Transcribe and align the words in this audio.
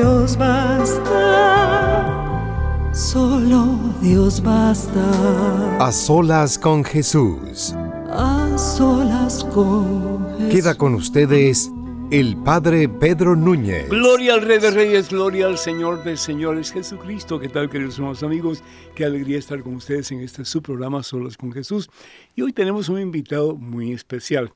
Dios 0.00 0.38
basta, 0.38 1.12
solo 2.94 3.78
Dios 4.00 4.42
basta. 4.42 5.76
A 5.76 5.92
solas 5.92 6.58
con 6.58 6.82
Jesús. 6.84 7.74
A 8.08 8.56
solas 8.56 9.44
con 9.52 10.38
Jesús. 10.38 10.54
Queda 10.54 10.74
con 10.74 10.94
ustedes 10.94 11.70
el 12.10 12.34
Padre 12.38 12.88
Pedro 12.88 13.36
Núñez. 13.36 13.90
Gloria 13.90 14.32
al 14.32 14.40
Rey 14.40 14.58
de 14.58 14.70
Reyes, 14.70 15.10
gloria 15.10 15.44
al 15.48 15.58
Señor 15.58 16.02
de 16.02 16.16
Señores 16.16 16.72
Jesucristo. 16.72 17.38
¿Qué 17.38 17.50
tal, 17.50 17.68
queridos 17.68 17.96
hermanos 17.96 18.22
amigos? 18.22 18.64
Qué 18.94 19.04
alegría 19.04 19.38
estar 19.38 19.62
con 19.62 19.74
ustedes 19.74 20.10
en 20.12 20.20
este 20.20 20.46
su 20.46 20.62
programa 20.62 21.02
Solas 21.02 21.36
con 21.36 21.52
Jesús. 21.52 21.90
Y 22.34 22.40
hoy 22.40 22.54
tenemos 22.54 22.88
un 22.88 22.98
invitado 23.00 23.54
muy 23.54 23.92
especial. 23.92 24.50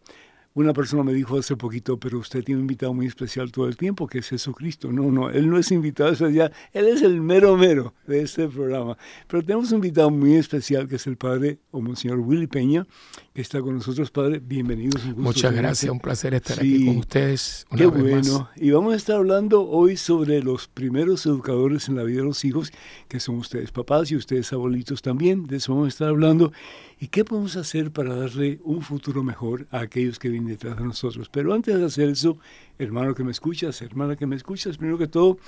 Una 0.56 0.72
persona 0.72 1.02
me 1.02 1.12
dijo 1.12 1.36
hace 1.36 1.56
poquito, 1.56 1.98
pero 1.98 2.20
usted 2.20 2.44
tiene 2.44 2.60
un 2.60 2.66
invitado 2.66 2.94
muy 2.94 3.06
especial 3.06 3.50
todo 3.50 3.66
el 3.66 3.76
tiempo, 3.76 4.06
que 4.06 4.18
es 4.18 4.28
Jesucristo. 4.28 4.92
No, 4.92 5.10
no, 5.10 5.28
él 5.28 5.50
no 5.50 5.58
es 5.58 5.72
invitado 5.72 6.12
especial, 6.12 6.52
él 6.72 6.86
es 6.86 7.02
el 7.02 7.20
mero 7.20 7.56
mero 7.56 7.92
de 8.06 8.22
este 8.22 8.46
programa. 8.46 8.96
Pero 9.26 9.42
tenemos 9.42 9.72
un 9.72 9.78
invitado 9.78 10.12
muy 10.12 10.36
especial, 10.36 10.86
que 10.86 10.94
es 10.94 11.08
el 11.08 11.16
padre 11.16 11.58
o 11.72 11.80
Monseñor 11.80 12.20
Willy 12.20 12.46
Peña, 12.46 12.86
que 13.34 13.42
está 13.42 13.60
con 13.60 13.74
nosotros, 13.74 14.12
padre. 14.12 14.38
Bienvenidos. 14.38 15.04
Muchas 15.16 15.52
gracias, 15.52 15.90
un 15.90 15.98
placer 15.98 16.34
estar 16.34 16.60
aquí 16.60 16.86
con 16.86 16.98
ustedes. 16.98 17.66
Una 17.72 17.80
qué 17.80 17.86
bueno. 17.86 18.48
Y 18.54 18.70
vamos 18.70 18.92
a 18.92 18.96
estar 18.96 19.16
hablando 19.16 19.68
hoy 19.68 19.96
sobre 19.96 20.40
los 20.40 20.68
primeros 20.68 21.26
educadores 21.26 21.88
en 21.88 21.96
la 21.96 22.04
vida 22.04 22.18
de 22.18 22.26
los 22.26 22.44
hijos, 22.44 22.72
que 23.08 23.18
son 23.18 23.38
ustedes 23.38 23.72
papás 23.72 24.12
y 24.12 24.14
ustedes 24.14 24.52
abuelitos 24.52 25.02
también. 25.02 25.48
De 25.48 25.56
eso 25.56 25.72
vamos 25.72 25.86
a 25.86 25.88
estar 25.88 26.08
hablando. 26.10 26.52
¿Y 27.00 27.08
qué 27.08 27.24
podemos 27.24 27.56
hacer 27.56 27.90
para 27.90 28.14
darle 28.14 28.60
un 28.64 28.82
futuro 28.82 29.22
mejor 29.22 29.66
a 29.70 29.80
aquellos 29.80 30.18
que 30.18 30.28
vienen 30.28 30.48
detrás 30.48 30.76
de 30.78 30.84
nosotros? 30.84 31.28
Pero 31.28 31.52
antes 31.52 31.76
de 31.76 31.84
hacer 31.84 32.08
eso, 32.08 32.38
hermano 32.78 33.14
que 33.14 33.24
me 33.24 33.32
escuchas, 33.32 33.82
hermana 33.82 34.16
que 34.16 34.26
me 34.26 34.36
escuchas, 34.36 34.76
primero 34.76 34.98
que 34.98 35.08
todo, 35.08 35.38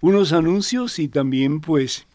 unos 0.00 0.32
anuncios 0.32 0.98
y 0.98 1.08
también 1.08 1.60
pues 1.60 2.06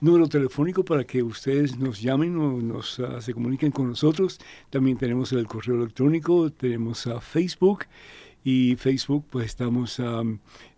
número 0.00 0.28
telefónico 0.28 0.84
para 0.84 1.04
que 1.04 1.22
ustedes 1.22 1.78
nos 1.78 2.00
llamen 2.00 2.36
o 2.36 2.60
nos 2.60 3.00
ah, 3.00 3.20
se 3.20 3.34
comuniquen 3.34 3.70
con 3.70 3.88
nosotros. 3.88 4.38
También 4.70 4.96
tenemos 4.96 5.32
el 5.32 5.46
correo 5.46 5.76
electrónico, 5.76 6.50
tenemos 6.50 7.06
a 7.06 7.20
Facebook 7.20 7.84
y 8.48 8.76
Facebook 8.76 9.24
pues 9.28 9.46
estamos 9.46 9.98
eh, 9.98 10.04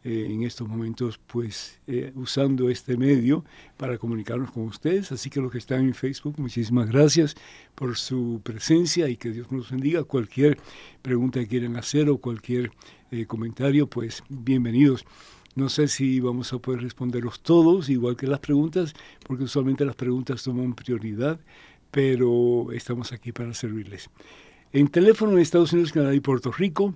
en 0.02 0.42
estos 0.42 0.66
momentos 0.66 1.20
pues 1.26 1.78
eh, 1.86 2.12
usando 2.14 2.70
este 2.70 2.96
medio 2.96 3.44
para 3.76 3.98
comunicarnos 3.98 4.50
con 4.52 4.62
ustedes. 4.62 5.12
Así 5.12 5.28
que 5.28 5.38
los 5.38 5.52
que 5.52 5.58
están 5.58 5.80
en 5.80 5.92
Facebook 5.92 6.36
muchísimas 6.38 6.88
gracias 6.88 7.36
por 7.74 7.98
su 7.98 8.40
presencia 8.42 9.10
y 9.10 9.18
que 9.18 9.32
Dios 9.32 9.52
nos 9.52 9.70
bendiga. 9.70 10.02
Cualquier 10.04 10.56
pregunta 11.02 11.40
que 11.40 11.46
quieran 11.46 11.76
hacer 11.76 12.08
o 12.08 12.16
cualquier 12.16 12.72
eh, 13.10 13.26
comentario 13.26 13.86
pues 13.86 14.24
bienvenidos. 14.30 15.04
No 15.54 15.68
sé 15.68 15.88
si 15.88 16.20
vamos 16.20 16.50
a 16.54 16.58
poder 16.60 16.80
responderlos 16.80 17.42
todos 17.42 17.90
igual 17.90 18.16
que 18.16 18.26
las 18.26 18.40
preguntas 18.40 18.94
porque 19.26 19.44
usualmente 19.44 19.84
las 19.84 19.94
preguntas 19.94 20.42
toman 20.42 20.72
prioridad 20.72 21.38
pero 21.90 22.72
estamos 22.72 23.12
aquí 23.12 23.32
para 23.32 23.52
servirles. 23.52 24.08
En 24.72 24.88
teléfono 24.88 25.32
en 25.32 25.40
Estados 25.40 25.74
Unidos, 25.74 25.92
Canadá 25.92 26.14
y 26.14 26.20
Puerto 26.20 26.50
Rico 26.50 26.94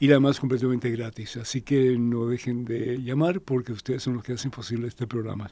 Y 0.00 0.10
además 0.10 0.38
completamente 0.38 0.90
gratis, 0.90 1.38
así 1.38 1.62
que 1.62 1.98
no 1.98 2.26
dejen 2.26 2.64
de 2.64 3.02
llamar 3.02 3.40
porque 3.40 3.72
ustedes 3.72 4.04
son 4.04 4.14
los 4.14 4.22
que 4.22 4.34
hacen 4.34 4.52
posible 4.52 4.86
este 4.86 5.08
programa. 5.08 5.50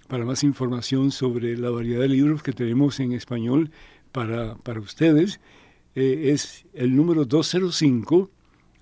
Para 0.07 0.25
más 0.25 0.44
información 0.44 1.12
sobre 1.12 1.57
la 1.57 1.69
variedad 1.69 2.01
de 2.01 2.09
libros 2.09 2.44
que 2.44 2.51
tenemos 2.51 3.00
en 3.00 3.13
español 3.13 3.72
para, 4.12 4.56
para 4.56 4.80
ustedes, 4.80 5.40
eh, 5.96 6.31
es 6.34 6.66
el 6.74 6.96
número 6.96 7.25
205 7.25 8.30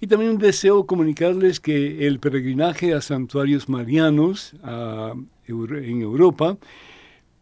Y 0.00 0.08
también 0.08 0.38
deseo 0.38 0.86
comunicarles 0.86 1.60
que 1.60 2.08
el 2.08 2.18
peregrinaje 2.18 2.92
a 2.92 3.00
santuarios 3.00 3.68
marianos 3.68 4.54
en 4.64 6.02
Europa, 6.02 6.58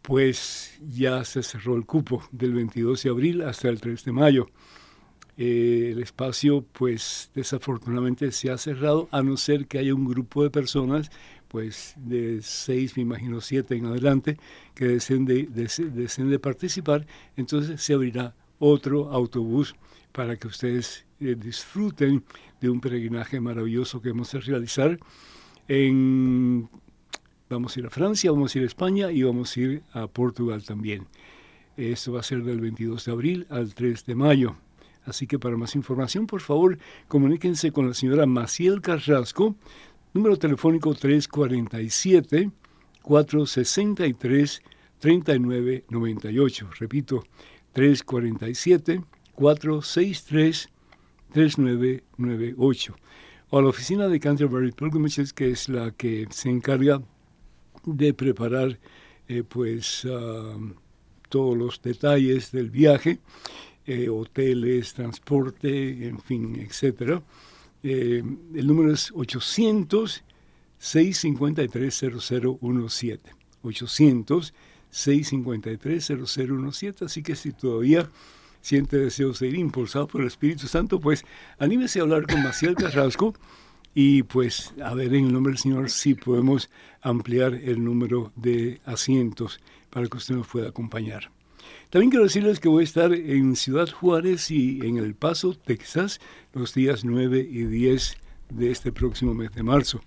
pues 0.03 0.79
ya 0.87 1.23
se 1.23 1.41
cerró 1.43 1.75
el 1.75 1.85
cupo 1.85 2.23
del 2.31 2.53
22 2.53 3.03
de 3.03 3.09
abril 3.09 3.41
hasta 3.41 3.69
el 3.69 3.81
3 3.81 4.05
de 4.05 4.11
mayo. 4.11 4.47
Eh, 5.43 5.93
el 5.93 6.03
espacio 6.03 6.63
pues 6.71 7.31
desafortunadamente 7.33 8.31
se 8.31 8.51
ha 8.51 8.59
cerrado 8.59 9.09
a 9.09 9.23
no 9.23 9.37
ser 9.37 9.65
que 9.65 9.79
haya 9.79 9.95
un 9.95 10.07
grupo 10.07 10.43
de 10.43 10.51
personas 10.51 11.09
pues 11.47 11.95
de 11.97 12.43
seis, 12.43 12.95
me 12.95 13.01
imagino 13.01 13.41
siete 13.41 13.75
en 13.75 13.87
adelante, 13.87 14.37
que 14.75 14.85
deseen 14.85 15.25
de, 15.25 16.39
participar, 16.39 17.07
entonces 17.37 17.81
se 17.81 17.95
abrirá 17.95 18.35
otro 18.59 19.09
autobús 19.09 19.73
para 20.11 20.37
que 20.37 20.45
ustedes 20.45 21.05
eh, 21.19 21.35
disfruten 21.35 22.23
de 22.61 22.69
un 22.69 22.79
peregrinaje 22.79 23.39
maravilloso 23.39 23.99
que 23.99 24.09
vamos 24.09 24.35
a 24.35 24.41
realizar. 24.41 24.99
En, 25.67 26.69
vamos 27.49 27.75
a 27.75 27.79
ir 27.79 27.87
a 27.87 27.89
Francia, 27.89 28.31
vamos 28.31 28.53
a 28.53 28.59
ir 28.59 28.63
a 28.65 28.67
España 28.67 29.11
y 29.11 29.23
vamos 29.23 29.57
a 29.57 29.59
ir 29.59 29.81
a 29.93 30.05
Portugal 30.05 30.63
también. 30.63 31.07
Esto 31.77 32.11
va 32.11 32.19
a 32.19 32.23
ser 32.23 32.43
del 32.43 32.61
22 32.61 33.05
de 33.05 33.11
abril 33.11 33.47
al 33.49 33.73
3 33.73 34.05
de 34.05 34.13
mayo. 34.13 34.55
Así 35.05 35.27
que 35.27 35.39
para 35.39 35.57
más 35.57 35.75
información, 35.75 36.27
por 36.27 36.41
favor, 36.41 36.77
comuníquense 37.07 37.71
con 37.71 37.87
la 37.87 37.93
señora 37.93 38.25
Maciel 38.25 38.81
Carrasco, 38.81 39.55
número 40.13 40.37
telefónico 40.37 40.93
347 40.93 42.51
463 43.01 44.61
3998. 44.99 46.69
Repito, 46.79 47.23
347 47.73 49.03
463 49.33 50.69
3998. 51.33 52.95
o 53.49 53.57
a 53.57 53.61
la 53.61 53.67
oficina 53.69 54.07
de 54.07 54.19
Canterbury 54.19 54.71
Pilgrimages, 54.71 55.33
que 55.33 55.51
es 55.51 55.67
la 55.67 55.91
que 55.91 56.27
se 56.29 56.49
encarga 56.49 57.01
de 57.85 58.13
preparar 58.13 58.79
eh, 59.27 59.43
pues 59.43 60.07
ah, 60.09 60.57
todos 61.29 61.57
los 61.57 61.81
detalles 61.81 62.51
del 62.51 62.69
viaje, 62.69 63.19
eh, 63.93 64.09
hoteles, 64.09 64.93
transporte, 64.93 66.07
en 66.07 66.19
fin, 66.19 66.55
etcétera. 66.59 67.21
Eh, 67.83 68.23
el 68.55 68.67
número 68.67 68.93
es 68.93 69.11
800 69.13 70.23
653 70.77 72.05
0017. 72.19 73.35
800 73.63 74.53
653 74.89 76.11
0017. 76.35 77.05
Así 77.05 77.23
que 77.23 77.35
si 77.35 77.51
todavía 77.51 78.09
siente 78.61 78.97
deseos 78.97 79.39
de 79.39 79.47
ir 79.47 79.55
impulsado 79.55 80.07
por 80.07 80.21
el 80.21 80.27
Espíritu 80.27 80.67
Santo, 80.67 80.99
pues 80.99 81.25
anímese 81.57 81.99
a 81.99 82.03
hablar 82.03 82.27
con 82.27 82.43
Maciel 82.43 82.75
Carrasco 82.75 83.33
y 83.93 84.23
pues 84.23 84.73
a 84.83 84.93
ver 84.93 85.13
en 85.13 85.25
el 85.25 85.33
nombre 85.33 85.51
del 85.51 85.59
Señor 85.59 85.89
si 85.89 86.13
podemos 86.13 86.69
ampliar 87.01 87.55
el 87.55 87.83
número 87.83 88.31
de 88.35 88.79
asientos 88.85 89.59
para 89.89 90.07
que 90.07 90.17
usted 90.17 90.35
nos 90.35 90.47
pueda 90.47 90.69
acompañar. 90.69 91.31
También 91.89 92.09
quiero 92.09 92.23
decirles 92.23 92.59
que 92.59 92.69
voy 92.69 92.81
a 92.81 92.85
estar 92.85 93.13
en 93.13 93.55
Ciudad 93.55 93.89
Juárez 93.89 94.51
y 94.51 94.79
en 94.85 94.97
El 94.97 95.15
Paso, 95.15 95.53
Texas, 95.53 96.19
los 96.53 96.73
días 96.73 97.03
9 97.03 97.39
y 97.39 97.63
10 97.63 98.17
de 98.49 98.71
este 98.71 98.91
próximo 98.91 99.33
mes 99.33 99.51
de 99.53 99.63
marzo. 99.63 100.01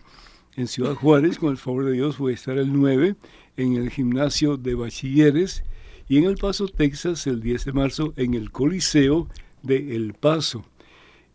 En 0.57 0.69
Ciudad 0.69 0.95
Juárez, 0.95 1.39
con 1.39 1.51
el 1.51 1.57
favor 1.57 1.85
de 1.85 1.93
Dios, 1.93 2.19
voy 2.19 2.33
a 2.33 2.35
estar 2.37 2.59
el 2.59 2.73
9 2.73 3.17
en 3.57 3.77
el 3.77 3.91
gimnasio 3.91 4.57
de 4.57 4.75
bachilleres 4.75 5.65
y 6.09 6.19
en 6.19 6.25
El 6.25 6.37
Paso, 6.37 6.69
Texas, 6.69 7.27
el 7.27 7.41
10 7.41 7.65
de 7.65 7.73
marzo 7.73 8.15
en 8.17 8.35
el 8.35 8.51
Coliseo 8.51 9.29
de 9.63 9.97
El 9.97 10.15
Paso. 10.15 10.65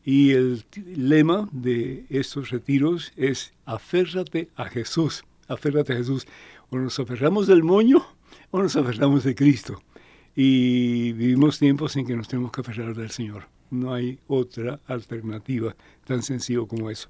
Y 0.06 0.32
el 0.32 0.64
lema 0.96 1.50
de 1.52 2.06
estos 2.10 2.50
retiros 2.50 3.12
es 3.16 3.54
aférrate 3.66 4.50
a 4.56 4.66
Jesús, 4.66 5.24
aférrate 5.48 5.94
a 5.94 5.98
Jesús. 5.98 6.26
O 6.70 6.78
nos 6.78 7.00
aferramos 7.00 7.48
del 7.48 7.64
moño 7.64 8.06
o 8.52 8.62
nos 8.62 8.76
aferramos 8.76 9.24
de 9.24 9.36
Cristo. 9.36 9.82
Y 10.36 11.14
vivimos 11.14 11.60
tiempos 11.60 11.96
en 11.96 12.06
que 12.06 12.16
nos 12.16 12.28
tenemos 12.28 12.52
que 12.52 12.62
aferrar 12.62 12.96
del 12.96 13.12
Señor. 13.12 13.48
No 13.72 13.94
hay 13.94 14.20
otra 14.28 14.80
alternativa 14.88 15.76
tan 16.06 16.24
sencillo 16.24 16.68
como 16.68 16.90
eso. 16.90 17.10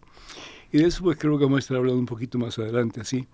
Y 0.72 0.80
de 0.80 0.88
eso 0.88 1.04
pues 1.04 1.18
creo 1.18 1.38
que 1.38 1.46
vamos 1.46 1.58
a 1.58 1.60
estar 1.60 1.78
hablando 1.78 2.00
un 2.00 2.06
poquito 2.06 2.38
más 2.38 2.58
adelante, 2.60 3.04
¿sí? 3.04 3.28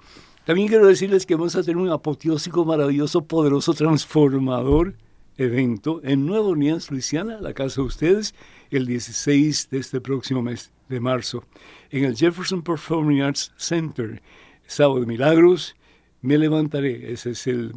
También 0.45 0.67
quiero 0.67 0.85
decirles 0.85 1.25
que 1.25 1.35
vamos 1.35 1.55
a 1.55 1.63
tener 1.63 1.77
un 1.77 1.89
apoteósico 1.89 2.65
maravilloso, 2.65 3.25
poderoso, 3.25 3.73
transformador 3.73 4.95
evento 5.37 6.01
en 6.03 6.25
Nueva 6.25 6.47
Orleans, 6.47 6.91
Luisiana, 6.91 7.41
la 7.41 7.53
casa 7.53 7.81
de 7.81 7.88
ustedes, 7.88 8.35
el 8.69 8.85
16 8.85 9.69
de 9.69 9.79
este 9.79 10.01
próximo 10.01 10.41
mes 10.41 10.71
de 10.88 10.99
marzo, 10.99 11.43
en 11.89 12.05
el 12.05 12.15
Jefferson 12.15 12.61
Performing 12.61 13.21
Arts 13.21 13.53
Center. 13.57 14.21
Sábado 14.67 15.01
de 15.01 15.05
Milagros, 15.05 15.75
me 16.21 16.38
levantaré. 16.38 17.11
Ese 17.11 17.31
es 17.31 17.47
el 17.47 17.73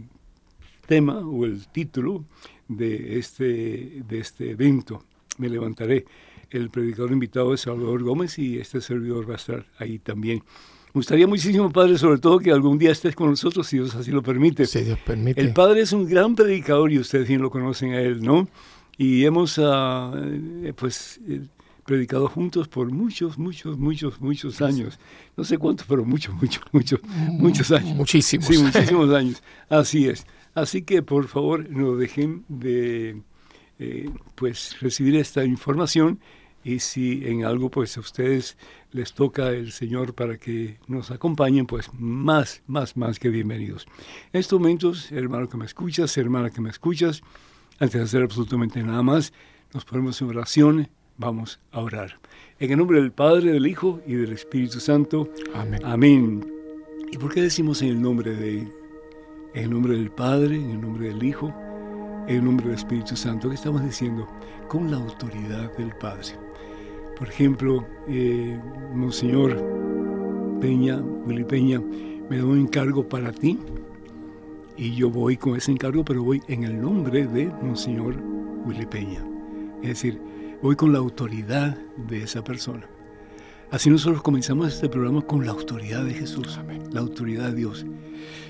tema 0.88 1.18
o 1.18 1.44
el 1.44 1.68
título 1.68 2.24
de 2.66 3.18
este, 3.18 4.02
de 4.08 4.18
este 4.18 4.50
evento. 4.50 5.04
Me 5.36 5.48
levantaré. 5.48 6.06
El 6.50 6.70
predicador 6.70 7.12
invitado 7.12 7.52
es 7.52 7.60
Salvador 7.60 8.02
Gómez 8.02 8.38
y 8.38 8.58
este 8.58 8.80
servidor 8.80 9.28
va 9.28 9.34
a 9.34 9.36
estar 9.36 9.66
ahí 9.78 9.98
también. 9.98 10.38
Me 10.38 11.00
gustaría 11.00 11.26
muchísimo, 11.26 11.70
Padre, 11.70 11.98
sobre 11.98 12.18
todo 12.18 12.38
que 12.38 12.50
algún 12.50 12.78
día 12.78 12.90
estés 12.90 13.14
con 13.14 13.28
nosotros, 13.28 13.66
si 13.66 13.76
Dios 13.76 13.94
así 13.94 14.10
lo 14.10 14.22
permite. 14.22 14.64
Si 14.64 14.80
Dios 14.80 14.98
permite. 15.04 15.38
El 15.38 15.52
Padre 15.52 15.82
es 15.82 15.92
un 15.92 16.08
gran 16.08 16.34
predicador 16.34 16.90
y 16.90 16.98
ustedes 16.98 17.28
bien 17.28 17.42
lo 17.42 17.50
conocen 17.50 17.92
a 17.92 18.00
él, 18.00 18.22
¿no? 18.22 18.48
Y 18.96 19.24
hemos, 19.26 19.58
uh, 19.58 20.72
pues, 20.74 21.20
eh, 21.28 21.42
predicado 21.84 22.28
juntos 22.28 22.66
por 22.68 22.90
muchos, 22.90 23.38
muchos, 23.38 23.78
muchos, 23.78 24.20
muchos 24.20 24.60
años. 24.62 24.98
No 25.36 25.44
sé 25.44 25.58
cuántos, 25.58 25.86
pero 25.86 26.04
muchos, 26.04 26.34
muchos, 26.34 26.62
muchos, 26.72 27.00
muchos 27.32 27.70
años. 27.70 27.94
Muchísimos. 27.94 28.46
Sí, 28.46 28.58
muchísimos 28.58 29.10
años. 29.14 29.42
Así 29.68 30.08
es. 30.08 30.26
Así 30.60 30.82
que, 30.82 31.02
por 31.02 31.28
favor, 31.28 31.68
no 31.70 31.96
dejen 31.96 32.44
de, 32.48 33.22
eh, 33.78 34.10
pues, 34.34 34.80
recibir 34.80 35.16
esta 35.16 35.44
información 35.44 36.20
y 36.64 36.80
si 36.80 37.22
en 37.24 37.44
algo 37.44 37.70
pues 37.70 37.96
a 37.96 38.00
ustedes 38.00 38.58
les 38.90 39.12
toca 39.12 39.50
el 39.50 39.70
Señor 39.70 40.14
para 40.14 40.36
que 40.36 40.78
nos 40.88 41.10
acompañen, 41.10 41.66
pues 41.66 41.90
más, 41.94 42.62
más, 42.66 42.96
más 42.96 43.18
que 43.18 43.28
bienvenidos. 43.28 43.86
En 44.32 44.40
estos 44.40 44.58
momentos, 44.58 45.12
hermano 45.12 45.48
que 45.48 45.56
me 45.56 45.64
escuchas, 45.64 46.16
hermana 46.18 46.50
que 46.50 46.60
me 46.60 46.70
escuchas, 46.70 47.22
antes 47.78 48.00
de 48.00 48.02
hacer 48.02 48.22
absolutamente 48.22 48.82
nada 48.82 49.02
más, 49.02 49.32
nos 49.72 49.84
ponemos 49.84 50.20
en 50.20 50.28
oración, 50.28 50.88
vamos 51.16 51.60
a 51.70 51.80
orar. 51.80 52.18
En 52.58 52.72
el 52.72 52.78
nombre 52.78 53.00
del 53.00 53.12
Padre, 53.12 53.52
del 53.52 53.66
Hijo 53.66 54.00
y 54.06 54.14
del 54.14 54.32
Espíritu 54.32 54.80
Santo. 54.80 55.32
Amén. 55.54 55.80
Amén. 55.84 56.52
¿Y 57.12 57.16
por 57.16 57.32
qué 57.32 57.42
decimos 57.42 57.80
en 57.82 57.88
el 57.88 58.02
nombre 58.02 58.34
de, 58.34 58.68
en 59.54 59.64
el 59.64 59.70
nombre 59.70 59.96
del 59.96 60.10
Padre, 60.10 60.56
en 60.56 60.70
el 60.70 60.80
nombre 60.80 61.08
del 61.08 61.22
Hijo, 61.22 61.52
en 62.26 62.36
el 62.36 62.44
nombre 62.44 62.66
del 62.66 62.76
Espíritu 62.76 63.16
Santo? 63.16 63.48
¿Qué 63.48 63.54
estamos 63.54 63.82
diciendo? 63.82 64.26
Con 64.68 64.90
la 64.90 64.98
autoridad 64.98 65.76
del 65.76 65.92
Padre. 65.96 66.34
Por 67.18 67.28
ejemplo, 67.28 67.84
eh, 68.08 68.60
Monseñor 68.94 69.56
Peña, 70.60 71.00
Willy 71.26 71.44
Peña, 71.44 71.80
me 72.28 72.38
da 72.38 72.44
un 72.44 72.58
encargo 72.58 73.08
para 73.08 73.32
ti 73.32 73.58
y 74.76 74.94
yo 74.94 75.10
voy 75.10 75.36
con 75.36 75.56
ese 75.56 75.72
encargo, 75.72 76.04
pero 76.04 76.22
voy 76.22 76.40
en 76.46 76.64
el 76.64 76.80
nombre 76.80 77.26
de 77.26 77.46
Monseñor 77.62 78.16
Willy 78.64 78.86
Peña. 78.86 79.24
Es 79.82 79.88
decir, 79.88 80.20
voy 80.62 80.76
con 80.76 80.92
la 80.92 80.98
autoridad 80.98 81.76
de 82.08 82.22
esa 82.22 82.44
persona. 82.44 82.86
Así 83.70 83.90
nosotros 83.90 84.22
comenzamos 84.22 84.72
este 84.72 84.88
programa 84.88 85.20
con 85.22 85.44
la 85.44 85.52
autoridad 85.52 86.04
de 86.04 86.14
Jesús, 86.14 86.58
la 86.90 87.00
autoridad 87.00 87.50
de 87.50 87.56
Dios. 87.56 87.84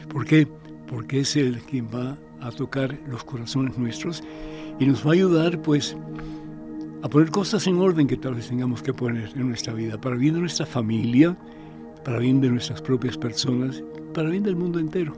¿Por 0.09 0.25
qué? 0.25 0.47
Porque 0.88 1.20
es 1.20 1.37
Él 1.37 1.61
quien 1.69 1.88
va 1.88 2.17
a 2.40 2.50
tocar 2.50 2.99
los 3.08 3.25
corazones 3.25 3.76
nuestros 3.76 4.23
y 4.79 4.87
nos 4.87 5.06
va 5.06 5.11
a 5.11 5.14
ayudar, 5.14 5.61
pues, 5.62 5.96
a 7.02 7.08
poner 7.08 7.31
cosas 7.31 7.67
en 7.67 7.79
orden 7.79 8.06
que 8.06 8.17
tal 8.17 8.35
vez 8.35 8.49
tengamos 8.49 8.82
que 8.82 8.93
poner 8.93 9.31
en 9.37 9.49
nuestra 9.49 9.73
vida, 9.73 10.00
para 10.00 10.17
bien 10.17 10.35
de 10.35 10.40
nuestra 10.40 10.67
familia, 10.67 11.37
para 12.05 12.19
bien 12.19 12.40
de 12.40 12.49
nuestras 12.49 12.81
propias 12.81 13.17
personas, 13.17 13.82
para 14.14 14.31
bien 14.31 14.43
del 14.43 14.56
mundo 14.56 14.79
entero. 14.79 15.14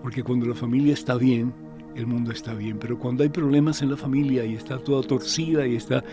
Porque 0.00 0.22
cuando 0.22 0.46
la 0.46 0.54
familia 0.54 0.94
está 0.94 1.16
bien, 1.16 1.52
el 1.94 2.06
mundo 2.06 2.32
está 2.32 2.54
bien. 2.54 2.78
Pero 2.78 2.98
cuando 2.98 3.22
hay 3.22 3.28
problemas 3.28 3.82
en 3.82 3.90
la 3.90 3.96
familia 3.96 4.44
y 4.44 4.54
está 4.54 4.78
toda 4.78 5.02
torcida 5.02 5.66
y 5.66 5.76
está 5.76 6.04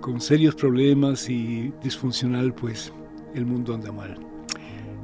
con 0.00 0.20
serios 0.20 0.54
problemas 0.54 1.28
y 1.28 1.72
disfuncional, 1.82 2.52
pues 2.54 2.92
el 3.34 3.46
mundo 3.46 3.74
anda 3.74 3.92
mal. 3.92 4.18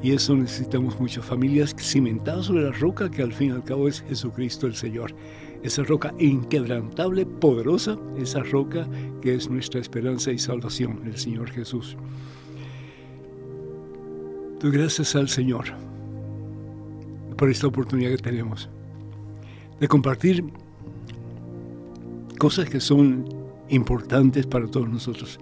Y 0.02 0.12
eso 0.12 0.36
necesitamos 0.36 0.98
mucho. 1.00 1.22
Familias 1.22 1.74
cimentadas 1.76 2.46
sobre 2.46 2.62
la 2.62 2.72
roca 2.72 3.10
que 3.10 3.22
al 3.22 3.32
fin 3.32 3.48
y 3.48 3.52
al 3.52 3.64
cabo 3.64 3.88
es 3.88 4.02
Jesucristo 4.02 4.66
el 4.66 4.74
Señor 4.74 5.14
esa 5.62 5.82
roca 5.82 6.14
inquebrantable, 6.18 7.26
poderosa, 7.26 7.98
esa 8.16 8.40
roca 8.40 8.86
que 9.20 9.34
es 9.34 9.50
nuestra 9.50 9.80
esperanza 9.80 10.30
y 10.30 10.38
salvación, 10.38 11.00
el 11.04 11.16
Señor 11.16 11.50
Jesús. 11.50 11.96
Doy 14.60 14.70
gracias 14.70 15.14
al 15.16 15.28
Señor 15.28 15.66
por 17.36 17.50
esta 17.50 17.66
oportunidad 17.66 18.10
que 18.10 18.18
tenemos 18.18 18.68
de 19.78 19.88
compartir 19.88 20.44
cosas 22.38 22.68
que 22.68 22.80
son 22.80 23.28
importantes 23.68 24.46
para 24.46 24.66
todos 24.66 24.88
nosotros. 24.88 25.38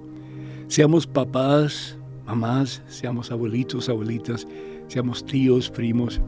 Seamos 0.68 1.06
papás, 1.06 1.96
mamás, 2.26 2.82
seamos 2.88 3.30
abuelitos, 3.30 3.88
abuelitas, 3.88 4.46
seamos 4.88 5.24
tíos, 5.24 5.70
primos, 5.70 6.20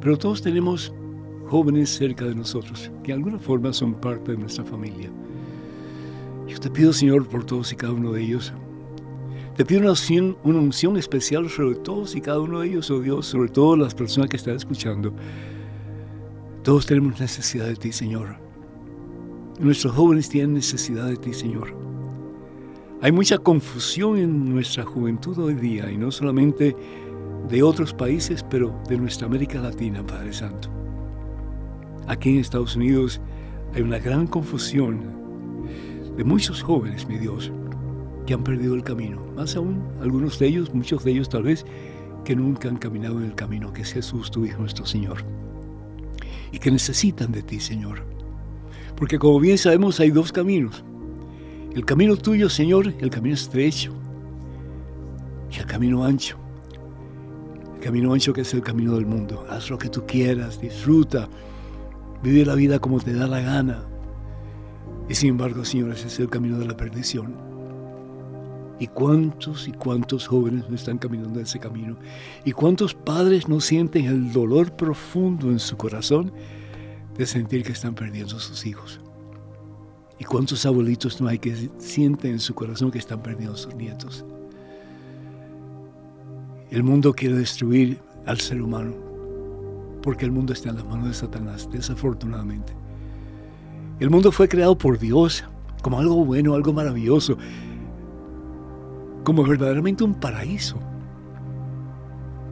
pero 0.00 0.16
todos 0.16 0.40
tenemos 0.40 0.92
jóvenes 1.46 1.90
cerca 1.90 2.24
de 2.24 2.34
nosotros, 2.34 2.90
que 3.02 3.08
de 3.08 3.14
alguna 3.14 3.38
forma 3.38 3.72
son 3.72 3.94
parte 3.94 4.32
de 4.32 4.38
nuestra 4.38 4.64
familia. 4.64 5.10
Yo 6.46 6.58
te 6.58 6.70
pido, 6.70 6.92
Señor, 6.92 7.26
por 7.26 7.44
todos 7.44 7.72
y 7.72 7.76
cada 7.76 7.92
uno 7.92 8.12
de 8.12 8.22
ellos. 8.22 8.52
Te 9.56 9.64
pido 9.64 9.80
una 9.80 10.58
unción, 10.58 10.96
especial 10.96 11.48
sobre 11.48 11.76
todos 11.76 12.16
y 12.16 12.20
cada 12.20 12.40
uno 12.40 12.60
de 12.60 12.68
ellos, 12.68 12.90
oh 12.90 13.00
Dios, 13.00 13.26
sobre 13.26 13.48
todas 13.48 13.78
las 13.78 13.94
personas 13.94 14.28
que 14.28 14.36
están 14.36 14.56
escuchando. 14.56 15.12
Todos 16.62 16.86
tenemos 16.86 17.20
necesidad 17.20 17.66
de 17.66 17.76
ti, 17.76 17.92
Señor. 17.92 18.36
Nuestros 19.60 19.94
jóvenes 19.94 20.28
tienen 20.28 20.54
necesidad 20.54 21.06
de 21.06 21.16
ti, 21.16 21.32
Señor. 21.32 21.83
Hay 23.04 23.12
mucha 23.12 23.36
confusión 23.36 24.16
en 24.16 24.48
nuestra 24.48 24.82
juventud 24.82 25.38
hoy 25.38 25.52
día, 25.52 25.90
y 25.90 25.98
no 25.98 26.10
solamente 26.10 26.74
de 27.50 27.62
otros 27.62 27.92
países, 27.92 28.42
pero 28.42 28.74
de 28.88 28.96
nuestra 28.96 29.26
América 29.26 29.60
Latina, 29.60 30.02
Padre 30.06 30.32
Santo. 30.32 30.70
Aquí 32.06 32.30
en 32.30 32.38
Estados 32.38 32.76
Unidos 32.76 33.20
hay 33.74 33.82
una 33.82 33.98
gran 33.98 34.26
confusión 34.26 35.02
de 36.16 36.24
muchos 36.24 36.62
jóvenes, 36.62 37.06
mi 37.06 37.18
Dios, 37.18 37.52
que 38.24 38.32
han 38.32 38.42
perdido 38.42 38.74
el 38.74 38.82
camino. 38.82 39.22
Más 39.36 39.54
aún, 39.54 39.86
algunos 40.00 40.38
de 40.38 40.46
ellos, 40.46 40.72
muchos 40.72 41.04
de 41.04 41.10
ellos 41.10 41.28
tal 41.28 41.42
vez, 41.42 41.66
que 42.24 42.34
nunca 42.34 42.70
han 42.70 42.78
caminado 42.78 43.18
en 43.18 43.26
el 43.26 43.34
camino 43.34 43.70
que 43.70 43.82
es 43.82 43.92
Jesús, 43.92 44.30
tu 44.30 44.46
Hijo, 44.46 44.62
nuestro 44.62 44.86
Señor. 44.86 45.18
Y 46.52 46.58
que 46.58 46.70
necesitan 46.70 47.32
de 47.32 47.42
ti, 47.42 47.60
Señor. 47.60 48.02
Porque 48.96 49.18
como 49.18 49.40
bien 49.40 49.58
sabemos, 49.58 50.00
hay 50.00 50.10
dos 50.10 50.32
caminos. 50.32 50.82
El 51.74 51.84
camino 51.84 52.16
tuyo, 52.16 52.48
Señor, 52.48 52.94
el 53.00 53.10
camino 53.10 53.34
estrecho. 53.34 53.92
y 55.50 55.58
el 55.58 55.66
camino 55.66 56.04
ancho. 56.04 56.36
El 57.74 57.80
camino 57.80 58.12
ancho 58.12 58.32
que 58.32 58.42
es 58.42 58.54
el 58.54 58.62
camino 58.62 58.94
del 58.94 59.06
mundo. 59.06 59.44
Haz 59.50 59.70
lo 59.70 59.78
que 59.78 59.88
tú 59.88 60.06
quieras, 60.06 60.60
disfruta, 60.60 61.28
vive 62.22 62.44
la 62.44 62.54
vida 62.54 62.78
como 62.78 63.00
te 63.00 63.12
da 63.12 63.26
la 63.26 63.40
gana. 63.40 63.82
Y 65.08 65.16
sin 65.16 65.30
embargo, 65.30 65.64
Señor, 65.64 65.90
ese 65.90 66.06
es 66.06 66.20
el 66.20 66.30
camino 66.30 66.58
de 66.60 66.66
la 66.66 66.76
perdición. 66.76 67.34
¿Y 68.78 68.86
cuántos 68.86 69.66
y 69.66 69.72
cuántos 69.72 70.28
jóvenes 70.28 70.68
no 70.68 70.76
están 70.76 70.98
caminando 70.98 71.40
ese 71.40 71.58
camino? 71.58 71.96
¿Y 72.44 72.52
cuántos 72.52 72.94
padres 72.94 73.48
no 73.48 73.60
sienten 73.60 74.04
el 74.06 74.32
dolor 74.32 74.76
profundo 74.76 75.50
en 75.50 75.58
su 75.58 75.76
corazón 75.76 76.32
de 77.18 77.26
sentir 77.26 77.64
que 77.64 77.72
están 77.72 77.96
perdiendo 77.96 78.36
a 78.36 78.40
sus 78.40 78.64
hijos? 78.64 79.00
¿Y 80.18 80.24
cuántos 80.24 80.64
abuelitos 80.64 81.20
no 81.20 81.28
hay 81.28 81.38
que 81.38 81.70
sienten 81.78 82.32
en 82.32 82.40
su 82.40 82.54
corazón 82.54 82.90
que 82.90 82.98
están 82.98 83.22
perdiendo 83.22 83.56
sus 83.56 83.74
nietos? 83.74 84.24
El 86.70 86.82
mundo 86.82 87.12
quiere 87.12 87.36
destruir 87.36 87.98
al 88.26 88.40
ser 88.40 88.62
humano 88.62 89.04
porque 90.04 90.26
el 90.26 90.32
mundo 90.32 90.52
está 90.52 90.68
en 90.68 90.76
las 90.76 90.84
manos 90.84 91.08
de 91.08 91.14
Satanás, 91.14 91.66
desafortunadamente. 91.72 92.74
El 94.00 94.10
mundo 94.10 94.30
fue 94.30 94.48
creado 94.48 94.76
por 94.76 94.98
Dios 94.98 95.42
como 95.80 95.98
algo 95.98 96.22
bueno, 96.26 96.54
algo 96.54 96.74
maravilloso, 96.74 97.38
como 99.24 99.42
verdaderamente 99.44 100.04
un 100.04 100.12
paraíso. 100.14 100.76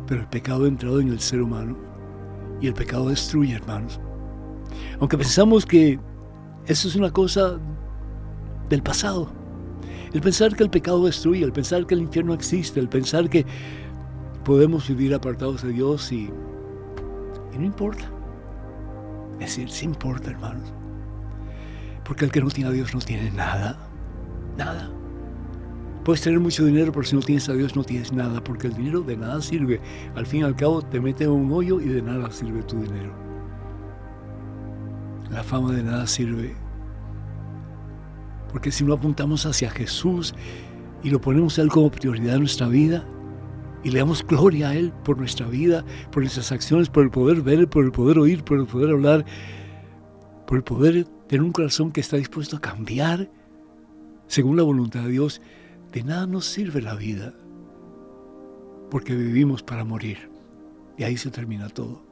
Pero 0.07 0.23
el 0.23 0.29
pecado 0.29 0.65
ha 0.65 0.69
entrado 0.69 0.99
en 0.99 1.09
el 1.09 1.21
ser 1.21 1.43
humano 1.43 1.77
y 2.59 2.69
el 2.69 2.75
pecado 2.75 3.11
destruye, 3.11 3.55
hermanos. 3.55 4.01
Aunque 4.99 5.19
pensamos 5.19 5.67
que 5.67 6.01
eso 6.67 6.89
es 6.89 6.95
una 6.95 7.11
cosa 7.11 7.59
del 8.69 8.83
pasado. 8.83 9.31
El 10.13 10.21
pensar 10.21 10.55
que 10.55 10.63
el 10.63 10.71
pecado 10.71 11.05
destruye, 11.05 11.43
el 11.43 11.53
pensar 11.53 11.87
que 11.87 11.95
el 11.95 12.03
infierno 12.03 12.35
existe, 12.35 12.81
el 12.81 12.89
pensar 12.89 13.29
que 13.31 13.47
podemos 14.45 14.89
vivir 14.89 15.15
apartados 15.15 15.63
de 15.63 15.73
Dios 15.73 16.13
y, 16.13 16.31
y 17.53 17.59
no 17.59 17.65
importa. 17.65 18.05
Es 19.35 19.57
decir, 19.57 19.71
sí 19.71 19.87
importa, 19.87 20.31
hermanos. 20.31 20.73
Porque 22.05 22.25
el 22.25 22.31
que 22.31 22.41
no 22.41 22.49
tiene 22.49 22.71
a 22.71 22.73
Dios 22.73 22.95
no 22.95 23.01
tiene 23.01 23.31
nada. 23.31 23.79
Nada. 24.57 24.91
Puedes 26.05 26.21
tener 26.21 26.41
mucho 26.41 26.65
dinero, 26.65 26.93
pero 26.93 27.05
si 27.05 27.15
no 27.15 27.23
tienes 27.23 27.49
a 27.49 27.53
Dios 27.53 27.77
no 27.77 27.85
tienes 27.85 28.13
nada, 28.13 28.43
porque 28.43 28.67
el 28.67 28.75
dinero 28.75 29.03
de 29.03 29.17
nada 29.17 29.41
sirve. 29.41 29.81
Al 30.17 30.27
fin 30.27 30.41
y 30.41 30.43
al 30.43 30.57
cabo 30.57 30.83
te 30.83 31.01
mete 31.01 31.25
en 31.25 31.31
un 31.31 31.53
hoyo 31.53 31.81
y 31.81 31.89
de 31.89 32.03
nada 32.03 32.31
sirve 32.31 32.63
tu 32.65 32.81
dinero. 32.81 33.22
La 35.33 35.43
fama 35.43 35.73
de 35.73 35.83
nada 35.83 36.07
sirve. 36.07 36.55
Porque 38.51 38.71
si 38.71 38.85
no 38.85 38.93
apuntamos 38.93 39.47
hacia 39.47 39.71
Jesús 39.71 40.35
y 41.03 41.09
lo 41.09 41.21
ponemos 41.21 41.59
a 41.59 41.63
Él 41.63 41.71
como 41.71 41.91
prioridad 41.91 42.35
en 42.35 42.41
nuestra 42.41 42.69
vida 42.69 43.07
y 43.83 43.91
le 43.91 43.99
damos 43.99 44.25
gloria 44.27 44.69
a 44.69 44.75
Él 44.75 44.93
por 45.05 45.17
nuestra 45.17 45.47
vida, 45.47 45.85
por 46.11 46.23
nuestras 46.23 46.53
acciones, 46.53 46.91
por 46.91 47.03
el 47.03 47.11
poder 47.11 47.41
ver, 47.41 47.67
por 47.69 47.85
el 47.85 47.93
poder 47.93 48.19
oír, 48.19 48.45
por 48.45 48.59
el 48.59 48.67
poder 48.67 48.91
hablar, 48.91 49.25
por 50.47 50.59
el 50.59 50.65
poder 50.65 51.05
tener 51.27 51.43
un 51.43 51.53
corazón 51.53 51.91
que 51.91 52.03
está 52.03 52.19
dispuesto 52.19 52.59
a 52.59 52.61
cambiar 52.61 53.31
según 54.27 54.57
la 54.57 54.63
voluntad 54.63 55.03
de 55.03 55.11
Dios, 55.11 55.41
de 55.93 56.05
nada 56.05 56.27
nos 56.27 56.47
sirve 56.47 56.81
la 56.81 56.95
vida, 56.95 57.35
porque 58.91 59.15
vivimos 59.15 59.63
para 59.63 59.85
morir. 59.85 60.31
Y 60.97 61.05
ahí 61.05 61.17
se 61.17 61.31
termina 61.31 61.69
todo. 61.69 62.03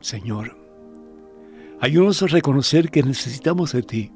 Señor, 0.00 0.61
ayúdanos 1.82 2.22
a 2.22 2.28
reconocer 2.28 2.90
que 2.90 3.02
necesitamos 3.02 3.72
de 3.72 3.82
ti, 3.82 4.12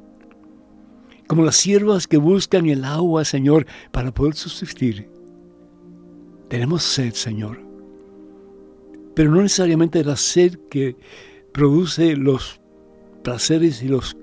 como 1.27 1.45
las 1.45 1.57
siervas 1.57 2.07
que 2.07 2.17
buscan 2.17 2.67
el 2.67 2.85
agua, 2.85 3.25
Señor, 3.25 3.67
para 3.91 4.15
poder 4.15 4.35
subsistir. 4.35 5.11
Tenemos 6.49 6.85
sed, 6.85 7.13
Señor, 7.15 7.59
pero 9.17 9.33
no 9.33 9.43
necesariamente 9.43 10.05
la 10.05 10.15
sed 10.15 10.57
que 10.71 10.97
produce 11.53 12.15
los 12.15 12.61
placeres 13.25 13.83
y 13.83 13.89
los 13.89 14.17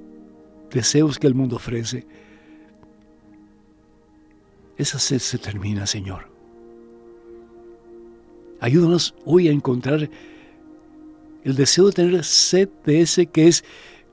deseos 0.72 1.20
que 1.20 1.28
el 1.28 1.36
mundo 1.36 1.58
ofrece, 1.58 2.08
esa 4.78 5.00
sed 5.00 5.20
se 5.20 5.38
termina, 5.38 5.86
Señor. 5.86 6.32
Ayúdanos 8.62 9.14
hoy 9.26 9.50
a 9.50 9.52
encontrar 9.52 10.10
el 11.44 11.56
deseo 11.56 11.88
de 11.88 11.94
tener 11.94 12.24
sed 12.24 12.70
de 12.86 13.02
ese 13.02 13.28
que 13.28 13.48
es 13.48 13.64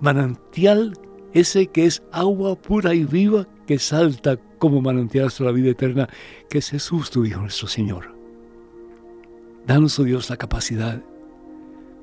manantial, 0.01 0.99
ese 1.33 1.67
que 1.67 1.87
es 1.87 2.03
agua 2.13 2.57
pura 2.57 2.95
y 2.95 3.05
viva 3.05 3.47
que 3.67 3.79
salta 3.79 4.37
como 4.59 4.81
manantial 4.81 5.27
hasta 5.27 5.45
la 5.45 5.53
vida 5.53 5.71
eterna, 5.71 6.09
que 6.49 6.59
es 6.59 6.71
Jesús, 6.71 7.11
tu 7.11 7.25
Hijo, 7.25 7.41
nuestro 7.41 7.69
Señor. 7.69 8.15
Danos, 9.67 9.99
oh 9.99 10.05
Dios, 10.05 10.29
la 10.29 10.37
capacidad 10.37 11.03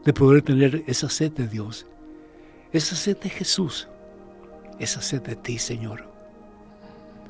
de 0.06 0.14
poder 0.14 0.42
tener 0.42 0.84
esa 0.88 1.10
sed 1.10 1.32
de 1.34 1.48
Dios, 1.48 1.86
esa 2.72 2.96
sed 2.96 3.18
de 3.18 3.30
Jesús, 3.30 3.88
esa 4.80 5.02
sed 5.02 5.22
de 5.22 5.36
ti, 5.36 5.58
Señor. 5.58 6.06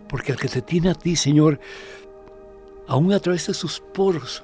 Porque 0.07 0.31
el 0.31 0.37
que 0.37 0.47
te 0.47 0.61
tiene 0.61 0.91
a 0.91 0.95
ti, 0.95 1.15
Señor, 1.15 1.59
aún 2.87 3.11
a 3.11 3.19
través 3.19 3.47
de 3.47 3.53
sus 3.53 3.79
poros, 3.79 4.43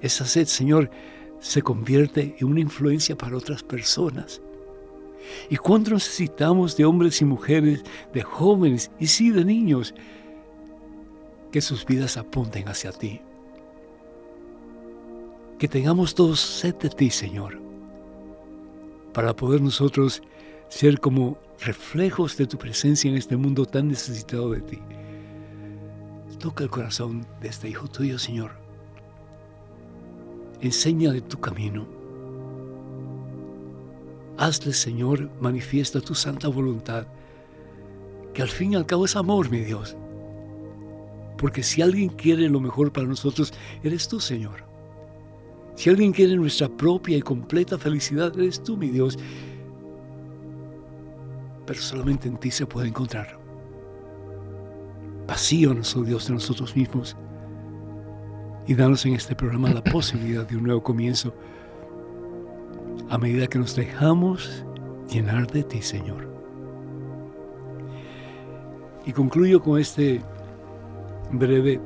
esa 0.00 0.24
sed, 0.24 0.46
Señor, 0.46 0.90
se 1.46 1.62
convierte 1.62 2.34
en 2.40 2.48
una 2.48 2.58
influencia 2.58 3.16
para 3.16 3.36
otras 3.36 3.62
personas. 3.62 4.42
¿Y 5.48 5.56
cuánto 5.56 5.92
necesitamos 5.92 6.76
de 6.76 6.84
hombres 6.84 7.20
y 7.20 7.24
mujeres, 7.24 7.84
de 8.12 8.22
jóvenes 8.22 8.90
y 8.98 9.06
sí 9.06 9.30
de 9.30 9.44
niños, 9.44 9.94
que 11.52 11.60
sus 11.60 11.86
vidas 11.86 12.16
apunten 12.16 12.68
hacia 12.68 12.90
ti? 12.90 13.20
Que 15.56 15.68
tengamos 15.68 16.16
todos 16.16 16.40
sed 16.40 16.74
de 16.74 16.90
ti, 16.90 17.10
Señor, 17.10 17.60
para 19.14 19.34
poder 19.34 19.60
nosotros 19.60 20.22
ser 20.68 20.98
como 20.98 21.38
reflejos 21.60 22.36
de 22.36 22.48
tu 22.48 22.58
presencia 22.58 23.08
en 23.08 23.16
este 23.16 23.36
mundo 23.36 23.66
tan 23.66 23.86
necesitado 23.86 24.50
de 24.50 24.62
ti. 24.62 24.78
Toca 26.40 26.64
el 26.64 26.70
corazón 26.70 27.24
de 27.40 27.48
este 27.48 27.68
hijo 27.68 27.86
tuyo, 27.86 28.18
Señor. 28.18 28.65
Enséñale 30.60 31.20
tu 31.20 31.38
camino. 31.38 31.86
Hazle, 34.38 34.72
Señor, 34.72 35.30
manifiesta 35.40 36.00
tu 36.00 36.14
santa 36.14 36.48
voluntad, 36.48 37.06
que 38.34 38.42
al 38.42 38.48
fin 38.48 38.72
y 38.72 38.76
al 38.76 38.86
cabo 38.86 39.04
es 39.04 39.16
amor, 39.16 39.50
mi 39.50 39.60
Dios. 39.60 39.96
Porque 41.38 41.62
si 41.62 41.82
alguien 41.82 42.10
quiere 42.10 42.48
lo 42.48 42.60
mejor 42.60 42.92
para 42.92 43.06
nosotros, 43.06 43.52
eres 43.82 44.08
tú, 44.08 44.20
Señor. 44.20 44.64
Si 45.74 45.90
alguien 45.90 46.12
quiere 46.12 46.36
nuestra 46.36 46.68
propia 46.68 47.16
y 47.16 47.22
completa 47.22 47.78
felicidad, 47.78 48.38
eres 48.38 48.62
tú, 48.62 48.76
mi 48.76 48.88
Dios 48.88 49.18
pero 51.66 51.80
solamente 51.80 52.28
en 52.28 52.38
ti 52.38 52.50
se 52.50 52.64
puede 52.64 52.88
encontrar. 52.88 53.38
Vacíonos, 55.26 55.96
oh 55.96 56.02
Dios, 56.02 56.28
de 56.28 56.34
nosotros 56.34 56.74
mismos 56.76 57.16
y 58.66 58.74
danos 58.74 59.06
en 59.06 59.14
este 59.14 59.34
programa 59.36 59.70
la 59.70 59.82
posibilidad 59.82 60.46
de 60.46 60.56
un 60.56 60.64
nuevo 60.64 60.82
comienzo 60.82 61.32
a 63.08 63.18
medida 63.18 63.46
que 63.46 63.58
nos 63.58 63.76
dejamos 63.76 64.64
llenar 65.08 65.46
de 65.46 65.62
ti, 65.62 65.80
Señor. 65.82 66.28
Y 69.04 69.12
concluyo 69.12 69.62
con 69.62 69.78
este 69.78 70.20
breve 71.30 71.80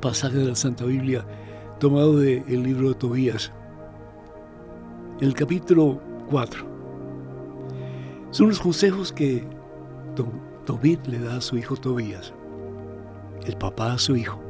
pasaje 0.00 0.36
de 0.36 0.44
la 0.44 0.54
Santa 0.54 0.84
Biblia 0.84 1.24
tomado 1.80 2.18
del 2.18 2.62
libro 2.62 2.90
de 2.90 2.94
Tobías, 2.94 3.50
el 5.20 5.32
capítulo 5.32 6.00
4. 6.28 6.66
Son 8.30 8.48
los 8.48 8.60
consejos 8.60 9.12
que 9.12 9.46
Tobit 10.66 11.06
le 11.06 11.18
da 11.18 11.36
a 11.36 11.40
su 11.40 11.56
hijo 11.56 11.76
Tobías, 11.76 12.34
el 13.46 13.56
papá 13.56 13.94
a 13.94 13.98
su 13.98 14.16
hijo. 14.16 14.43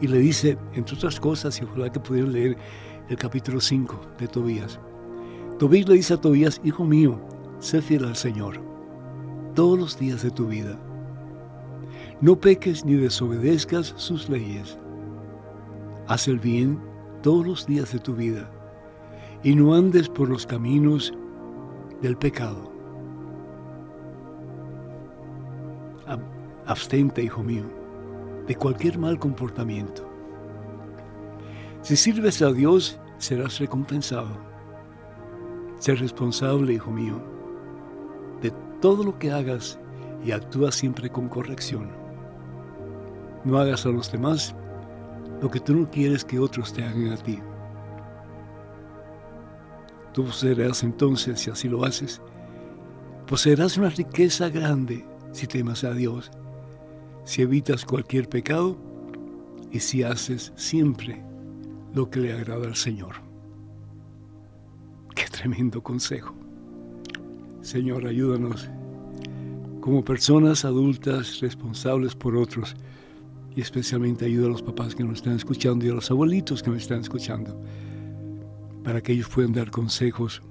Y 0.00 0.08
le 0.08 0.18
dice, 0.18 0.58
entre 0.74 0.96
otras 0.96 1.18
cosas, 1.20 1.60
y 1.60 1.64
ojalá 1.64 1.90
que 1.90 2.00
pudieran 2.00 2.32
leer 2.32 2.56
el 3.08 3.16
capítulo 3.16 3.60
5 3.60 4.00
de 4.18 4.28
Tobías. 4.28 4.78
Tobit 5.58 5.88
le 5.88 5.94
dice 5.94 6.14
a 6.14 6.20
Tobías, 6.20 6.60
hijo 6.64 6.84
mío, 6.84 7.18
sé 7.58 7.80
fiel 7.80 8.04
al 8.04 8.16
Señor 8.16 8.60
todos 9.54 9.78
los 9.78 9.98
días 9.98 10.22
de 10.22 10.30
tu 10.30 10.48
vida. 10.48 10.76
No 12.20 12.38
peques 12.38 12.84
ni 12.84 12.94
desobedezcas 12.94 13.94
sus 13.96 14.28
leyes. 14.28 14.78
Haz 16.08 16.26
el 16.28 16.38
bien 16.38 16.80
todos 17.22 17.46
los 17.46 17.66
días 17.66 17.92
de 17.92 17.98
tu 17.98 18.14
vida 18.14 18.50
y 19.42 19.54
no 19.54 19.74
andes 19.74 20.08
por 20.08 20.28
los 20.28 20.44
caminos 20.46 21.14
del 22.02 22.16
pecado 22.16 22.74
Abstente, 26.66 27.22
hijo 27.22 27.42
mío, 27.42 27.64
de 28.46 28.54
cualquier 28.54 28.98
mal 28.98 29.18
comportamiento. 29.18 30.08
Si 31.82 31.96
sirves 31.96 32.40
a 32.42 32.52
Dios, 32.52 32.98
serás 33.18 33.58
recompensado. 33.58 34.36
Sé 35.78 35.94
responsable, 35.94 36.72
hijo 36.72 36.90
mío, 36.90 37.20
de 38.40 38.50
todo 38.80 39.04
lo 39.04 39.18
que 39.18 39.30
hagas 39.30 39.78
y 40.24 40.32
actúa 40.32 40.72
siempre 40.72 41.10
con 41.10 41.28
corrección. 41.28 41.90
no 43.44 43.58
hagas 43.58 43.84
a 43.84 43.90
los 43.90 44.10
demás 44.10 44.54
lo 45.42 45.50
que 45.50 45.60
tú 45.60 45.74
no 45.74 45.90
quieres 45.90 46.24
que 46.24 46.38
otros 46.38 46.72
te 46.72 46.82
hagan 46.82 47.12
a 47.12 47.16
ti. 47.16 47.38
Tú 50.14 50.24
poseerás 50.24 50.82
entonces, 50.82 51.40
si 51.40 51.50
así 51.50 51.68
lo 51.68 51.84
haces, 51.84 52.22
poseerás 53.26 53.76
una 53.76 53.90
riqueza 53.90 54.48
grande 54.48 55.06
si 55.32 55.46
temas 55.46 55.84
a 55.84 55.92
Dios, 55.92 56.30
si 57.24 57.42
evitas 57.42 57.84
cualquier 57.84 58.28
pecado 58.28 58.76
y 59.70 59.80
si 59.80 60.02
haces 60.02 60.52
siempre 60.56 61.22
lo 61.94 62.10
que 62.10 62.20
le 62.20 62.32
agrada 62.32 62.66
al 62.66 62.76
Señor. 62.76 63.16
Qué 65.14 65.24
tremendo 65.30 65.82
consejo. 65.82 66.34
Señor, 67.62 68.06
ayúdanos 68.06 68.68
como 69.80 70.04
personas 70.04 70.64
adultas 70.64 71.40
responsables 71.40 72.14
por 72.14 72.36
otros 72.36 72.74
y 73.56 73.60
especialmente 73.60 74.24
ayuda 74.24 74.46
a 74.46 74.50
los 74.50 74.62
papás 74.62 74.94
que 74.94 75.04
nos 75.04 75.18
están 75.18 75.36
escuchando 75.36 75.86
y 75.86 75.90
a 75.90 75.94
los 75.94 76.10
abuelitos 76.10 76.62
que 76.62 76.70
nos 76.70 76.82
están 76.82 77.00
escuchando 77.00 77.60
para 78.82 79.00
que 79.00 79.12
ellos 79.12 79.28
puedan 79.28 79.52
dar 79.52 79.70
consejos 79.70 80.42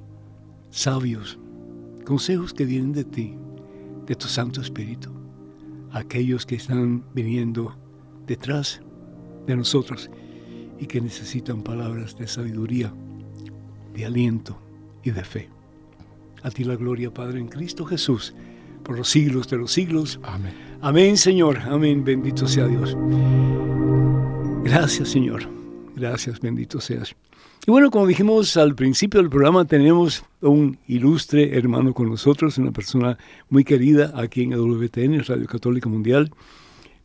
sabios, 0.72 1.38
consejos 2.06 2.54
que 2.54 2.66
vienen 2.66 2.94
de 2.94 3.04
ti, 3.04 3.36
de 4.08 4.16
tu 4.16 4.28
Santo 4.28 4.62
Espíritu, 4.62 5.12
aquellos 5.94 6.46
que 6.46 6.56
están 6.56 7.06
viniendo 7.14 7.76
detrás 8.28 8.82
de 9.48 9.56
nosotros 9.56 10.10
y 10.80 10.88
que 10.88 11.00
necesitan 11.00 11.62
palabras 11.62 12.18
de 12.18 12.28
sabiduría, 12.28 12.94
de 13.94 14.06
aliento 14.06 14.60
y 15.04 15.12
de 15.12 15.24
fe. 15.24 15.50
A 16.42 16.50
ti 16.50 16.64
la 16.64 16.76
gloria, 16.76 17.14
Padre, 17.14 17.40
en 17.40 17.48
Cristo 17.48 17.86
Jesús, 17.86 18.34
por 18.84 18.98
los 18.98 19.08
siglos 19.08 19.48
de 19.50 19.58
los 19.58 19.72
siglos. 19.72 20.20
Amén. 20.24 20.54
Amén, 20.82 21.18
Señor. 21.18 21.60
Amén. 21.60 22.04
Bendito 22.04 22.48
sea 22.48 22.68
Dios. 22.68 22.98
Gracias, 24.64 25.10
Señor. 25.10 25.48
Gracias, 25.96 26.40
bendito 26.40 26.82
seas. 26.82 27.16
Y 27.66 27.72
bueno, 27.72 27.92
como 27.92 28.08
dijimos 28.08 28.58
al 28.58 28.76
principio 28.76 29.22
del 29.22 29.30
programa, 29.30 29.64
tenemos 29.64 30.26
un 30.42 30.78
ilustre 30.86 31.58
hermano 31.58 31.94
con 31.94 32.10
nosotros, 32.10 32.58
una 32.58 32.72
persona 32.72 33.18
muy 33.48 33.64
querida 33.64 34.12
aquí 34.16 34.42
en 34.42 34.54
WTN, 34.54 35.24
Radio 35.24 35.48
Católica 35.48 35.88
Mundial. 35.88 36.30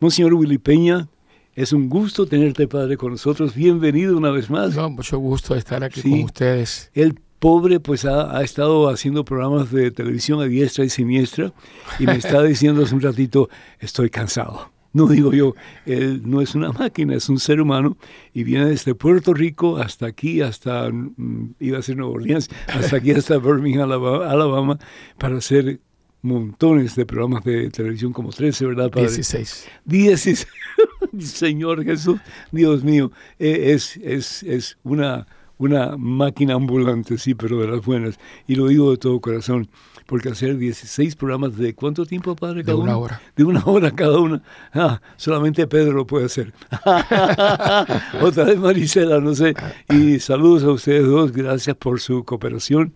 Monseñor 0.00 0.34
Willy 0.34 0.58
Peña, 0.58 1.06
es 1.54 1.72
un 1.72 1.88
gusto 1.88 2.26
tenerte, 2.26 2.66
Padre, 2.66 2.96
con 2.96 3.12
nosotros. 3.12 3.54
Bienvenido 3.54 4.16
una 4.16 4.30
vez 4.30 4.50
más. 4.50 4.74
No, 4.74 4.90
mucho 4.90 5.18
gusto 5.18 5.54
estar 5.54 5.84
aquí 5.84 6.02
con 6.02 6.24
ustedes. 6.24 6.90
El 6.92 7.14
pobre, 7.38 7.78
pues 7.78 8.04
ha, 8.04 8.36
ha, 8.36 8.42
estado 8.42 8.88
haciendo 8.88 9.24
programas 9.24 9.70
de 9.70 9.92
televisión 9.92 10.40
a 10.40 10.46
diestra 10.46 10.84
y 10.84 10.90
siniestra 10.90 11.52
y 12.00 12.06
me 12.06 12.16
está 12.16 12.42
diciendo 12.42 12.82
hace 12.82 12.96
un 12.96 13.00
ratito, 13.00 13.48
estoy 13.78 14.10
cansado. 14.10 14.72
No 14.98 15.06
digo 15.06 15.32
yo, 15.32 15.54
él 15.86 16.22
no 16.24 16.40
es 16.40 16.56
una 16.56 16.72
máquina, 16.72 17.14
es 17.14 17.28
un 17.28 17.38
ser 17.38 17.60
humano 17.60 17.96
y 18.34 18.42
viene 18.42 18.66
desde 18.66 18.96
Puerto 18.96 19.32
Rico 19.32 19.76
hasta 19.76 20.06
aquí, 20.06 20.40
hasta, 20.40 20.90
mm, 20.90 21.54
iba 21.60 21.78
a 21.78 21.82
ser 21.82 21.96
Nueva 21.96 22.14
Orleans, 22.14 22.50
hasta 22.66 22.96
aquí, 22.96 23.12
hasta 23.12 23.38
Birmingham, 23.38 23.84
Alabama, 23.84 24.28
Alabama, 24.28 24.78
para 25.16 25.36
hacer 25.36 25.78
montones 26.20 26.96
de 26.96 27.06
programas 27.06 27.44
de 27.44 27.70
televisión, 27.70 28.12
como 28.12 28.30
13, 28.30 28.66
¿verdad, 28.66 28.90
padre? 28.90 29.06
16. 29.06 29.68
16. 29.84 30.48
Señor 31.20 31.84
Jesús, 31.84 32.18
Dios 32.50 32.82
mío, 32.82 33.12
eh, 33.38 33.74
es, 33.74 33.96
es, 33.98 34.42
es 34.42 34.78
una, 34.82 35.28
una 35.58 35.96
máquina 35.96 36.54
ambulante, 36.54 37.18
sí, 37.18 37.34
pero 37.34 37.60
de 37.60 37.68
las 37.68 37.84
buenas. 37.84 38.18
Y 38.46 38.54
lo 38.54 38.66
digo 38.68 38.90
de 38.90 38.96
todo 38.96 39.20
corazón 39.20 39.68
porque 40.08 40.30
hacer 40.30 40.56
16 40.56 41.16
programas 41.16 41.58
de 41.58 41.74
cuánto 41.74 42.06
tiempo, 42.06 42.34
padre? 42.34 42.64
Cada 42.64 42.78
de 42.78 42.82
una 42.82 42.96
uno? 42.96 43.04
hora. 43.04 43.20
De 43.36 43.44
una 43.44 43.62
hora 43.66 43.90
cada 43.90 44.18
uno. 44.18 44.40
Ah, 44.72 45.02
solamente 45.18 45.66
Pedro 45.66 45.92
lo 45.92 46.06
puede 46.06 46.24
hacer. 46.24 46.54
Otra 48.22 48.44
vez 48.44 48.58
Marisela, 48.58 49.20
no 49.20 49.34
sé. 49.34 49.54
Y 49.90 50.18
saludos 50.18 50.64
a 50.64 50.70
ustedes 50.70 51.06
dos, 51.06 51.30
gracias 51.32 51.76
por 51.76 52.00
su 52.00 52.24
cooperación. 52.24 52.94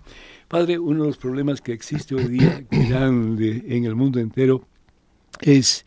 Padre, 0.50 0.80
uno 0.80 1.02
de 1.02 1.06
los 1.06 1.16
problemas 1.16 1.60
que 1.60 1.72
existe 1.72 2.16
hoy 2.16 2.24
día 2.24 2.66
grande 2.72 3.62
en 3.68 3.84
el 3.84 3.94
mundo 3.94 4.18
entero 4.18 4.66
es 5.40 5.84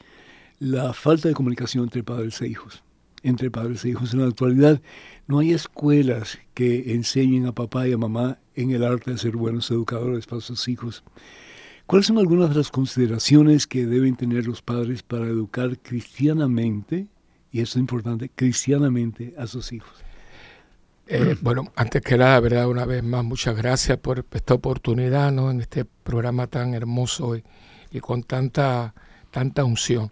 la 0.57 0.93
falta 0.93 1.27
de 1.27 1.33
comunicación 1.33 1.83
entre 1.83 2.01
padres 2.01 2.41
e 2.41 2.47
hijos. 2.47 2.81
Entre 3.23 3.51
padres 3.51 3.83
e 3.83 3.89
hijos 3.89 4.13
en 4.13 4.21
la 4.21 4.27
actualidad 4.27 4.81
no 5.27 5.39
hay 5.39 5.51
escuelas 5.51 6.39
que 6.53 6.93
enseñen 6.93 7.45
a 7.45 7.51
papá 7.51 7.89
y 7.89 7.91
a 7.91 7.97
mamá 7.97 8.39
en 8.55 8.71
el 8.71 8.85
arte 8.85 9.11
de 9.11 9.17
ser 9.17 9.35
buenos 9.35 9.69
educadores 9.69 10.27
para 10.27 10.39
sus 10.39 10.65
hijos. 10.69 11.03
¿Cuáles 11.85 12.07
son 12.07 12.17
algunas 12.17 12.51
de 12.51 12.55
las 12.55 12.71
consideraciones 12.71 13.67
que 13.67 13.85
deben 13.85 14.15
tener 14.15 14.47
los 14.47 14.61
padres 14.61 15.03
para 15.03 15.25
educar 15.25 15.77
cristianamente, 15.79 17.07
y 17.51 17.59
eso 17.59 17.79
es 17.79 17.81
importante, 17.81 18.31
cristianamente 18.33 19.35
a 19.37 19.45
sus 19.45 19.73
hijos? 19.73 20.05
Eh, 21.05 21.35
bueno, 21.41 21.71
antes 21.75 22.01
que 22.01 22.17
nada, 22.17 22.39
verdad, 22.39 22.67
una 22.67 22.85
vez 22.85 23.03
más, 23.03 23.25
muchas 23.25 23.57
gracias 23.57 23.97
por 23.97 24.25
esta 24.31 24.53
oportunidad, 24.53 25.31
¿no? 25.31 25.51
En 25.51 25.59
este 25.59 25.83
programa 25.85 26.47
tan 26.47 26.73
hermoso 26.73 27.35
y, 27.35 27.43
y 27.91 27.99
con 27.99 28.23
tanta, 28.23 28.93
tanta 29.29 29.65
unción. 29.65 30.09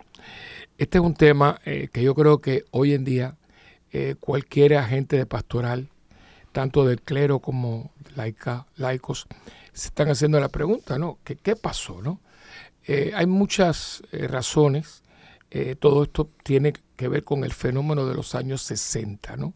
Este 0.77 0.97
es 0.97 1.03
un 1.03 1.13
tema 1.13 1.59
eh, 1.63 1.87
que 1.93 2.03
yo 2.03 2.13
creo 2.13 2.41
que 2.41 2.65
hoy 2.71 2.93
en 2.93 3.05
día 3.05 3.37
eh, 3.93 4.15
cualquier 4.19 4.75
agente 4.75 5.15
de 5.15 5.25
pastoral, 5.25 5.89
tanto 6.51 6.85
del 6.85 7.01
clero 7.01 7.39
como 7.39 7.93
laica, 8.15 8.67
laicos, 8.75 9.27
se 9.71 9.87
están 9.87 10.09
haciendo 10.09 10.41
la 10.41 10.49
pregunta, 10.49 10.99
¿no? 10.99 11.19
¿Qué, 11.23 11.37
qué 11.37 11.55
pasó, 11.55 12.01
no? 12.01 12.19
Hay 13.15 13.25
muchas 13.25 14.03
razones. 14.11 15.03
todo 15.79 16.03
esto 16.03 16.29
tiene 16.43 16.73
que 16.97 17.07
ver 17.07 17.23
con 17.23 17.45
el 17.45 17.53
fenómeno 17.53 18.05
de 18.05 18.15
los 18.15 18.35
años 18.35 18.63
60, 18.63 19.37
¿no? 19.37 19.53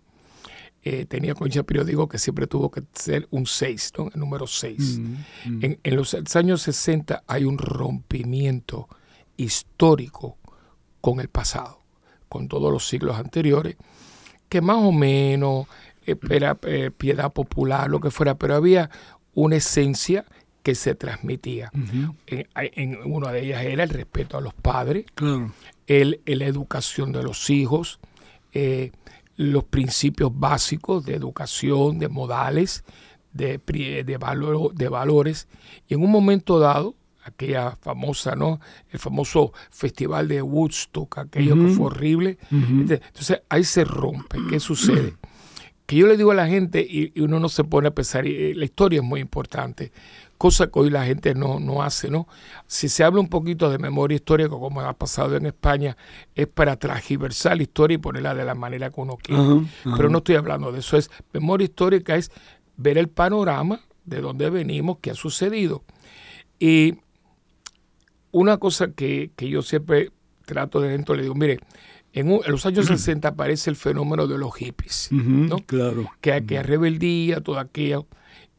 Eh, 0.88 1.08
tenía 1.08 1.34
concha, 1.34 1.64
pero 1.64 1.84
digo 1.84 2.08
que 2.08 2.20
siempre 2.20 2.46
tuvo 2.46 2.70
que 2.70 2.84
ser 2.94 3.28
un 3.32 3.48
6, 3.48 3.94
¿no? 3.98 4.12
el 4.14 4.20
número 4.20 4.46
6. 4.46 5.00
Mm, 5.00 5.04
mm. 5.46 5.66
En, 5.66 5.80
en, 5.84 5.96
los 5.96 6.16
años 6.36 6.62
60 6.62 7.24
hay 7.26 7.44
un 7.44 7.58
rompimiento 7.58 8.88
histórico 9.36 10.38
con 11.02 11.20
el 11.20 11.28
pasado, 11.28 11.80
con 12.30 12.48
todos 12.48 12.72
los 12.72 12.88
siglos 12.88 13.18
anteriores, 13.18 13.78
que 14.48 14.62
más 14.62 14.78
o 14.78 14.92
menos 14.92 15.66
eh, 16.06 16.16
era 16.30 16.56
eh, 16.68 16.92
piedad 16.96 17.34
popular, 17.34 17.90
lo 17.90 18.00
que 18.00 18.12
fuera, 18.12 18.36
pero 18.36 18.54
había 18.54 18.92
una 19.34 19.56
esencia 19.56 20.24
que 20.62 20.76
se 20.76 20.94
transmitía. 20.94 21.72
Uh 21.74 21.78
-huh. 21.80 22.16
en, 22.28 22.48
en, 23.04 23.12
una 23.12 23.32
de 23.32 23.44
ellas 23.44 23.64
era 23.64 23.84
el 23.84 23.90
respeto 23.90 24.38
a 24.38 24.42
los 24.42 24.54
padres, 24.54 25.06
claro. 25.16 25.52
el, 25.88 26.22
la 26.26 26.46
educación 26.46 27.12
de 27.12 27.24
los 27.24 27.50
hijos, 27.50 28.00
eh, 28.54 28.92
los 29.36 29.64
principios 29.66 30.32
básicos 30.34 31.06
de 31.06 31.16
educación, 31.16 32.00
de 32.00 32.08
modales, 32.08 32.84
de, 33.34 33.60
de, 34.06 34.18
valor, 34.18 34.74
de 34.74 34.90
valores. 34.90 35.48
Y 35.88 35.94
en 35.96 36.04
un 36.04 36.12
momento 36.12 36.60
dado, 36.60 36.96
aquella 37.24 37.76
famosa, 37.82 38.36
¿no? 38.36 38.60
El 38.92 39.00
famoso 39.00 39.52
festival 39.72 40.28
de 40.28 40.42
Woodstock, 40.42 41.18
aquello 41.18 41.56
uh 41.56 41.58
-huh. 41.58 41.68
que 41.68 41.74
fue 41.74 41.86
horrible. 41.88 42.38
Uh 42.52 42.56
-huh. 42.56 43.02
Entonces 43.08 43.42
ahí 43.50 43.64
se 43.64 43.84
rompe. 43.84 44.38
¿Qué 44.50 44.60
sucede? 44.60 45.16
Que 45.86 45.98
yo 45.98 46.08
le 46.08 46.18
digo 46.18 46.32
a 46.32 46.36
la 46.36 46.48
gente, 46.48 46.86
y, 46.88 47.12
y 47.14 47.22
uno 47.22 47.40
no 47.40 47.50
se 47.50 47.64
pone 47.64 47.90
a 47.90 47.92
pensar, 47.92 48.26
y, 48.26 48.54
la 48.54 48.66
historia 48.66 49.02
es 49.02 49.06
muy 49.06 49.20
importante, 49.22 49.92
cosa 50.38 50.68
que 50.68 50.80
hoy 50.80 50.90
la 50.90 51.06
gente 51.06 51.34
no, 51.34 51.60
no 51.60 51.82
hace, 51.82 52.10
¿no? 52.10 52.28
Si 52.68 52.90
se 52.90 53.04
habla 53.04 53.22
un 53.22 53.30
poquito 53.30 53.70
de 53.70 53.78
memoria 53.78 54.16
histórica, 54.16 54.50
como 54.50 54.82
ha 54.82 54.94
pasado 54.94 55.36
en 55.36 55.46
España, 55.46 55.98
es 56.34 56.48
para 56.48 56.76
transgiversar 56.78 57.58
la 57.58 57.64
historia 57.64 57.96
y 57.96 57.98
ponerla 58.00 58.36
de 58.36 58.46
la 58.46 58.56
manera 58.56 58.90
que 58.90 59.02
uno 59.02 59.18
quiere. 59.18 59.42
Uh 59.42 59.46
-huh, 59.46 59.62
uh 59.62 59.68
-huh. 59.86 59.98
Pero 59.98 60.10
no 60.10 60.20
estoy 60.20 60.36
hablando 60.36 60.72
de 60.72 60.80
eso, 60.80 60.98
es 60.98 61.10
memoria 61.34 61.66
histórica, 61.66 62.16
es 62.16 62.32
ver 62.78 62.98
el 62.98 63.08
panorama 63.10 63.80
de 64.04 64.22
dónde 64.22 64.50
venimos, 64.50 64.98
qué 65.02 65.12
ha 65.12 65.16
sucedido. 65.16 65.84
Y 66.60 66.96
una 68.32 68.58
cosa 68.58 68.92
que, 68.92 69.32
que 69.36 69.50
yo 69.50 69.62
siempre 69.62 70.12
trato 70.46 70.80
de 70.82 70.90
dentro, 70.90 71.16
le 71.16 71.24
digo, 71.24 71.36
mire, 71.36 71.60
en, 72.14 72.32
un, 72.32 72.42
en, 72.46 72.52
los 72.52 72.66
años 72.66 72.86
60 72.88 73.30
aparece 73.30 73.70
el 73.70 73.76
fenómeno 73.76 74.28
de 74.28 74.38
los 74.38 74.54
hippies, 74.56 75.10
uh 75.12 75.16
-huh, 75.16 75.50
¿no? 75.50 75.58
Claro. 75.66 76.12
Que 76.22 76.34
aquella 76.34 76.64
rebeldía, 76.64 77.42
todo 77.42 77.60
aquello. 77.60 78.08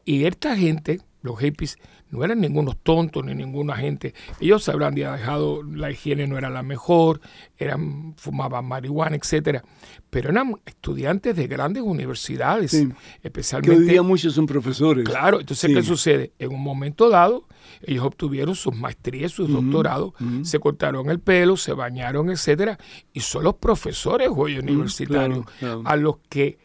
Y 0.05 0.25
esta 0.25 0.55
gente, 0.55 1.01
los 1.21 1.39
hippies, 1.39 1.77
no 2.09 2.23
eran 2.23 2.39
ningunos 2.39 2.77
tontos 2.81 3.25
ni 3.25 3.35
ninguna 3.35 3.75
gente. 3.75 4.13
Ellos 4.39 4.63
se 4.63 4.71
habrán 4.71 4.95
dejado, 4.95 5.63
la 5.63 5.91
higiene 5.91 6.27
no 6.27 6.37
era 6.37 6.49
la 6.49 6.63
mejor, 6.63 7.21
eran, 7.57 8.13
fumaban 8.17 8.65
marihuana, 8.65 9.15
etcétera. 9.15 9.63
Pero 10.09 10.29
eran 10.29 10.55
estudiantes 10.65 11.35
de 11.35 11.47
grandes 11.47 11.83
universidades, 11.83 12.85
especialmente. 13.21 13.75
Que 13.75 13.81
hoy 13.83 13.89
día 13.89 14.01
muchos 14.01 14.33
son 14.33 14.45
profesores. 14.45 15.03
Claro, 15.03 15.39
entonces, 15.39 15.73
¿qué 15.73 15.83
sucede? 15.83 16.31
En 16.39 16.53
un 16.53 16.61
momento 16.61 17.09
dado, 17.09 17.45
ellos 17.81 18.05
obtuvieron 18.05 18.55
sus 18.55 18.75
maestrías, 18.75 19.31
sus 19.31 19.51
doctorados, 19.51 20.13
se 20.43 20.59
cortaron 20.59 21.09
el 21.09 21.19
pelo, 21.19 21.57
se 21.57 21.73
bañaron, 21.73 22.29
etcétera, 22.29 22.77
y 23.11 23.19
son 23.19 23.43
los 23.43 23.55
profesores 23.55 24.29
hoy 24.33 24.57
universitarios 24.57 25.45
a 25.83 25.95
los 25.95 26.17
que 26.29 26.57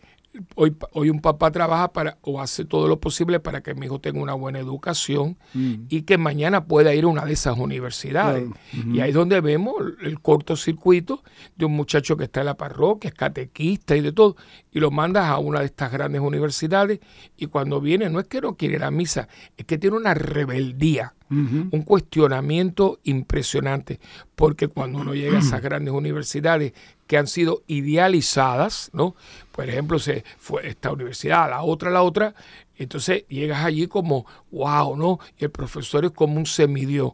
hoy, 0.55 0.75
hoy 0.92 1.11
un 1.11 1.21
papá 1.21 1.51
trabaja 1.51 1.92
para 1.92 2.18
o 2.23 2.40
hace 2.40 2.64
todo 2.64 2.88
lo 2.88 3.01
posible 3.01 3.40
para 3.40 3.62
que 3.62 3.75
mi 3.75 3.87
hijo 3.87 4.01
tenga 4.01 4.21
una 4.21 4.35
buena 4.35 4.59
educación 4.59 5.37
mm. 5.55 5.75
y 5.88 6.03
que 6.03 6.18
mañana 6.18 6.64
pueda 6.64 6.95
ir 6.95 7.05
a 7.05 7.09
una 7.09 7.25
de 7.25 7.33
esas 7.33 7.59
universidades. 7.59 8.49
Y 8.92 9.01
ahí 9.01 9.11
es 9.11 9.14
donde 9.14 9.40
vemos 9.40 9.75
el 10.03 10.21
cortocircuito 10.21 11.23
de 11.57 11.66
un 11.66 11.73
muchacho 11.73 12.16
que 12.16 12.25
está 12.25 12.40
en 12.40 12.47
la 12.47 12.57
parroquia, 12.57 13.09
es 13.09 13.14
catequista 13.14 13.97
y 13.97 14.01
de 14.01 14.12
todo, 14.12 14.37
y 14.71 14.81
lo 14.81 14.90
mandas 14.90 15.27
a 15.27 15.38
una 15.38 15.61
de 15.61 15.66
estas 15.66 15.92
grandes 15.92 16.21
universidades 16.21 17.01
y 17.37 17.47
cuando 17.47 17.81
viene 17.81 18.09
no 18.09 18.21
es 18.21 18.27
que 18.27 18.40
no 18.40 18.57
quiere 18.57 18.77
ir 18.77 18.85
a 18.85 18.90
misa, 18.90 19.29
es 19.57 19.64
que 19.66 19.79
tiene 19.79 19.97
una 19.97 20.14
rebeldía 20.14 21.14
un 21.33 21.83
cuestionamiento 21.83 23.01
impresionante, 23.05 24.01
porque 24.35 24.68
cuando 24.68 24.99
uno 24.99 25.14
llega 25.14 25.38
a 25.38 25.40
esas 25.40 25.62
grandes 25.62 25.95
universidades 25.95 26.75
que 27.12 27.18
han 27.18 27.27
sido 27.27 27.62
idealizadas, 27.66 28.88
¿no? 28.94 29.14
Por 29.55 29.68
ejemplo, 29.68 29.98
se 29.98 30.25
fue 30.38 30.66
esta 30.66 30.90
universidad, 30.90 31.51
la 31.51 31.62
otra, 31.62 31.90
la 31.90 32.03
otra, 32.03 32.35
entonces 32.75 33.27
llegas 33.29 33.66
allí 33.66 33.87
como, 33.87 34.25
wow, 34.51 34.96
¿no? 34.96 35.18
Y 35.37 35.44
el 35.44 35.51
profesor 35.51 36.07
es 36.07 36.12
como 36.12 36.38
un 36.38 36.46
semidios 36.46 37.12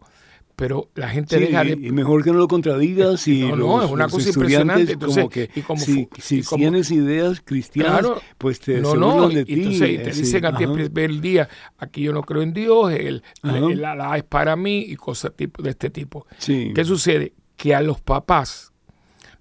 pero 0.55 0.89
la 0.95 1.09
gente 1.09 1.39
deja 1.39 1.63
de... 1.63 1.73
Y 1.73 1.91
mejor 1.93 2.23
que 2.23 2.31
no 2.31 2.39
lo 2.39 2.47
contradigas 2.47 3.27
y 3.27 3.43
no, 3.49 3.57
no, 3.57 3.83
es 3.85 3.91
una 3.91 4.09
cosa 4.09 4.29
impresionante. 4.29 4.93
Entonces, 4.93 5.25
como 5.67 5.85
que 5.85 6.01
si, 6.21 6.43
tienes 6.43 6.91
ideas 6.93 7.41
cristianas, 7.45 8.07
pues 8.39 8.59
te 8.61 8.81
no, 8.81 8.95
no, 8.95 9.29
de 9.29 9.45
ti. 9.45 9.55
Entonces, 9.55 9.91
y 9.91 9.99
te 9.99 10.11
dicen 10.13 10.47
a 10.47 10.57
ti 10.57 10.65
el 10.65 10.73
primer 10.73 11.21
día, 11.21 11.49
aquí 11.79 12.03
yo 12.03 12.13
no 12.13 12.23
creo 12.23 12.43
en 12.43 12.53
Dios, 12.53 12.93
el, 12.93 13.23
la, 13.43 13.97
la, 13.97 14.17
es 14.17 14.25
para 14.25 14.55
mí 14.55 14.79
y 14.79 14.95
cosas 14.95 15.33
tipo, 15.35 15.61
de 15.61 15.71
este 15.71 15.91
tipo. 15.91 16.27
¿Qué 16.47 16.85
sucede? 16.85 17.33
Que 17.57 17.75
a 17.75 17.81
los 17.81 18.01
papás 18.01 18.73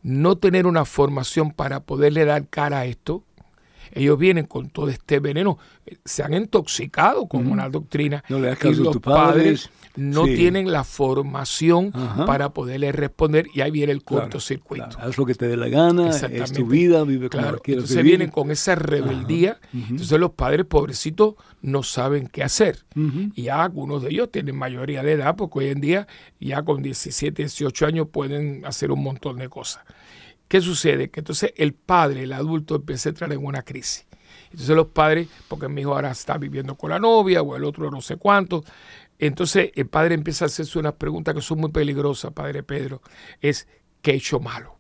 no 0.08 0.38
tener 0.38 0.68
una 0.68 0.86
formación 0.86 1.52
para 1.52 1.82
poderle 1.82 2.24
dar 2.24 2.48
cara 2.48 2.80
a 2.80 2.86
esto, 2.86 3.26
ellos 3.98 4.18
vienen 4.18 4.46
con 4.46 4.70
todo 4.70 4.90
este 4.90 5.20
veneno, 5.20 5.58
se 6.06 6.24
han 6.24 6.34
intoxicado 6.34 7.28
con 7.28 7.48
una 7.48 7.70
doctrina 7.70 8.24
no 8.30 8.40
le 8.40 8.56
caso 8.56 8.84
los 8.84 8.98
padres 8.98 9.70
no 9.96 10.26
tienen 10.26 10.72
la 10.72 10.84
formación 10.84 11.92
para 12.26 12.50
poderle 12.54 12.92
responder 12.92 13.48
y 13.54 13.62
ahí 13.62 13.72
viene 13.72 13.92
el 13.92 14.04
cortocircuito. 14.04 14.90
Claro, 14.90 15.10
Haz 15.10 15.18
lo 15.18 15.26
que 15.26 15.34
te 15.34 15.48
dé 15.48 15.58
la 15.58 15.70
gana, 15.70 16.10
es 16.10 16.54
tu 16.54 16.68
vida, 16.68 17.04
vive 17.04 17.30
claro. 17.30 17.60
Entonces 17.66 18.04
vienen 18.04 18.30
con 18.30 18.52
esa 18.52 18.76
rebeldía, 18.76 19.60
entonces 19.74 20.20
los 20.20 20.32
padres 20.32 20.66
pobrecitos 20.66 21.36
no 21.62 21.84
saben 21.84 22.28
qué 22.28 22.44
hacer. 22.44 22.86
Y 23.36 23.44
ya 23.44 23.64
algunos 23.64 24.04
de 24.04 24.10
ellos 24.10 24.32
tienen 24.32 24.56
mayoría 24.56 25.04
de 25.04 25.14
edad, 25.14 25.36
porque 25.36 25.60
hoy 25.60 25.68
en 25.68 25.82
día 25.82 26.08
ya 26.40 26.64
con 26.64 26.82
17, 26.82 27.44
18 27.44 27.86
años 27.86 28.08
pueden 28.12 28.66
hacer 28.66 28.92
un 28.92 29.02
montón 29.04 29.38
de 29.38 29.50
cosas. 29.50 29.84
¿Qué 30.48 30.62
sucede? 30.62 31.10
Que 31.10 31.20
entonces 31.20 31.54
el 31.58 31.74
padre, 31.74 32.24
el 32.24 32.34
adulto, 32.34 32.76
empieza 32.76 33.10
a 33.10 33.12
entrar 33.12 33.34
en 33.34 33.44
una 33.44 33.64
crisis. 33.64 34.06
Entonces 34.46 34.76
los 34.76 34.88
padres, 34.88 35.28
porque 35.48 35.68
mi 35.68 35.82
hijo 35.82 35.94
ahora 35.94 36.12
está 36.12 36.38
viviendo 36.38 36.76
con 36.76 36.90
la 36.90 37.00
novia 37.00 37.42
o 37.42 37.56
el 37.56 37.66
otro 37.66 37.92
no 37.92 38.02
sé 38.02 38.16
cuánto, 38.16 38.64
entonces 39.20 39.72
el 39.76 39.88
padre 39.88 40.16
empieza 40.16 40.46
a 40.46 40.48
hacerse 40.48 40.80
unas 40.80 40.94
preguntas 40.94 41.34
que 41.34 41.42
son 41.42 41.60
muy 41.60 41.72
peligrosas, 41.72 42.32
padre 42.34 42.64
Pedro. 42.64 43.02
Es, 43.42 43.68
¿qué 44.02 44.12
he 44.12 44.16
hecho 44.16 44.40
malo? 44.40 44.78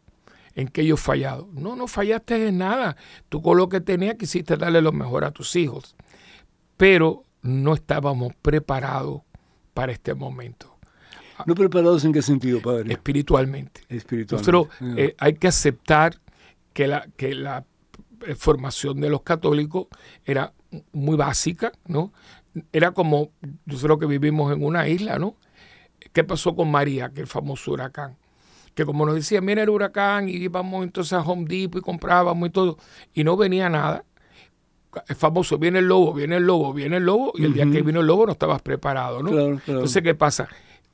¿En 0.55 0.67
qué 0.69 0.85
yo 0.85 0.95
he 0.95 0.97
fallado? 0.97 1.49
No, 1.53 1.75
no 1.75 1.87
fallaste 1.87 2.47
en 2.47 2.59
nada. 2.59 2.95
Tú 3.29 3.41
con 3.41 3.57
lo 3.57 3.67
que 3.67 3.81
tenías 3.81 4.15
quisiste 4.15 4.57
darle 4.57 4.81
lo 4.81 4.91
mejor 4.91 5.25
a 5.25 5.31
tus 5.31 5.55
hijos. 5.55 5.95
Pero 6.77 7.23
no 7.41 7.73
estábamos 7.73 8.33
preparados 8.41 9.21
para 9.73 9.91
este 9.91 10.13
momento. 10.13 10.76
¿No 11.45 11.55
preparados 11.55 12.03
en 12.05 12.13
qué 12.13 12.21
sentido, 12.21 12.61
padre? 12.61 12.91
Espiritualmente. 12.91 13.81
Espiritualmente. 13.89 14.51
Nosotros 14.51 14.67
eh, 14.97 15.15
hay 15.19 15.35
que 15.35 15.47
aceptar 15.47 16.19
que 16.73 16.87
la, 16.87 17.07
que 17.15 17.33
la 17.33 17.65
eh, 18.25 18.35
formación 18.35 18.99
de 18.99 19.09
los 19.09 19.21
católicos 19.21 19.87
era 20.25 20.53
muy 20.91 21.15
básica, 21.17 21.71
¿no? 21.87 22.11
Era 22.71 22.91
como, 22.91 23.31
nosotros 23.65 23.99
que 23.99 24.05
vivimos 24.05 24.51
en 24.53 24.63
una 24.63 24.87
isla, 24.87 25.19
¿no? 25.19 25.35
¿Qué 26.13 26.23
pasó 26.23 26.55
con 26.55 26.71
María, 26.71 27.09
que 27.09 27.21
el 27.21 27.27
famoso 27.27 27.71
huracán? 27.71 28.17
Que 28.73 28.85
como 28.85 29.05
nos 29.05 29.15
decía, 29.15 29.41
mira 29.41 29.63
el 29.63 29.69
huracán, 29.69 30.29
y 30.29 30.33
íbamos 30.33 30.83
entonces 30.83 31.13
a 31.13 31.21
Home 31.21 31.45
Depot 31.47 31.81
y 31.81 31.83
comprábamos 31.83 32.49
y 32.49 32.51
todo, 32.51 32.77
y 33.13 33.23
no 33.23 33.37
venía 33.37 33.69
nada. 33.69 34.03
El 35.07 35.15
famoso, 35.15 35.57
viene 35.57 35.79
el 35.79 35.85
lobo, 35.85 36.13
viene 36.13 36.37
el 36.37 36.43
lobo, 36.43 36.73
viene 36.73 36.97
el 36.97 37.03
lobo, 37.03 37.33
y 37.35 37.45
el 37.45 37.53
día 37.53 37.65
que 37.69 37.81
vino 37.81 37.99
el 37.99 38.07
lobo 38.07 38.25
no 38.25 38.31
estabas 38.31 38.61
preparado, 38.61 39.21
¿no? 39.21 39.29
Entonces, 39.39 40.01
¿qué 40.01 40.15
pasa? 40.15 40.47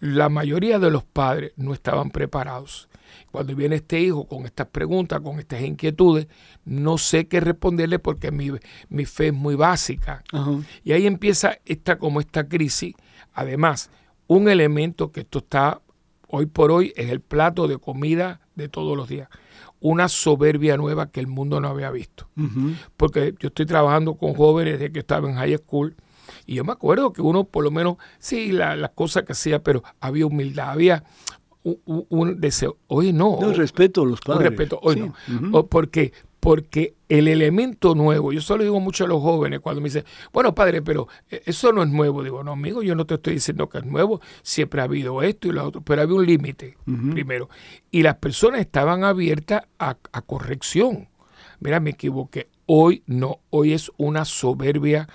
La 0.04 0.28
mayoría 0.28 0.80
de 0.80 0.92
los 0.92 1.06
padres 1.06 1.54
no 1.56 1.74
estaban 1.74 2.12
preparados. 2.12 2.89
Cuando 3.32 3.56
viene 3.56 3.78
este 3.78 4.02
hijo 4.02 4.28
con 4.28 4.46
estas 4.46 4.68
preguntas, 4.68 5.22
con 5.22 5.39
estas 5.39 5.62
inquietudes, 5.62 6.28
no 6.66 6.98
sé 6.98 7.30
qué 7.30 7.39
responderle 7.39 8.00
porque 8.00 8.30
mi, 8.30 8.52
mi 8.89 9.06
fe 9.06 9.28
es 9.28 9.34
muy 9.34 9.56
básica. 9.56 10.22
Y 10.84 10.92
ahí 10.92 11.08
empieza 11.08 11.58
esta 11.63 11.98
como 11.98 12.20
esta 12.20 12.50
crisis. 12.50 12.96
Además, 13.34 13.89
un 14.28 14.50
elemento 14.50 15.10
que 15.13 15.22
esto 15.22 15.39
está 15.39 15.82
hoy 16.28 16.48
por 16.48 16.72
hoy 16.72 16.92
es 16.98 17.10
el 17.10 17.22
plato 17.22 17.70
de 17.70 17.78
comida 17.78 18.42
de 18.56 18.68
todos 18.68 18.98
los 18.98 19.08
días. 19.08 19.30
Una 19.80 20.10
soberbia 20.10 20.76
nueva 20.76 21.12
que 21.12 21.22
el 21.22 21.28
mundo 21.28 21.62
no 21.62 21.70
había 21.70 21.92
visto. 21.92 22.28
Porque 22.98 23.36
yo 23.39 23.48
estoy 23.48 23.66
trabajando 23.66 24.16
con 24.16 24.34
jóvenes 24.34 24.80
desde 24.80 24.92
que 24.92 25.00
estaba 25.00 25.30
en 25.30 25.36
high 25.38 25.58
school 25.60 25.96
y 26.46 26.56
yo 26.56 26.64
me 26.64 26.72
acuerdo 26.72 27.14
que 27.14 27.22
uno 27.22 27.44
por 27.44 27.64
lo 27.64 27.72
menos, 27.72 27.98
sí, 28.20 28.52
las 28.52 28.78
la 28.78 28.90
cosas 28.90 29.24
que 29.24 29.34
hacía, 29.34 29.64
pero 29.64 29.84
había 30.00 30.26
humildad, 30.26 30.70
había 30.70 31.04
un, 31.64 32.40
deseo. 32.40 32.78
Hoy 32.88 33.14
no. 33.14 33.38
No, 33.40 33.54
respeto 33.54 34.04
a 34.04 34.06
los 34.06 34.22
padres. 34.22 34.50
respeto, 34.50 34.80
hoy 34.82 35.12
no. 35.28 35.66
porque, 35.68 36.14
porque 36.40 36.96
el 37.08 37.28
elemento 37.28 37.96
nuevo, 37.96 38.34
yo 38.34 38.42
solo 38.42 38.64
digo 38.64 38.80
mucho 38.80 39.06
a 39.06 39.08
los 39.08 39.22
jóvenes 39.22 39.62
cuando 39.62 39.82
me 39.82 39.86
dicen, 39.86 40.04
bueno, 40.34 40.54
padre, 40.54 40.82
pero 40.82 41.08
eh, 41.30 41.42
eso 41.46 41.72
no 41.72 41.84
es 41.84 41.90
nuevo. 41.90 42.24
Digo, 42.24 42.44
no, 42.44 42.52
amigo, 42.52 42.84
yo 42.84 42.96
no 42.96 43.06
te 43.06 43.16
estoy 43.16 43.36
diciendo 43.36 43.70
que 43.70 43.78
es 43.80 43.86
nuevo, 43.86 44.20
siempre 44.42 44.82
ha 44.82 44.86
habido 44.86 45.22
esto 45.22 45.48
y 45.48 45.52
lo 45.52 45.66
otro, 45.66 45.82
pero 45.82 46.02
había 46.02 46.16
un 46.16 46.26
límite 46.26 46.78
primero. 47.12 47.50
Y 47.92 48.04
las 48.04 48.16
personas 48.16 48.60
estaban 48.60 49.04
abiertas 49.04 49.64
a, 49.80 49.98
a 50.12 50.22
corrección. 50.22 51.08
Mira, 51.60 51.80
me 51.80 51.92
equivoqué. 51.92 52.50
Hoy 52.65 53.04
no, 53.08 53.39
hoy 53.49 53.73
es 53.73 53.91
una 53.97 54.23
soberbia 54.23 55.10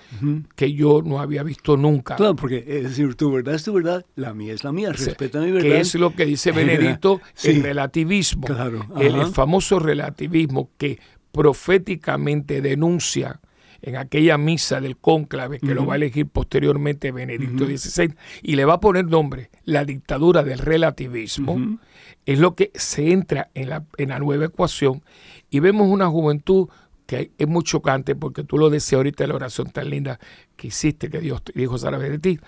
que 0.55 0.73
yo 0.73 1.01
no 1.01 1.19
había 1.19 1.41
visto 1.41 1.77
nunca. 1.77 2.15
Claro, 2.15 2.35
porque 2.35 2.63
es 2.67 2.83
decir, 2.83 3.15
tu 3.15 3.31
verdad 3.31 3.55
es 3.55 3.63
tu 3.63 3.73
verdad, 3.73 4.05
la 4.15 4.33
mía 4.33 4.53
es 4.53 4.63
la 4.63 4.71
mía, 4.71 4.91
respeta 4.91 5.39
mi 5.39 5.51
verdad. 5.51 5.67
Que 5.67 5.79
es 5.79 5.95
lo 5.95 6.15
que 6.15 6.25
dice 6.25 6.51
Benedicto, 6.53 7.21
el 7.43 7.63
relativismo, 7.63 8.45
claro. 8.45 8.85
el, 8.99 9.25
famoso 9.27 9.79
relativismo 9.79 10.69
que 10.77 10.99
proféticamente 11.31 12.61
denuncia 12.61 13.39
en 13.81 13.95
aquella 13.95 14.37
misa 14.37 14.81
del 14.81 14.97
cónclave 14.97 15.59
que 15.59 15.73
lo 15.73 15.85
va 15.85 15.93
a 15.93 15.97
elegir 15.97 16.27
posteriormente 16.27 17.11
Benedicto 17.11 17.65
XVI 17.65 18.13
y 18.41 18.55
le 18.55 18.65
va 18.65 18.75
a 18.75 18.79
poner 18.79 19.05
nombre, 19.05 19.49
la 19.63 19.85
dictadura 19.85 20.43
del 20.43 20.59
relativismo, 20.59 21.79
es 22.25 22.39
lo 22.39 22.55
que 22.55 22.71
se 22.75 23.11
entra 23.11 23.49
en 23.53 23.69
la, 23.69 23.85
en 23.97 24.09
la 24.09 24.19
nueva 24.19 24.45
ecuación 24.45 25.01
y 25.49 25.59
vemos 25.59 25.87
una 25.87 26.07
juventud 26.07 26.67
que 27.09 27.31
es 27.39 27.47
muy 27.47 27.63
chocante 27.63 28.15
porque 28.15 28.43
tú 28.43 28.59
lo 28.59 28.69
decías 28.69 28.97
ahorita 28.97 29.25
la 29.25 29.33
oración 29.33 29.71
tan 29.71 29.89
linda 29.89 30.19
que 30.55 30.67
hiciste, 30.67 31.09
que 31.09 31.19
Dios 31.19 31.41
dijo 31.55 31.75
a 31.83 31.97
de 31.97 32.19
ti. 32.19 32.39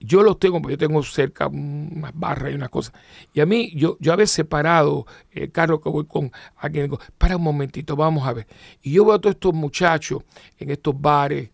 Yo 0.00 0.22
los 0.22 0.38
tengo, 0.38 0.60
porque 0.60 0.74
yo 0.74 0.78
tengo 0.78 1.02
cerca 1.02 1.46
unas 1.46 2.12
barras 2.12 2.52
y 2.52 2.56
unas 2.56 2.68
cosas. 2.68 2.92
Y 3.32 3.40
a 3.40 3.46
mí, 3.46 3.72
yo, 3.74 3.96
yo 4.00 4.12
a 4.12 4.16
veces 4.16 4.44
parado, 4.44 5.06
el 5.30 5.50
carro 5.50 5.80
que 5.80 5.88
voy 5.88 6.04
con 6.04 6.30
alguien, 6.56 6.84
digo, 6.84 7.00
para 7.16 7.38
un 7.38 7.42
momentito, 7.42 7.96
vamos 7.96 8.28
a 8.28 8.34
ver. 8.34 8.46
Y 8.82 8.92
yo 8.92 9.06
veo 9.06 9.14
a 9.14 9.18
todos 9.18 9.36
estos 9.36 9.54
muchachos 9.54 10.22
en 10.58 10.70
estos 10.70 11.00
bares, 11.00 11.48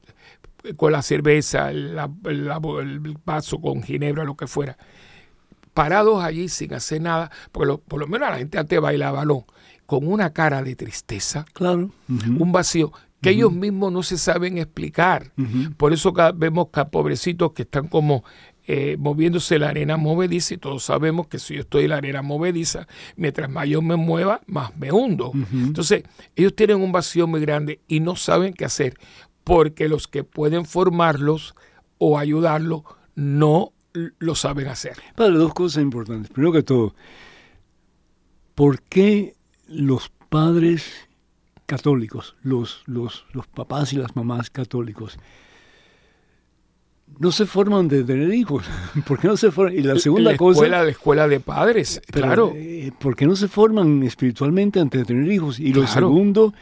con 0.74 0.90
la 0.90 1.02
cerveza, 1.02 1.70
el 1.70 3.18
vaso 3.24 3.60
con 3.60 3.84
ginebra, 3.84 4.24
lo 4.24 4.36
que 4.36 4.48
fuera, 4.48 4.76
parados 5.74 6.24
allí 6.24 6.48
sin 6.48 6.74
hacer 6.74 7.02
nada, 7.02 7.30
porque 7.52 7.78
por 7.86 8.00
lo 8.00 8.08
menos 8.08 8.28
la 8.28 8.38
gente 8.38 8.58
antes 8.58 8.80
bailaba, 8.80 9.24
¿no? 9.24 9.46
Con 9.88 10.06
una 10.06 10.34
cara 10.34 10.62
de 10.62 10.76
tristeza, 10.76 11.46
claro. 11.54 11.88
un 12.08 12.52
vacío 12.52 12.92
que 13.22 13.30
ellos 13.30 13.54
mismos 13.54 13.90
no 13.90 14.02
se 14.02 14.18
saben 14.18 14.58
explicar. 14.58 15.32
Por 15.78 15.94
eso 15.94 16.12
vemos 16.34 16.66
que 16.70 16.84
pobrecitos 16.84 17.52
que 17.52 17.62
están 17.62 17.88
como 17.88 18.22
eh, 18.66 18.98
moviéndose 18.98 19.58
la 19.58 19.70
arena 19.70 19.96
movediza 19.96 20.52
y 20.52 20.58
todos 20.58 20.82
sabemos 20.84 21.28
que 21.28 21.38
si 21.38 21.54
yo 21.54 21.60
estoy 21.60 21.84
en 21.84 21.88
la 21.88 21.96
arena 21.96 22.20
movediza, 22.20 22.86
mientras 23.16 23.48
más 23.48 23.66
yo 23.66 23.80
me 23.80 23.96
mueva, 23.96 24.42
más 24.46 24.76
me 24.76 24.92
hundo. 24.92 25.32
Entonces, 25.54 26.02
ellos 26.36 26.54
tienen 26.54 26.82
un 26.82 26.92
vacío 26.92 27.26
muy 27.26 27.40
grande 27.40 27.80
y 27.88 28.00
no 28.00 28.14
saben 28.14 28.52
qué 28.52 28.66
hacer, 28.66 28.92
porque 29.42 29.88
los 29.88 30.06
que 30.06 30.22
pueden 30.22 30.66
formarlos 30.66 31.54
o 31.96 32.18
ayudarlos 32.18 32.82
no 33.14 33.72
lo 33.94 34.34
saben 34.34 34.68
hacer. 34.68 34.98
Padre, 35.16 35.38
dos 35.38 35.54
cosas 35.54 35.82
importantes. 35.82 36.30
Primero 36.30 36.52
que 36.52 36.62
todo, 36.62 36.94
¿por 38.54 38.82
qué 38.82 39.37
los 39.68 40.10
padres 40.28 41.08
católicos, 41.66 42.34
los, 42.42 42.82
los, 42.86 43.26
los 43.32 43.46
papás 43.46 43.92
y 43.92 43.96
las 43.96 44.16
mamás 44.16 44.50
católicos, 44.50 45.18
no 47.18 47.32
se 47.32 47.46
forman 47.46 47.88
de 47.88 48.04
tener 48.04 48.32
hijos. 48.32 48.64
¿Por 49.06 49.18
qué 49.18 49.28
no 49.28 49.36
se 49.36 49.50
forman? 49.50 49.74
Y 49.74 49.82
la 49.82 49.98
segunda 49.98 50.32
la 50.32 50.36
cosa. 50.36 50.66
La 50.68 50.88
escuela 50.88 51.28
de 51.28 51.40
padres, 51.40 52.00
claro. 52.10 52.52
Eh, 52.54 52.92
¿Por 52.98 53.16
qué 53.16 53.26
no 53.26 53.36
se 53.36 53.48
forman 53.48 54.02
espiritualmente 54.02 54.80
antes 54.80 55.00
de 55.00 55.04
tener 55.04 55.30
hijos? 55.30 55.58
Y 55.58 55.72
lo 55.72 55.86
segundo, 55.86 56.54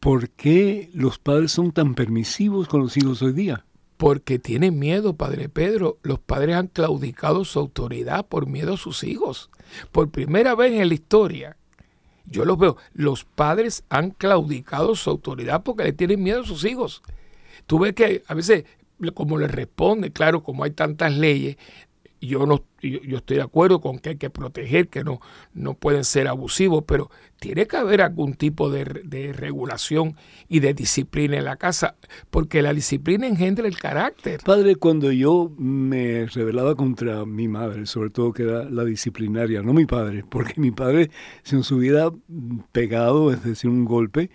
¿por 0.00 0.30
qué 0.30 0.90
los 0.94 1.18
padres 1.18 1.52
son 1.52 1.72
tan 1.72 1.94
permisivos 1.94 2.68
con 2.68 2.80
los 2.80 2.96
hijos 2.96 3.22
hoy 3.22 3.32
día? 3.32 3.64
Porque 3.96 4.38
tienen 4.38 4.78
miedo, 4.78 5.14
Padre 5.14 5.48
Pedro. 5.48 5.98
Los 6.02 6.18
padres 6.18 6.56
han 6.56 6.66
claudicado 6.66 7.44
su 7.44 7.60
autoridad 7.60 8.26
por 8.26 8.46
miedo 8.46 8.74
a 8.74 8.76
sus 8.76 9.04
hijos. 9.04 9.50
Por 9.92 10.10
primera 10.10 10.54
vez 10.54 10.72
en 10.72 10.88
la 10.88 10.94
historia, 10.94 11.56
yo 12.26 12.44
los 12.44 12.58
veo, 12.58 12.76
los 12.94 13.24
padres 13.24 13.84
han 13.88 14.10
claudicado 14.10 14.94
su 14.94 15.10
autoridad 15.10 15.62
porque 15.62 15.84
le 15.84 15.92
tienen 15.92 16.22
miedo 16.22 16.42
a 16.42 16.46
sus 16.46 16.64
hijos. 16.64 17.02
Tú 17.66 17.78
ves 17.78 17.94
que 17.94 18.22
a 18.26 18.34
veces 18.34 18.64
como 19.12 19.38
le 19.38 19.48
responde, 19.48 20.12
claro, 20.12 20.42
como 20.42 20.64
hay 20.64 20.70
tantas 20.70 21.12
leyes, 21.12 21.56
yo 22.26 22.46
no 22.46 22.64
yo, 22.88 23.16
estoy 23.16 23.38
de 23.38 23.42
acuerdo 23.42 23.80
con 23.80 23.98
que 23.98 24.10
hay 24.10 24.16
que 24.16 24.30
proteger, 24.30 24.88
que 24.88 25.04
no, 25.04 25.20
no 25.54 25.74
pueden 25.74 26.04
ser 26.04 26.28
abusivos, 26.28 26.84
pero 26.86 27.10
tiene 27.38 27.66
que 27.66 27.76
haber 27.76 28.02
algún 28.02 28.34
tipo 28.34 28.70
de, 28.70 28.84
regulación 29.32 30.16
y 30.48 30.60
de 30.60 30.74
disciplina 30.74 31.36
en 31.36 31.44
la 31.44 31.56
casa, 31.56 31.96
porque 32.30 32.62
la 32.62 32.72
disciplina 32.72 33.26
engendra 33.26 33.66
el 33.66 33.78
carácter. 33.78 34.40
Padre, 34.44 34.76
cuando 34.76 35.12
yo 35.12 35.52
me 35.56 36.26
rebelaba 36.26 36.74
contra 36.74 37.24
mi 37.24 37.48
madre, 37.48 37.86
sobre 37.86 38.10
todo 38.10 38.32
que 38.32 38.44
era 38.44 38.64
la 38.64 38.84
disciplinaria, 38.84 39.62
no 39.62 39.72
mi 39.72 39.86
padre, 39.86 40.24
porque 40.28 40.60
mi 40.60 40.70
padre, 40.70 41.10
si 41.42 41.56
nos 41.56 41.70
hubiera 41.70 42.10
pegado, 42.72 43.32
es 43.32 43.42
decir, 43.44 43.70
un 43.70 43.84
golpe, 43.84 44.30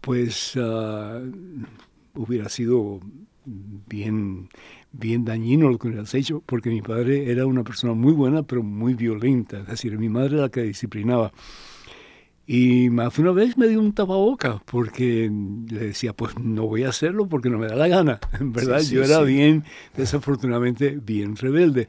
pues 0.00 0.56
uh, 0.56 1.32
hubiera 2.14 2.48
sido 2.48 3.00
bien, 3.46 4.48
bien 4.98 5.24
dañino 5.24 5.68
lo 5.68 5.78
que 5.78 5.88
me 5.88 6.00
has 6.00 6.14
hecho, 6.14 6.42
porque 6.46 6.70
mi 6.70 6.82
padre 6.82 7.30
era 7.30 7.46
una 7.46 7.64
persona 7.64 7.94
muy 7.94 8.12
buena, 8.12 8.42
pero 8.42 8.62
muy 8.62 8.94
violenta. 8.94 9.60
Es 9.60 9.66
decir, 9.66 9.98
mi 9.98 10.08
madre 10.08 10.34
era 10.34 10.42
la 10.42 10.48
que 10.48 10.62
disciplinaba. 10.62 11.32
Y 12.46 12.90
más 12.90 13.16
de 13.16 13.22
una 13.22 13.32
vez 13.32 13.56
me 13.56 13.68
dio 13.68 13.80
un 13.80 13.94
tapaboca 13.94 14.62
porque 14.66 15.30
le 15.70 15.86
decía, 15.86 16.12
pues 16.12 16.38
no 16.38 16.66
voy 16.66 16.84
a 16.84 16.90
hacerlo 16.90 17.26
porque 17.26 17.48
no 17.48 17.58
me 17.58 17.66
da 17.66 17.74
la 17.74 17.88
gana. 17.88 18.20
En 18.38 18.52
verdad, 18.52 18.82
yo 18.82 19.02
era 19.02 19.20
bien, 19.22 19.64
desafortunadamente, 19.96 20.98
bien 21.02 21.36
rebelde. 21.36 21.88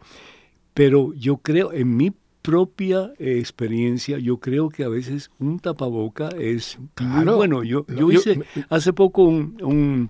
Pero 0.74 1.14
yo 1.14 1.38
creo, 1.38 1.74
en 1.74 1.96
mi 1.96 2.14
propia 2.42 3.12
experiencia, 3.18 4.20
yo 4.20 4.38
creo 4.38 4.70
que 4.70 4.84
a 4.84 4.88
veces 4.88 5.32
un 5.40 5.60
tapaboca 5.60 6.30
es 6.40 6.78
muy 7.00 7.26
bueno. 7.26 7.64
Yo, 7.64 7.86
yo 7.88 8.12
hice 8.12 8.40
hace 8.70 8.94
poco 8.94 9.24
un 9.24 9.58
un, 9.62 10.10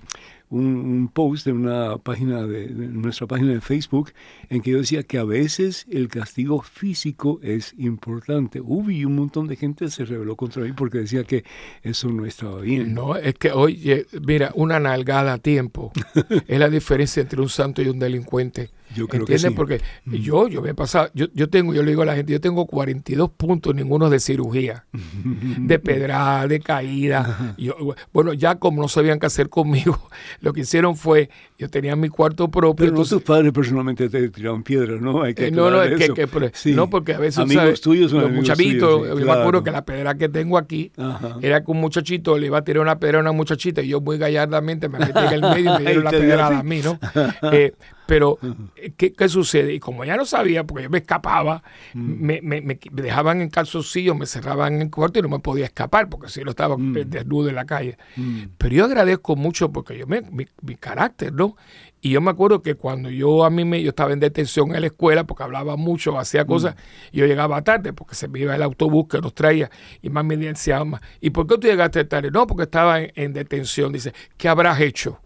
post 1.14 1.48
en 1.48 1.58
una 1.58 1.98
página 1.98 2.46
de, 2.46 2.68
nuestra 2.70 3.28
página 3.28 3.54
de 3.54 3.62
Facebook 3.62 4.12
en 4.50 4.62
que 4.62 4.72
yo 4.72 4.78
decía 4.80 5.04
que 5.04 5.18
a 5.18 5.24
veces 5.24 5.86
el 5.90 6.08
castigo 6.08 6.62
físico 6.62 7.40
es 7.42 7.74
importante. 7.78 8.62
Hubo 8.62 8.90
y 8.90 9.06
un 9.06 9.16
montón 9.16 9.48
de 9.48 9.56
gente 9.56 9.90
se 9.90 10.06
rebeló 10.06 10.36
contra 10.36 10.64
mí 10.64 10.72
porque 10.74 11.00
decía 11.00 11.24
que 11.24 11.44
eso 11.82 12.10
no 12.10 12.26
estaba 12.26 12.62
bien. 12.62 12.94
No, 12.94 13.16
es 13.16 13.34
que 13.36 13.52
oye, 13.52 14.06
mira, 14.26 14.52
una 14.56 14.80
nalgada 14.80 15.34
a 15.34 15.38
tiempo 15.38 15.92
es 16.48 16.60
la 16.60 16.70
diferencia 16.70 17.22
entre 17.22 17.42
un 17.42 17.50
santo 17.50 17.82
y 17.82 17.88
un 17.88 18.00
delincuente. 18.00 18.70
Yo 18.96 19.08
creo 19.08 19.26
que 19.26 19.38
sí. 19.38 19.50
Porque 19.52 19.82
mm. 20.06 20.16
yo, 20.16 20.48
yo 20.48 20.62
me 20.62 20.72
he 20.72 20.74
pasado, 20.74 21.10
yo, 21.14 21.28
yo 21.34 21.50
tengo, 21.50 21.74
yo 21.74 21.84
le 21.84 21.92
digo 21.92 22.02
a 22.02 22.06
la 22.06 22.16
gente, 22.16 22.32
yo 22.32 22.42
tengo 22.42 22.66
42 22.66 23.30
puntos, 23.32 23.76
ninguno 23.76 24.10
de 24.10 24.20
cirugía, 24.20 24.86
de 25.60 25.80
pedrada, 25.80 26.48
de 26.48 26.60
caída. 26.60 27.56
Yo, 27.58 27.76
bueno, 28.14 28.34
ya 28.34 28.56
como 28.56 28.82
no 28.82 28.88
sabían 28.88 29.20
qué 29.20 29.28
hacer 29.28 29.50
conmigo, 29.50 30.00
lo 30.42 30.54
que 30.54 30.62
hicieron 30.62 30.96
fue, 30.96 31.30
yo 31.58 31.70
tenía 31.70 31.96
mi 31.96 32.10
cuarto 32.10 32.50
propio. 32.50 32.86
Pero 32.88 33.04
tus 33.04 33.22
padres 33.22 33.52
personalmente 33.52 34.10
te 34.10 34.30
tiraron 34.30 34.64
piedras, 34.64 35.02
¿no? 35.02 35.24
Hay 35.24 35.34
que 35.34 35.48
eh, 35.48 35.52
no, 35.52 35.70
no, 35.70 35.84
es 35.84 35.98
que, 35.98 36.74
no, 36.74 36.90
porque 36.90 37.14
a 37.14 37.20
veces 37.20 37.40
amigos 37.40 37.82
tuyos 37.82 38.12
los 38.12 38.32
muchachitos, 38.32 39.08
yo 39.08 39.26
me 39.26 39.32
acuerdo 39.32 39.64
que 39.64 39.72
la 39.72 39.84
pedra 39.84 40.16
que 40.16 40.30
tengo 40.30 40.58
aquí 40.58 40.92
era 41.42 41.64
que 41.64 41.72
un 41.72 41.82
muchachito 41.82 42.38
le 42.38 42.48
iba 42.48 42.60
a 42.60 42.64
tirar 42.64 42.82
una 42.82 43.00
pedra 43.00 43.20
a 43.20 43.22
una 43.22 43.32
muchachita 43.32 43.82
y 43.82 43.90
yo 43.90 44.02
muy 44.02 44.18
gallardamente 44.18 44.90
me 44.90 45.00
metí 45.00 45.20
en 45.20 45.34
el 45.34 45.42
medio 45.42 45.76
y 45.76 45.78
me 45.78 45.80
dieron 45.86 46.04
la 46.04 46.12
pedrada 46.12 46.60
a 46.60 46.64
mí, 46.64 46.82
¿no? 46.84 47.00
Eh, 47.52 47.74
pero, 48.06 48.38
eh, 48.76 48.94
¿qué, 48.96 49.14
¿qué, 49.14 49.30
sucede? 49.30 49.74
Y 49.74 49.80
como 49.80 50.06
ya 50.06 50.16
no 50.16 50.26
sabía, 50.26 50.64
porque 50.64 50.84
yo 50.84 50.90
me 50.90 51.00
escapaba, 51.00 51.64
mm. 51.94 52.26
me, 52.26 52.42
me, 52.42 52.62
me, 52.62 52.80
dejaban 52.92 53.42
en 53.42 53.50
calzoncillo, 53.50 54.16
me 54.16 54.26
cerraban 54.26 54.76
en 54.76 54.82
el 54.84 54.90
cuarto 54.92 55.20
y 55.20 55.22
no 55.22 55.30
me 55.30 55.40
podía 55.40 55.66
escapar, 55.66 56.10
porque 56.10 56.30
si 56.30 56.44
no 56.44 56.52
estaba 56.52 56.78
mm. 56.78 56.94
desnudo 57.08 57.50
en 57.50 57.56
la 57.56 57.66
calle. 57.66 57.98
Mm. 58.16 58.44
Pero 58.58 58.76
yo 58.76 58.86
agradezco 58.86 59.36
mucho 59.36 59.72
porque 59.72 59.98
yo 59.98 60.08
me, 60.08 60.22
mi, 60.22 60.46
mi, 60.62 60.76
carácter, 60.76 61.34
¿no? 61.34 61.56
Y 62.02 62.12
yo 62.12 62.22
me 62.22 62.30
acuerdo 62.30 62.62
que 62.62 62.76
cuando 62.76 63.10
yo 63.10 63.46
a 63.46 63.50
mí 63.50 63.66
me, 63.66 63.82
yo 63.82 63.90
estaba 63.90 64.14
en 64.14 64.20
detención 64.20 64.76
en 64.76 64.82
la 64.82 64.88
escuela, 64.88 65.24
porque 65.24 65.42
hablaba 65.42 65.76
mucho, 65.76 66.20
hacía 66.20 66.46
cosas, 66.46 66.76
yo 67.12 67.26
llegaba 67.26 67.64
tarde, 67.64 67.94
porque 67.94 68.14
se 68.14 68.28
me 68.28 68.40
iba 68.40 68.56
el 68.56 68.62
autobús 68.62 69.08
que 69.10 69.20
nos 69.20 69.34
traía, 69.34 69.72
y 70.04 70.10
más 70.10 70.24
me 70.24 70.38
decía, 70.38 70.84
¿y 71.20 71.32
por 71.32 71.48
qué 71.48 71.58
tú 71.58 71.68
llegaste 71.68 72.06
tarde? 72.06 72.30
No, 72.30 72.46
porque 72.46 72.64
estaba 72.64 73.02
en, 73.02 73.12
en 73.16 73.34
detención. 73.34 73.92
Dice, 73.92 74.14
¿qué 74.38 74.48
habrás 74.48 74.80
hecho? 74.82 75.20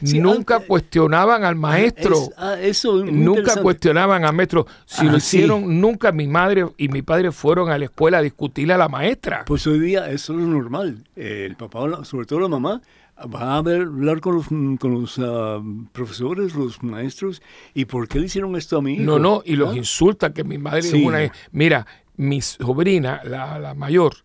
Nunca 0.00 0.60
cuestionaban 0.60 1.44
al 1.44 1.56
maestro. 1.56 2.16
Ah, 2.36 2.56
eso 2.60 3.04
nunca 3.04 3.60
cuestionaban 3.60 4.24
al 4.24 4.34
maestro. 4.34 4.66
Si 4.84 5.04
lo 5.04 5.12
ah, 5.12 5.16
hicieron, 5.18 5.80
nunca 5.80 6.12
mi 6.12 6.26
madre 6.26 6.66
y 6.76 6.88
mi 6.88 7.02
padre 7.02 7.32
fueron 7.32 7.70
a 7.70 7.78
la 7.78 7.86
escuela 7.86 8.18
a 8.18 8.22
discutirle 8.22 8.74
a 8.74 8.78
la 8.78 8.88
maestra. 8.88 9.44
Pues 9.46 9.66
hoy 9.66 9.78
día 9.78 10.10
eso 10.10 10.38
es 10.38 10.46
normal. 10.46 11.04
el 11.16 11.56
papá, 11.56 12.04
sobre 12.04 12.26
todo 12.26 12.40
la 12.40 12.48
mamá, 12.48 12.82
va 13.18 13.54
a 13.54 13.56
hablar 13.58 14.20
con 14.20 14.36
los, 14.36 14.46
con 14.48 15.00
los 15.00 15.18
ah, 15.18 15.62
profesores, 15.92 16.54
los 16.54 16.82
maestros, 16.82 17.42
y 17.72 17.84
por 17.84 18.08
qué 18.08 18.18
le 18.18 18.26
hicieron 18.26 18.56
esto 18.56 18.78
a 18.78 18.82
mí. 18.82 18.96
No, 18.98 19.18
no, 19.18 19.42
y 19.44 19.56
los 19.56 19.76
insulta 19.76 20.32
que 20.32 20.44
mi 20.44 20.58
madre 20.58 20.80
es 20.80 20.92
una... 20.92 21.30
Mira, 21.52 21.86
mi 22.16 22.40
sobrina, 22.40 23.20
la, 23.24 23.58
la 23.58 23.74
mayor, 23.74 24.23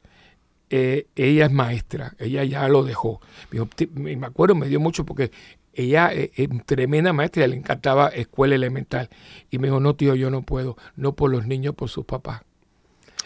eh, 0.69 1.07
ella 1.15 1.45
es 1.45 1.51
maestra, 1.51 2.15
ella 2.19 2.43
ya 2.43 2.67
lo 2.67 2.83
dejó. 2.83 3.21
Me, 3.51 4.15
me 4.15 4.27
acuerdo, 4.27 4.55
me 4.55 4.67
dio 4.67 4.79
mucho 4.79 5.05
porque 5.05 5.31
ella 5.73 6.13
eh, 6.13 6.31
es 6.35 6.49
tremenda 6.65 7.13
maestra, 7.13 7.47
le 7.47 7.55
encantaba 7.55 8.09
escuela 8.09 8.55
elemental. 8.55 9.09
Y 9.49 9.59
me 9.59 9.67
dijo, 9.67 9.79
no 9.79 9.95
tío, 9.95 10.15
yo 10.15 10.29
no 10.29 10.41
puedo, 10.41 10.77
no 10.95 11.13
por 11.13 11.31
los 11.31 11.47
niños, 11.47 11.75
por 11.75 11.89
sus 11.89 12.05
papás. 12.05 12.41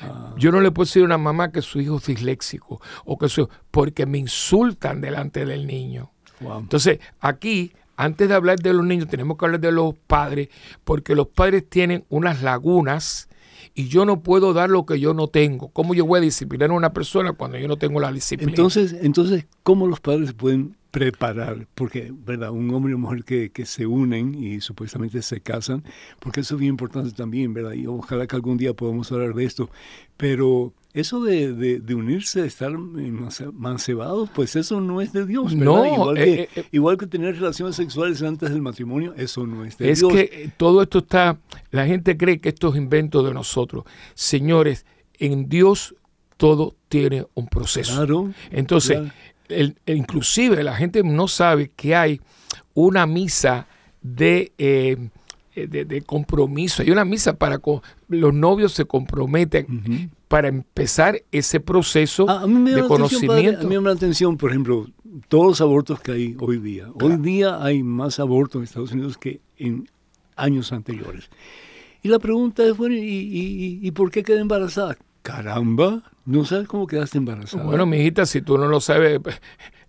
Ah. 0.02 0.34
Yo 0.38 0.52
no 0.52 0.62
le 0.62 0.72
puedo 0.72 0.86
decir 0.86 1.02
a 1.02 1.06
una 1.06 1.18
mamá 1.18 1.52
que 1.52 1.62
su 1.62 1.80
hijo 1.80 1.98
es 1.98 2.06
disléxico 2.06 2.82
o 3.06 3.18
que 3.18 3.30
su 3.30 3.50
porque 3.72 4.06
me 4.06 4.18
insultan 4.18 5.02
delante 5.02 5.46
del 5.46 5.68
niño. 5.68 6.12
Entonces, 6.40 7.00
aquí, 7.22 7.72
antes 7.96 8.28
de 8.28 8.36
hablar 8.36 8.60
de 8.60 8.74
los 8.74 8.86
niños, 8.86 9.08
tenemos 9.08 9.38
que 9.38 9.46
hablar 9.46 9.62
de 9.62 9.72
los 9.72 9.96
padres, 9.96 10.50
porque 10.84 11.16
los 11.16 11.28
padres 11.28 11.70
tienen 11.70 12.04
unas 12.10 12.42
lagunas 12.42 13.30
y 13.76 13.88
yo 13.88 14.06
no 14.06 14.22
puedo 14.22 14.54
dar 14.54 14.70
lo 14.70 14.86
que 14.86 15.00
yo 15.00 15.14
no 15.14 15.28
tengo. 15.28 15.70
¿Cómo 15.70 15.94
yo 15.94 16.06
voy 16.06 16.20
a 16.20 16.22
disciplinar 16.22 16.70
a 16.70 16.74
una 16.74 16.94
persona 16.94 17.34
cuando 17.34 17.58
yo 17.58 17.68
no 17.68 17.78
tengo 17.78 18.00
la 18.00 18.12
disciplina? 18.12 18.52
Entonces, 18.52 18.96
entonces 19.02 19.46
¿cómo 19.64 19.88
los 19.88 20.00
padres 20.00 20.34
pueden 20.34 20.76
preparar? 20.92 21.68
Porque, 21.74 22.14
¿verdad? 22.14 22.52
Un 22.52 22.72
hombre 22.74 22.92
y 22.92 22.94
una 22.94 23.08
mujer 23.08 23.24
que, 23.24 23.50
que 23.52 23.66
se 23.66 23.88
unen 23.88 24.36
y 24.36 24.62
supuestamente 24.62 25.22
se 25.22 25.42
casan, 25.42 25.84
porque 26.20 26.42
eso 26.42 26.56
es 26.56 26.62
bien 26.62 26.74
importante 26.74 27.12
también, 27.12 27.54
¿verdad? 27.54 27.74
Y 27.74 27.88
ojalá 27.88 28.28
que 28.28 28.36
algún 28.36 28.58
día 28.58 28.74
podamos 28.74 29.12
hablar 29.12 29.34
de 29.34 29.44
esto. 29.44 29.70
Pero 30.18 30.74
eso 30.94 31.24
de, 31.24 31.80
de, 31.80 31.96
unirse, 31.96 32.42
de 32.42 32.48
estar 32.48 32.72
mancebados, 33.52 34.30
pues 34.30 34.56
eso 34.56 34.80
no 34.80 35.02
es 35.02 35.12
de 35.12 35.26
Dios. 35.26 35.58
¿verdad? 35.58 35.66
No, 35.66 35.86
igual, 35.86 36.16
que, 36.16 36.34
eh, 36.34 36.50
eh, 36.56 36.66
igual 36.72 36.98
que 37.00 37.08
tener 37.08 37.36
relaciones 37.36 37.76
sexuales 37.76 38.22
antes 38.22 38.52
del 38.52 38.62
matrimonio, 38.62 39.16
eso 39.18 39.48
no 39.48 39.66
es 39.66 39.76
de 39.80 39.86
Dios. 39.86 40.04
Es 40.04 40.08
que 40.08 40.52
todo 40.56 40.84
esto 40.84 41.00
está, 41.00 41.40
la 41.74 41.88
gente 41.88 42.18
cree 42.18 42.40
que 42.40 42.50
esto 42.50 42.70
es 42.70 42.76
invento 42.76 43.24
de 43.24 43.34
nosotros. 43.34 43.84
Señores, 44.14 44.86
en 45.18 45.50
Dios 45.50 45.96
todo 46.38 46.76
tiene 46.88 47.26
un 47.34 47.48
proceso. 47.48 47.96
Claro, 47.96 48.32
Entonces, 48.52 49.00
El, 49.50 49.76
inclusive 49.88 50.62
la 50.62 50.76
gente 50.76 51.02
no 51.02 51.28
sabe 51.28 51.72
que 51.76 51.96
hay 51.96 52.22
una 52.76 53.08
misa 53.08 53.68
de... 54.02 54.54
Eh, 54.60 55.10
de, 55.56 56.02
compromiso. 56.02 56.82
Hay 56.82 56.90
una 56.90 57.06
misa 57.06 57.38
para 57.38 57.62
los 58.08 58.34
novios 58.34 58.74
se 58.74 58.86
comprometen 58.86 60.10
para 60.28 60.48
empezar 60.48 61.22
ese 61.32 61.60
proceso 61.60 62.26
ah, 62.28 62.48
de 62.48 62.84
conocimiento. 62.88 63.60
a 63.60 63.62
mí 63.62 63.70
me 63.70 63.76
llama 63.76 63.90
la 63.90 63.96
atención, 63.96 64.36
por 64.36 64.50
ejemplo, 64.50 64.88
todos 65.28 65.46
los 65.46 65.62
abortos 65.62 66.00
que 66.00 66.12
hay 66.12 66.36
hoy 66.40 66.58
día. 66.58 66.88
Hoy 67.00 67.18
día 67.18 67.64
hay 67.64 67.84
más 67.84 68.20
abortos 68.20 68.60
en 68.60 68.64
Estados 68.64 68.94
Unidos 68.94 69.16
que 69.16 69.42
en 69.58 69.88
años 70.36 70.72
anteriores. 70.72 71.30
Y 72.02 72.10
la 72.10 72.20
pregunta 72.20 72.66
es, 72.66 72.76
bueno, 72.76 72.96
¿y, 72.96 73.80
y, 73.82 73.92
por 73.92 74.12
qué 74.12 74.24
quedé 74.24 74.40
embarazada? 74.40 74.98
Caramba, 75.22 76.04
¿no 76.26 76.44
sabes 76.44 76.68
cómo 76.68 76.86
quedaste 76.86 77.18
embarazada? 77.18 77.64
Bueno, 77.64 77.86
mi 77.86 77.98
hijita, 77.98 78.26
si 78.26 78.42
tú 78.42 78.58
no 78.58 78.68
lo 78.68 78.82
sabes, 78.82 79.22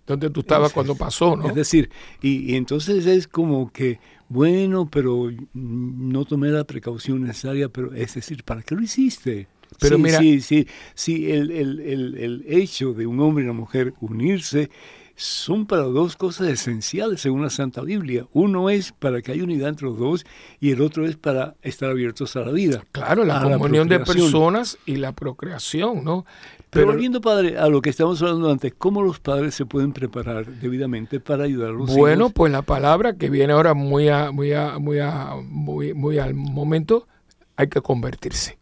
donde 0.07 0.29
tú 0.29 0.39
estabas 0.39 0.71
cuando 0.71 0.95
pasó, 0.95 1.35
¿no? 1.35 1.49
Es 1.49 1.55
decir, 1.55 1.89
y, 2.21 2.51
y, 2.51 2.55
entonces 2.55 3.05
es 3.05 3.27
como 3.27 3.69
que, 3.71 3.99
bueno, 4.29 4.89
pero 4.89 5.29
no 5.53 6.23
tomé 6.23 6.49
la 6.49 6.63
precaución 6.63 7.23
necesaria, 7.23 7.67
pero 7.67 7.93
es 7.93 8.15
decir, 8.15 8.43
¿para 8.43 8.61
qué 8.61 8.75
lo 8.75 8.81
hiciste? 8.81 9.47
Pero 9.79 9.97
sí, 9.97 10.01
mira, 10.01 10.19
sí, 10.19 10.41
sí, 10.41 10.67
sí, 10.93 11.31
el, 11.31 11.51
el, 11.51 11.79
el, 11.81 12.17
el 12.17 12.45
hecho 12.47 12.93
de 12.93 13.07
un 13.07 13.19
hombre 13.19 13.43
y 13.43 13.47
una 13.47 13.59
mujer 13.59 13.93
unirse 13.99 14.69
son 15.15 15.65
para 15.65 15.83
dos 15.83 16.17
cosas 16.17 16.49
esenciales 16.49 17.21
según 17.21 17.41
la 17.41 17.49
Santa 17.49 17.81
Biblia. 17.81 18.27
Uno 18.33 18.69
es 18.69 18.91
para 18.91 19.21
que 19.21 19.31
haya 19.31 19.43
unidad 19.43 19.69
entre 19.69 19.87
los 19.87 19.97
dos 19.97 20.25
y 20.59 20.71
el 20.71 20.81
otro 20.81 21.07
es 21.07 21.15
para 21.15 21.55
estar 21.61 21.89
abiertos 21.89 22.35
a 22.35 22.41
la 22.41 22.51
vida. 22.51 22.83
Claro, 22.91 23.23
la 23.23 23.41
comunión 23.41 23.87
de 23.87 23.99
personas 23.99 24.77
y 24.85 24.97
la 24.97 25.13
procreación, 25.13 26.03
¿no? 26.03 26.25
Pero, 26.69 26.87
volviendo, 26.87 27.21
padre, 27.21 27.57
a 27.57 27.67
lo 27.67 27.81
que 27.81 27.89
estamos 27.89 28.21
hablando 28.21 28.51
antes, 28.51 28.73
¿cómo 28.77 29.01
los 29.01 29.19
padres 29.19 29.55
se 29.55 29.65
pueden 29.65 29.93
preparar 29.93 30.45
debidamente 30.45 31.21
para 31.21 31.45
ayudar 31.45 31.69
a 31.69 31.73
los 31.73 31.95
bueno, 31.95 32.25
hijos? 32.25 32.33
pues 32.33 32.51
la 32.51 32.63
palabra 32.63 33.15
que 33.15 33.29
viene 33.29 33.53
ahora 33.53 33.73
muy 33.73 34.09
a, 34.09 34.31
muy 34.31 34.51
a, 34.51 34.77
muy 34.77 34.99
a, 34.99 35.35
muy, 35.41 35.93
muy 35.93 36.19
al 36.19 36.33
momento, 36.33 37.07
hay 37.55 37.69
que 37.69 37.79
convertirse. 37.79 38.57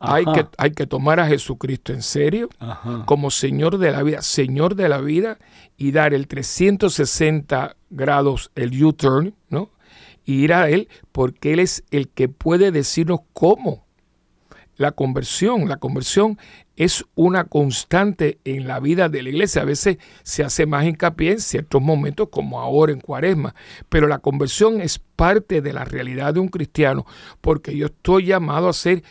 Hay 0.00 0.24
que, 0.24 0.46
hay 0.56 0.70
que 0.70 0.86
tomar 0.86 1.18
a 1.18 1.26
Jesucristo 1.26 1.92
en 1.92 2.02
serio 2.02 2.48
Ajá. 2.60 3.02
como 3.04 3.30
Señor 3.30 3.78
de 3.78 3.90
la 3.90 4.02
vida, 4.02 4.22
Señor 4.22 4.76
de 4.76 4.88
la 4.88 5.00
vida, 5.00 5.38
y 5.76 5.90
dar 5.90 6.14
el 6.14 6.28
360 6.28 7.76
grados, 7.90 8.50
el 8.54 8.82
U-turn, 8.82 9.34
¿no? 9.48 9.70
Y 10.24 10.44
ir 10.44 10.52
a 10.52 10.68
Él, 10.68 10.88
porque 11.10 11.52
Él 11.52 11.60
es 11.60 11.84
el 11.90 12.08
que 12.08 12.28
puede 12.28 12.70
decirnos 12.70 13.20
cómo. 13.32 13.86
La 14.76 14.92
conversión, 14.92 15.68
la 15.68 15.78
conversión 15.78 16.38
es 16.76 17.04
una 17.16 17.42
constante 17.44 18.38
en 18.44 18.68
la 18.68 18.78
vida 18.78 19.08
de 19.08 19.24
la 19.24 19.30
iglesia. 19.30 19.62
A 19.62 19.64
veces 19.64 19.98
se 20.22 20.44
hace 20.44 20.64
más 20.64 20.84
hincapié 20.84 21.32
en 21.32 21.40
ciertos 21.40 21.82
momentos, 21.82 22.28
como 22.30 22.60
ahora 22.60 22.92
en 22.92 23.00
Cuaresma, 23.00 23.56
pero 23.88 24.06
la 24.06 24.20
conversión 24.20 24.80
es 24.80 25.00
parte 25.00 25.60
de 25.60 25.72
la 25.72 25.84
realidad 25.84 26.34
de 26.34 26.40
un 26.40 26.46
cristiano, 26.46 27.04
porque 27.40 27.76
yo 27.76 27.86
estoy 27.86 28.26
llamado 28.26 28.68
a 28.68 28.72
ser 28.72 29.02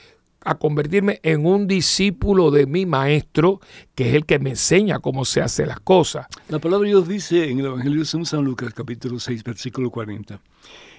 a 0.48 0.56
convertirme 0.56 1.20
en 1.24 1.46
un 1.46 1.68
discípulo 1.68 2.52
de 2.52 2.66
mi 2.66 2.86
maestro, 2.86 3.60
que 3.96 4.10
es 4.10 4.16
el 4.16 4.26
que 4.26 4.40
me 4.40 4.52
enseña 4.52 5.00
cómo 5.00 5.26
se 5.26 5.42
hacen 5.42 5.68
las 5.68 5.82
cosas. 5.82 6.28
La 6.48 6.60
palabra 6.60 6.86
de 6.86 6.94
Dios 6.94 7.08
dice 7.08 7.50
en 7.50 7.60
el 7.60 7.66
Evangelio 7.66 8.06
según 8.06 8.26
San 8.26 8.46
Lucas, 8.46 8.74
capítulo 8.74 9.20
6, 9.20 9.44
versículo 9.44 9.92
40. 9.92 10.40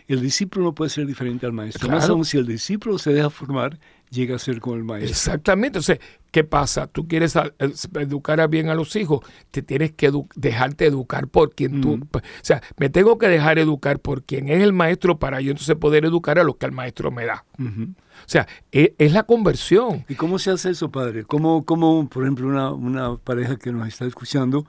El 0.06 0.20
discípulo 0.20 0.66
no 0.66 0.74
puede 0.74 0.90
ser 0.90 1.06
diferente 1.06 1.46
al 1.46 1.52
maestro. 1.52 1.88
Más 1.88 2.00
Claro. 2.00 2.14
aún 2.14 2.24
si 2.24 2.36
el 2.36 2.46
discípulo 2.46 2.98
se 2.98 3.12
deja 3.12 3.30
formar, 3.30 3.78
llega 4.10 4.36
a 4.36 4.38
ser 4.38 4.60
como 4.60 4.76
el 4.76 4.84
maestro. 4.84 5.10
Exactamente. 5.10 5.78
Entonces, 5.78 5.98
¿qué 6.30 6.44
pasa? 6.44 6.86
Tú 6.86 7.06
quieres 7.08 7.36
a- 7.36 7.52
eh, 7.58 7.72
educar 8.00 8.40
a 8.40 8.46
bien 8.46 8.68
a 8.68 8.74
los 8.74 8.94
hijos, 8.96 9.20
te 9.50 9.62
tienes 9.62 9.92
que 9.92 10.10
edu- 10.12 10.28
dejarte 10.34 10.86
educar 10.86 11.28
por 11.28 11.54
quien 11.54 11.80
tú... 11.80 11.92
Ujú. 11.94 12.04
O 12.14 12.20
sea, 12.42 12.62
me 12.78 12.88
tengo 12.90 13.18
que 13.18 13.28
dejar 13.28 13.58
educar 13.58 13.98
por 14.00 14.22
quien 14.24 14.48
es 14.48 14.62
el 14.62 14.72
maestro 14.72 15.18
para 15.18 15.40
yo 15.40 15.50
entonces 15.50 15.76
poder 15.76 16.04
educar 16.04 16.38
a 16.38 16.44
los 16.44 16.56
que 16.56 16.66
el 16.66 16.72
maestro 16.72 17.10
me 17.10 17.24
da. 17.26 17.44
O 17.58 17.94
sea, 18.26 18.46
e- 18.72 18.94
es, 18.98 19.12
la 19.12 19.22
conversión. 19.22 20.04
¿Y 20.08 20.14
cómo 20.14 20.38
se 20.38 20.50
hace 20.50 20.70
eso, 20.70 20.90
padre? 20.90 21.24
¿Cómo, 21.24 21.64
cómo 21.64 22.08
por 22.08 22.24
ejemplo, 22.24 22.46
una, 22.48 22.72
una 22.72 23.16
pareja 23.16 23.56
que 23.56 23.72
nos 23.72 23.86
está 23.88 24.04
escuchando, 24.06 24.66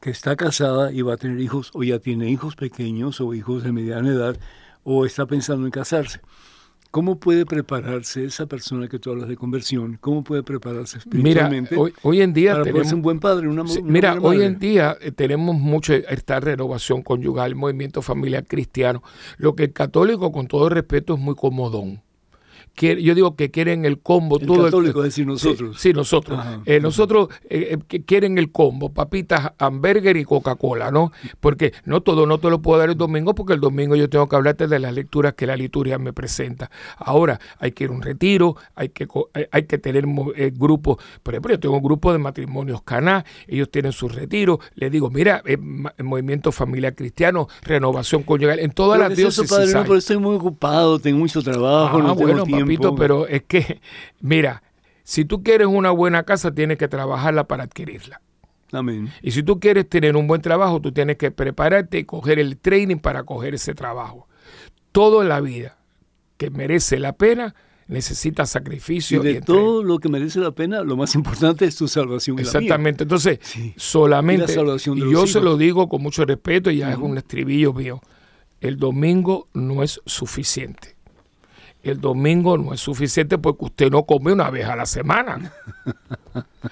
que 0.00 0.10
está 0.10 0.34
casada 0.36 0.92
y 0.92 1.02
va 1.02 1.14
a 1.14 1.16
tener 1.16 1.40
hijos, 1.40 1.70
o 1.74 1.82
ya 1.82 1.98
tiene 1.98 2.28
hijos 2.30 2.56
pequeños, 2.56 3.20
o 3.20 3.34
hijos 3.34 3.62
de 3.64 3.72
mediana 3.72 4.08
edad, 4.08 4.36
o 4.84 5.04
está 5.06 5.26
pensando 5.26 5.64
en 5.66 5.70
casarse? 5.70 6.20
¿Cómo 6.92 7.18
puede 7.18 7.46
prepararse 7.46 8.26
esa 8.26 8.44
persona 8.44 8.86
que 8.86 8.98
tú 8.98 9.10
hablas 9.10 9.26
de 9.26 9.34
conversión? 9.34 9.96
¿Cómo 9.98 10.22
puede 10.22 10.42
prepararse 10.42 10.98
Mira, 11.06 11.40
espiritualmente 11.40 11.74
hoy, 11.74 11.94
hoy 12.02 12.20
en 12.20 12.34
día 12.34 12.52
para 12.52 12.64
tenemos... 12.64 12.92
un 12.92 13.00
buen 13.00 13.18
padre, 13.18 13.48
una, 13.48 13.66
Sí, 13.66 13.78
una 13.78 13.90
mira, 13.90 14.10
buena 14.16 14.28
hoy 14.28 14.44
en 14.44 14.58
día 14.58 14.98
eh, 15.00 15.10
tenemos 15.10 15.56
mucho 15.56 15.94
esta 15.94 16.38
renovación 16.38 17.00
conyugal, 17.00 17.52
el 17.52 17.56
movimiento 17.56 18.02
familiar 18.02 18.44
cristiano. 18.46 19.02
Lo 19.38 19.56
que 19.56 19.64
el 19.64 19.72
católico, 19.72 20.32
con 20.32 20.48
todo 20.48 20.68
respeto, 20.68 21.14
es 21.14 21.20
muy 21.20 21.34
comodón. 21.34 22.02
Quiere- 22.74 23.02
yo 23.02 23.14
digo 23.14 23.36
que 23.36 23.50
quieren 23.50 23.84
el 23.84 23.98
combo. 24.00 24.38
El 24.40 24.46
todo 24.46 24.64
católico, 24.64 25.00
es 25.00 25.04
decir, 25.10 25.26
nosotros. 25.26 25.78
Sí, 25.80 25.92
nosotros. 25.92 26.42
Eh, 26.64 26.80
nosotros 26.80 27.28
eh, 27.50 27.68
eh, 27.72 27.78
que 27.86 28.02
quieren 28.04 28.38
el 28.38 28.50
combo, 28.50 28.92
papitas, 28.92 29.52
hamburger 29.58 30.16
y 30.16 30.24
Coca-Cola, 30.24 30.90
¿no? 30.90 31.12
Porque 31.40 31.72
no 31.84 32.00
todo 32.00 32.26
no 32.26 32.38
te 32.38 32.48
lo 32.48 32.62
puedo 32.62 32.78
dar 32.78 32.88
el 32.88 32.96
domingo 32.96 33.34
porque 33.34 33.52
el 33.52 33.60
domingo 33.60 33.94
yo 33.94 34.08
tengo 34.08 34.26
que 34.28 34.36
hablarte 34.36 34.66
de 34.68 34.78
las 34.78 34.94
lecturas 34.94 35.34
que 35.34 35.46
la 35.46 35.56
liturgia 35.56 35.98
me 35.98 36.12
presenta. 36.14 36.70
Ahora 36.96 37.38
hay 37.58 37.72
que 37.72 37.84
ir 37.84 37.90
a 37.90 37.92
un 37.92 38.00
retiro, 38.02 38.56
hay 38.74 38.88
que, 38.88 39.06
co- 39.06 39.28
hay, 39.50 39.64
que 39.64 39.76
tener 39.78 40.06
eh, 40.36 40.50
grupos. 40.54 40.96
Por 41.22 41.34
ejemplo, 41.34 41.52
yo 41.52 41.60
tengo 41.60 41.76
un 41.76 41.82
grupo 41.82 42.10
de 42.12 42.18
matrimonios 42.18 42.82
caná, 42.82 43.24
ellos 43.46 43.70
tienen 43.70 43.92
sus 43.92 44.14
retiros. 44.14 44.58
Les 44.76 44.90
digo, 44.90 45.10
mira, 45.10 45.42
eh, 45.44 45.56
ma- 45.58 45.92
movimiento 46.02 46.52
familiar 46.52 46.94
cristiano, 46.94 47.48
renovación 47.62 48.22
conyugal, 48.22 48.58
en 48.60 48.70
todas 48.70 48.98
Pero 48.98 49.08
las 49.10 49.16
¿qué 49.16 49.22
es 49.22 49.28
eso, 49.28 49.42
diócesis 49.42 49.72
padre? 49.74 49.88
No, 49.90 49.94
estoy 49.96 50.16
muy 50.18 50.36
ocupado, 50.36 50.98
tengo 50.98 51.18
mucho 51.18 51.42
trabajo, 51.42 51.98
Ah, 51.98 52.02
no 52.02 52.16
tengo 52.16 52.28
bueno, 52.32 52.44
tiempo. 52.44 52.61
Papito, 52.64 52.94
pero 52.94 53.26
es 53.26 53.42
que, 53.42 53.80
mira, 54.20 54.62
si 55.04 55.24
tú 55.24 55.42
quieres 55.42 55.66
una 55.66 55.90
buena 55.90 56.22
casa, 56.22 56.54
tienes 56.54 56.78
que 56.78 56.88
trabajarla 56.88 57.44
para 57.48 57.64
adquirirla. 57.64 58.20
Amén. 58.72 59.10
Y 59.20 59.32
si 59.32 59.42
tú 59.42 59.60
quieres 59.60 59.88
tener 59.88 60.16
un 60.16 60.26
buen 60.26 60.40
trabajo, 60.40 60.80
tú 60.80 60.92
tienes 60.92 61.16
que 61.16 61.30
prepararte 61.30 61.98
y 61.98 62.04
coger 62.04 62.38
el 62.38 62.56
training 62.56 62.96
para 62.96 63.24
coger 63.24 63.54
ese 63.54 63.74
trabajo. 63.74 64.28
Todo 64.92 65.22
en 65.22 65.28
la 65.28 65.40
vida 65.40 65.78
que 66.38 66.50
merece 66.50 66.98
la 66.98 67.12
pena 67.12 67.54
necesita 67.88 68.46
sacrificio. 68.46 69.22
y 69.22 69.34
de 69.34 69.40
todo 69.42 69.82
lo 69.82 69.98
que 69.98 70.08
merece 70.08 70.40
la 70.40 70.52
pena, 70.52 70.82
lo 70.82 70.96
más 70.96 71.14
importante 71.14 71.66
es 71.66 71.76
tu 71.76 71.86
salvación. 71.88 72.38
y 72.38 72.42
la 72.44 72.50
mía. 72.50 72.58
Exactamente. 72.60 73.02
Entonces, 73.04 73.38
Sí. 73.42 73.74
solamente, 73.76 74.44
Y 74.44 74.46
la 74.46 74.54
salvación 74.54 74.98
de 74.98 75.06
y 75.06 75.12
yo 75.12 75.26
se 75.26 75.40
lo 75.40 75.56
digo 75.58 75.88
con 75.88 76.02
mucho 76.02 76.24
respeto, 76.24 76.70
y 76.70 76.78
ya 76.78 76.92
es 76.92 76.98
un 76.98 77.18
estribillo 77.18 77.74
mío, 77.74 78.00
el 78.60 78.78
domingo 78.78 79.48
no 79.52 79.82
es 79.82 80.00
suficiente. 80.06 80.96
El 81.82 82.00
domingo 82.00 82.56
no 82.58 82.72
es 82.72 82.80
suficiente 82.80 83.38
porque 83.38 83.64
usted 83.64 83.90
no 83.90 84.04
come 84.04 84.32
una 84.32 84.50
vez 84.50 84.66
a 84.66 84.76
la 84.76 84.86
semana. 84.86 85.52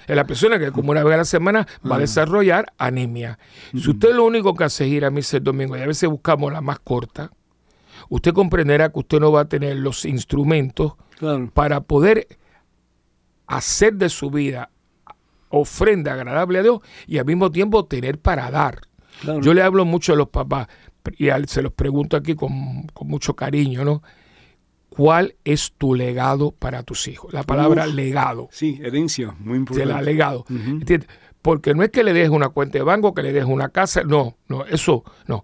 La 0.07 0.23
persona 0.25 0.57
que 0.57 0.71
come 0.71 0.89
una 0.91 1.03
vez 1.03 1.13
a 1.15 1.17
la 1.17 1.25
semana 1.25 1.67
va 1.89 1.97
a 1.97 1.99
desarrollar 1.99 2.71
anemia. 2.77 3.37
Si 3.73 3.89
usted 3.89 4.13
lo 4.15 4.23
único 4.25 4.53
que 4.55 4.63
hace 4.63 4.85
es 4.85 4.91
ir 4.91 5.03
a 5.05 5.09
misa 5.11 5.37
el 5.37 5.43
domingo 5.43 5.75
y 5.77 5.81
a 5.81 5.85
veces 5.87 6.09
buscamos 6.09 6.51
la 6.53 6.61
más 6.61 6.79
corta, 6.79 7.31
usted 8.09 8.33
comprenderá 8.33 8.89
que 8.89 8.99
usted 8.99 9.19
no 9.19 9.31
va 9.33 9.41
a 9.41 9.45
tener 9.45 9.77
los 9.77 10.05
instrumentos 10.05 10.93
Claro. 11.19 11.51
para 11.53 11.81
poder 11.81 12.27
hacer 13.47 13.93
de 13.93 14.09
su 14.09 14.31
vida 14.31 14.71
ofrenda 15.49 16.13
agradable 16.13 16.59
a 16.59 16.63
Dios 16.63 16.79
y 17.05 17.17
al 17.17 17.25
mismo 17.25 17.51
tiempo 17.51 17.85
tener 17.85 18.17
para 18.17 18.49
dar. 18.49 18.79
claro. 19.21 19.41
Yo 19.41 19.53
le 19.53 19.61
hablo 19.61 19.85
mucho 19.85 20.13
a 20.13 20.15
los 20.15 20.29
papás 20.29 20.67
y 21.17 21.27
se 21.47 21.61
los 21.61 21.73
pregunto 21.73 22.15
aquí 22.17 22.33
con, 22.35 22.87
con 22.93 23.07
mucho 23.07 23.35
cariño, 23.35 23.83
¿no? 23.83 24.01
¿Cuál 24.93 25.35
es 25.45 25.71
tu 25.77 25.95
legado 25.95 26.51
para 26.51 26.83
tus 26.83 27.07
hijos? 27.07 27.31
La 27.33 27.43
palabra 27.43 27.87
Uf. 27.87 27.93
legado, 27.95 28.49
Sí, 28.51 28.77
herencia, 28.83 29.33
muy 29.39 29.53
de 29.53 29.57
importante. 29.59 29.85
la 29.93 30.01
legado. 30.01 30.45
¿entiendes? 30.49 31.07
Porque 31.41 31.73
no 31.73 31.81
es 31.81 31.91
que 31.91 32.03
le 32.03 32.11
dejes 32.11 32.29
una 32.29 32.49
cuenta 32.49 32.77
de 32.77 32.83
banco, 32.83 33.13
que 33.13 33.23
le 33.23 33.31
dejes 33.31 33.49
una 33.49 33.69
casa, 33.69 34.03
no, 34.03 34.35
no, 34.49 34.65
eso 34.65 35.05
no. 35.27 35.43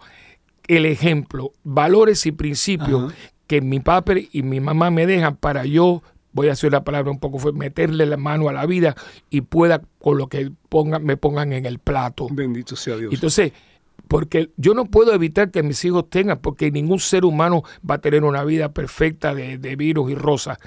El 0.68 0.86
ejemplo, 0.86 1.54
valores 1.64 2.26
y 2.26 2.34
principios 2.34 3.14
que 3.48 3.62
mi 3.62 3.80
papá 3.80 4.14
y 4.34 4.44
mi 4.44 4.60
mamá 4.60 4.92
me 4.92 5.06
dejan 5.08 5.38
para 5.38 5.64
yo, 5.66 6.04
voy 6.34 6.50
a 6.50 6.52
hacer 6.52 6.74
la 6.74 6.84
palabra 6.84 7.10
un 7.10 7.20
poco, 7.20 7.40
fue 7.40 7.54
meterle 7.54 8.06
la 8.06 8.18
mano 8.18 8.50
a 8.50 8.54
la 8.54 8.66
vida 8.66 8.96
y 9.30 9.42
pueda 9.42 9.82
con 9.98 10.18
lo 10.18 10.28
que 10.28 10.52
pongan, 10.68 11.06
me 11.06 11.16
pongan 11.16 11.54
en 11.54 11.66
el 11.66 11.80
plato. 11.80 12.28
Bendito 12.30 12.76
sea 12.76 12.98
Dios. 12.98 13.14
Entonces, 13.14 13.54
porque 14.08 14.52
yo 14.58 14.74
no 14.74 14.86
puedo 14.86 15.14
evitar 15.14 15.52
que 15.52 15.64
mis 15.64 15.84
hijos 15.86 16.10
tengan, 16.10 16.40
porque 16.40 16.72
ningún 16.72 17.00
ser 17.00 17.26
humano 17.26 17.64
va 17.90 17.96
a 17.96 18.02
tener 18.02 18.24
una 18.24 18.44
vida 18.44 18.74
perfecta 18.74 19.34
de, 19.34 19.76
virus 19.76 20.12
y 20.12 20.16
rosas. 20.16 20.58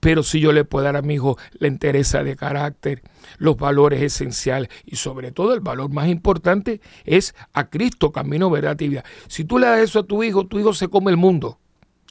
Pero 0.00 0.22
si 0.22 0.40
yo 0.40 0.52
le 0.52 0.64
puedo 0.64 0.84
dar 0.84 0.96
a 0.96 1.02
mi 1.02 1.14
hijo 1.14 1.36
la 1.58 1.68
entereza 1.68 2.24
de 2.24 2.34
carácter, 2.34 3.02
los 3.38 3.56
valores 3.58 4.00
esenciales 4.00 4.70
y 4.86 4.96
sobre 4.96 5.30
todo 5.30 5.52
el 5.52 5.60
valor 5.60 5.92
más 5.92 6.08
importante 6.08 6.80
es 7.04 7.34
a 7.52 7.68
Cristo, 7.68 8.10
camino, 8.10 8.48
verdad 8.48 8.80
y 8.80 8.88
vida. 8.88 9.04
Si 9.28 9.44
tú 9.44 9.58
le 9.58 9.66
das 9.66 9.80
eso 9.80 10.00
a 10.00 10.06
tu 10.06 10.22
hijo, 10.22 10.46
tu 10.46 10.58
hijo 10.58 10.72
se 10.72 10.88
come 10.88 11.10
el 11.10 11.18
mundo. 11.18 11.58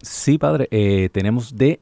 Sí, 0.00 0.38
padre, 0.38 0.68
eh, 0.70 1.08
tenemos 1.12 1.56
de 1.56 1.80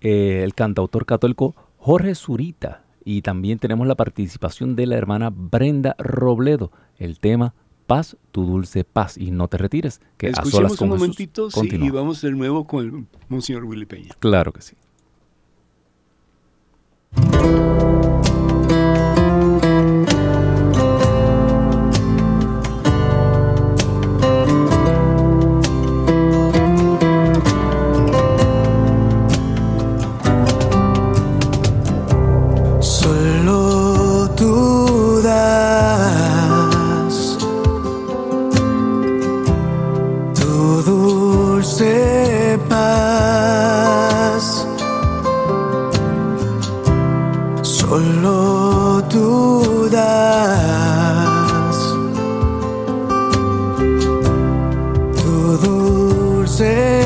eh, 0.00 0.42
el 0.42 0.52
cantautor 0.54 1.06
católico 1.06 1.54
Jorge 1.78 2.16
Zurita 2.16 2.81
y 3.04 3.22
también 3.22 3.58
tenemos 3.58 3.86
la 3.86 3.94
participación 3.94 4.76
de 4.76 4.86
la 4.86 4.96
hermana 4.96 5.30
Brenda 5.30 5.94
Robledo, 5.98 6.70
el 6.98 7.18
tema 7.18 7.54
Paz, 7.86 8.16
tu 8.30 8.46
dulce 8.46 8.84
paz 8.84 9.18
y 9.18 9.32
no 9.32 9.48
te 9.48 9.58
retires. 9.58 10.00
Que 10.16 10.28
Escuchemos 10.28 10.80
un 10.80 10.88
momentito 10.88 11.48
y 11.62 11.90
vamos 11.90 12.22
de 12.22 12.30
nuevo 12.30 12.66
con 12.66 12.84
el 12.84 13.06
Monseñor 13.28 13.64
Willy 13.64 13.86
Peña. 13.86 14.14
Claro 14.18 14.52
que 14.52 14.62
sí. 14.62 14.76
Ocho 56.62 57.01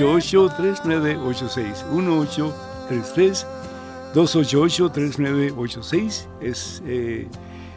3986 0.00 1.84
1-833-288-3986. 4.14 6.26
Es 6.40 6.82
eh, 6.86 7.28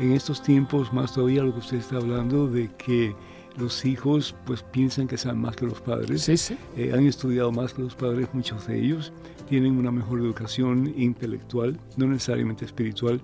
en 0.01 0.13
estos 0.13 0.43
tiempos, 0.43 0.93
más 0.93 1.15
todavía 1.15 1.43
lo 1.43 1.53
que 1.53 1.61
usted 1.61 1.77
está 1.77 1.97
hablando 1.97 2.49
de 2.49 2.71
que 2.77 3.15
los 3.57 3.85
hijos, 3.85 4.35
pues, 4.47 4.65
piensan 4.65 5.07
que 5.07 5.17
saben 5.17 5.41
más 5.41 5.55
que 5.55 5.67
los 5.67 5.81
padres. 5.81 6.23
Sí, 6.23 6.37
sí. 6.37 6.59
Eh, 6.77 6.93
han 6.93 7.07
estudiado 7.07 7.53
más 7.53 7.73
que 7.73 7.83
los 7.83 7.95
padres, 7.95 8.29
muchos 8.33 8.67
de 8.67 8.81
ellos. 8.81 9.13
Tienen 9.49 9.79
una 9.79 9.93
mejor 9.93 10.19
educación 10.19 10.93
intelectual, 10.97 11.79
no 11.97 12.07
necesariamente 12.07 12.65
espiritual. 12.65 13.21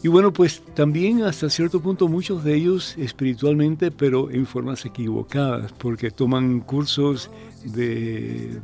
Y 0.00 0.06
bueno, 0.06 0.32
pues 0.32 0.62
también 0.74 1.22
hasta 1.22 1.50
cierto 1.50 1.80
punto 1.80 2.06
muchos 2.06 2.44
de 2.44 2.54
ellos 2.54 2.96
espiritualmente, 2.98 3.90
pero 3.90 4.30
en 4.30 4.46
formas 4.46 4.84
equivocadas, 4.84 5.72
porque 5.72 6.12
toman 6.12 6.60
cursos 6.60 7.30
de, 7.64 8.60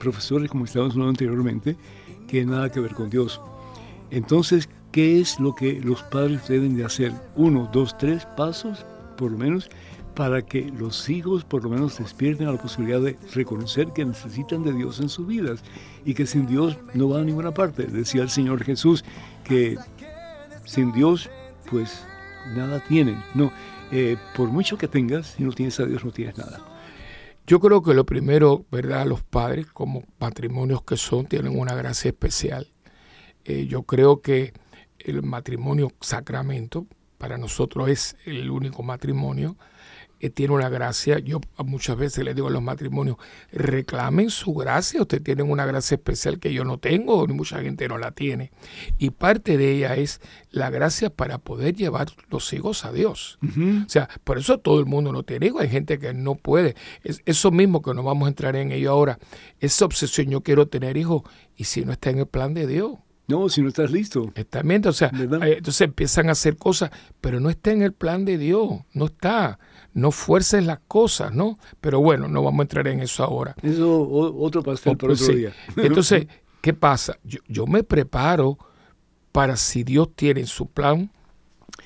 profesores, 0.00 0.50
como 0.50 0.64
estábamos 0.64 0.94
hablando 0.94 1.10
anteriormente, 1.10 1.76
que 2.26 2.46
nada 2.46 2.72
que 2.72 2.80
ver 2.80 2.94
con 2.94 3.10
Dios. 3.10 3.42
Entonces, 4.10 4.70
¿qué 4.90 5.20
es 5.20 5.38
lo 5.38 5.54
que 5.54 5.80
los 5.80 6.02
padres 6.04 6.48
deben 6.48 6.76
de 6.76 6.84
hacer? 6.86 7.12
Uno, 7.36 7.68
dos, 7.70 7.96
tres 7.98 8.26
pasos, 8.38 8.86
por 9.18 9.32
lo 9.32 9.38
menos, 9.38 9.68
para 10.14 10.42
que 10.42 10.70
los 10.78 11.10
hijos 11.10 11.44
por 11.44 11.64
lo 11.64 11.70
menos 11.70 11.98
despierten 11.98 12.46
a 12.46 12.52
la 12.52 12.62
posibilidad 12.62 13.00
de 13.00 13.18
reconocer 13.34 13.88
que 13.92 14.04
necesitan 14.04 14.62
de 14.62 14.72
Dios 14.72 15.00
en 15.00 15.08
sus 15.08 15.26
vidas 15.26 15.62
y 16.04 16.14
que 16.14 16.26
sin 16.26 16.46
Dios 16.46 16.78
no 16.94 17.08
van 17.08 17.22
a 17.22 17.24
ninguna 17.24 17.52
parte. 17.52 17.84
Decía 17.84 18.22
el 18.22 18.30
Señor 18.30 18.62
Jesús 18.62 19.04
que 19.44 19.76
sin 20.64 20.92
Dios 20.92 21.30
pues 21.70 22.04
nada 22.54 22.80
tienen. 22.80 23.22
No, 23.34 23.52
eh, 23.92 24.16
por 24.36 24.48
mucho 24.48 24.76
que 24.76 24.88
tengas, 24.88 25.28
si 25.28 25.44
no 25.44 25.52
tienes 25.52 25.78
a 25.80 25.86
Dios 25.86 26.04
no 26.04 26.10
tienes 26.10 26.36
nada. 26.36 26.60
Yo 27.46 27.60
creo 27.60 27.82
que 27.82 27.92
lo 27.92 28.06
primero, 28.06 28.64
¿verdad? 28.70 29.06
Los 29.06 29.22
padres, 29.22 29.66
como 29.66 30.02
patrimonios 30.18 30.82
que 30.82 30.96
son, 30.96 31.26
tienen 31.26 31.58
una 31.58 31.74
gracia 31.74 32.08
especial. 32.08 32.72
Eh, 33.44 33.66
yo 33.66 33.82
creo 33.82 34.22
que 34.22 34.54
el 34.98 35.22
matrimonio 35.22 35.92
sacramento 36.00 36.86
para 37.18 37.36
nosotros 37.36 37.88
es 37.90 38.16
el 38.24 38.50
único 38.50 38.82
matrimonio 38.82 39.56
tiene 40.30 40.54
una 40.54 40.68
gracia. 40.68 41.18
Yo 41.18 41.40
muchas 41.58 41.96
veces 41.96 42.24
le 42.24 42.34
digo 42.34 42.48
a 42.48 42.50
los 42.50 42.62
matrimonios, 42.62 43.16
reclamen 43.52 44.30
su 44.30 44.54
gracia, 44.54 45.02
ustedes 45.02 45.22
tienen 45.24 45.50
una 45.50 45.66
gracia 45.66 45.96
especial 45.96 46.38
que 46.38 46.52
yo 46.52 46.64
no 46.64 46.78
tengo, 46.78 47.26
ni 47.26 47.34
mucha 47.34 47.60
gente 47.60 47.88
no 47.88 47.98
la 47.98 48.12
tiene. 48.12 48.50
Y 48.98 49.10
parte 49.10 49.56
de 49.56 49.72
ella 49.72 49.96
es 49.96 50.20
la 50.50 50.70
gracia 50.70 51.10
para 51.10 51.38
poder 51.38 51.74
llevar 51.74 52.08
los 52.30 52.52
hijos 52.52 52.84
a 52.84 52.92
Dios. 52.92 53.38
O 53.42 53.88
sea, 53.88 54.08
por 54.24 54.38
eso 54.38 54.58
todo 54.58 54.80
el 54.80 54.86
mundo 54.86 55.12
no 55.12 55.22
tiene 55.22 55.46
hijos, 55.46 55.62
hay 55.62 55.68
gente 55.68 55.98
que 55.98 56.14
no 56.14 56.34
puede. 56.36 56.76
Es, 57.02 57.22
eso 57.26 57.50
mismo 57.50 57.82
que 57.82 57.94
no 57.94 58.02
vamos 58.02 58.26
a 58.26 58.28
entrar 58.28 58.56
en 58.56 58.72
ello 58.72 58.90
ahora, 58.90 59.18
esa 59.60 59.84
obsesión, 59.84 60.28
yo 60.28 60.42
quiero 60.42 60.68
tener 60.68 60.96
hijos, 60.96 61.22
y 61.56 61.64
si 61.64 61.84
no 61.84 61.92
está 61.92 62.10
en 62.10 62.18
el 62.18 62.26
plan 62.26 62.54
de 62.54 62.66
Dios. 62.66 62.98
No, 63.26 63.48
si 63.48 63.62
no 63.62 63.68
estás 63.68 63.90
listo. 63.90 64.24
Exactamente, 64.28 64.88
o 64.88 64.92
sea, 64.92 65.08
eh, 65.08 65.54
entonces 65.58 65.80
empiezan 65.80 66.28
a 66.28 66.32
hacer 66.32 66.56
cosas, 66.56 66.90
pero 67.22 67.40
no 67.40 67.48
está 67.48 67.70
en 67.72 67.80
el 67.82 67.92
plan 67.92 68.24
de 68.26 68.36
Dios, 68.36 68.68
no 68.92 69.06
está 69.06 69.58
no 69.94 70.10
fuerces 70.10 70.64
las 70.66 70.80
cosas, 70.88 71.32
¿no? 71.32 71.56
Pero 71.80 72.00
bueno, 72.00 72.28
no 72.28 72.42
vamos 72.42 72.58
a 72.60 72.62
entrar 72.62 72.88
en 72.88 73.00
eso 73.00 73.22
ahora. 73.24 73.54
Eso 73.62 74.06
otro 74.08 74.62
pastel 74.62 74.96
por 74.96 75.12
otro 75.12 75.26
día. 75.28 75.52
Entonces, 75.76 76.26
¿qué 76.60 76.74
pasa? 76.74 77.16
Yo, 77.48 77.66
me 77.66 77.82
preparo 77.84 78.58
para 79.32 79.56
si 79.56 79.84
Dios 79.84 80.10
tiene 80.14 80.40
en 80.40 80.46
su 80.46 80.66
plan 80.66 81.10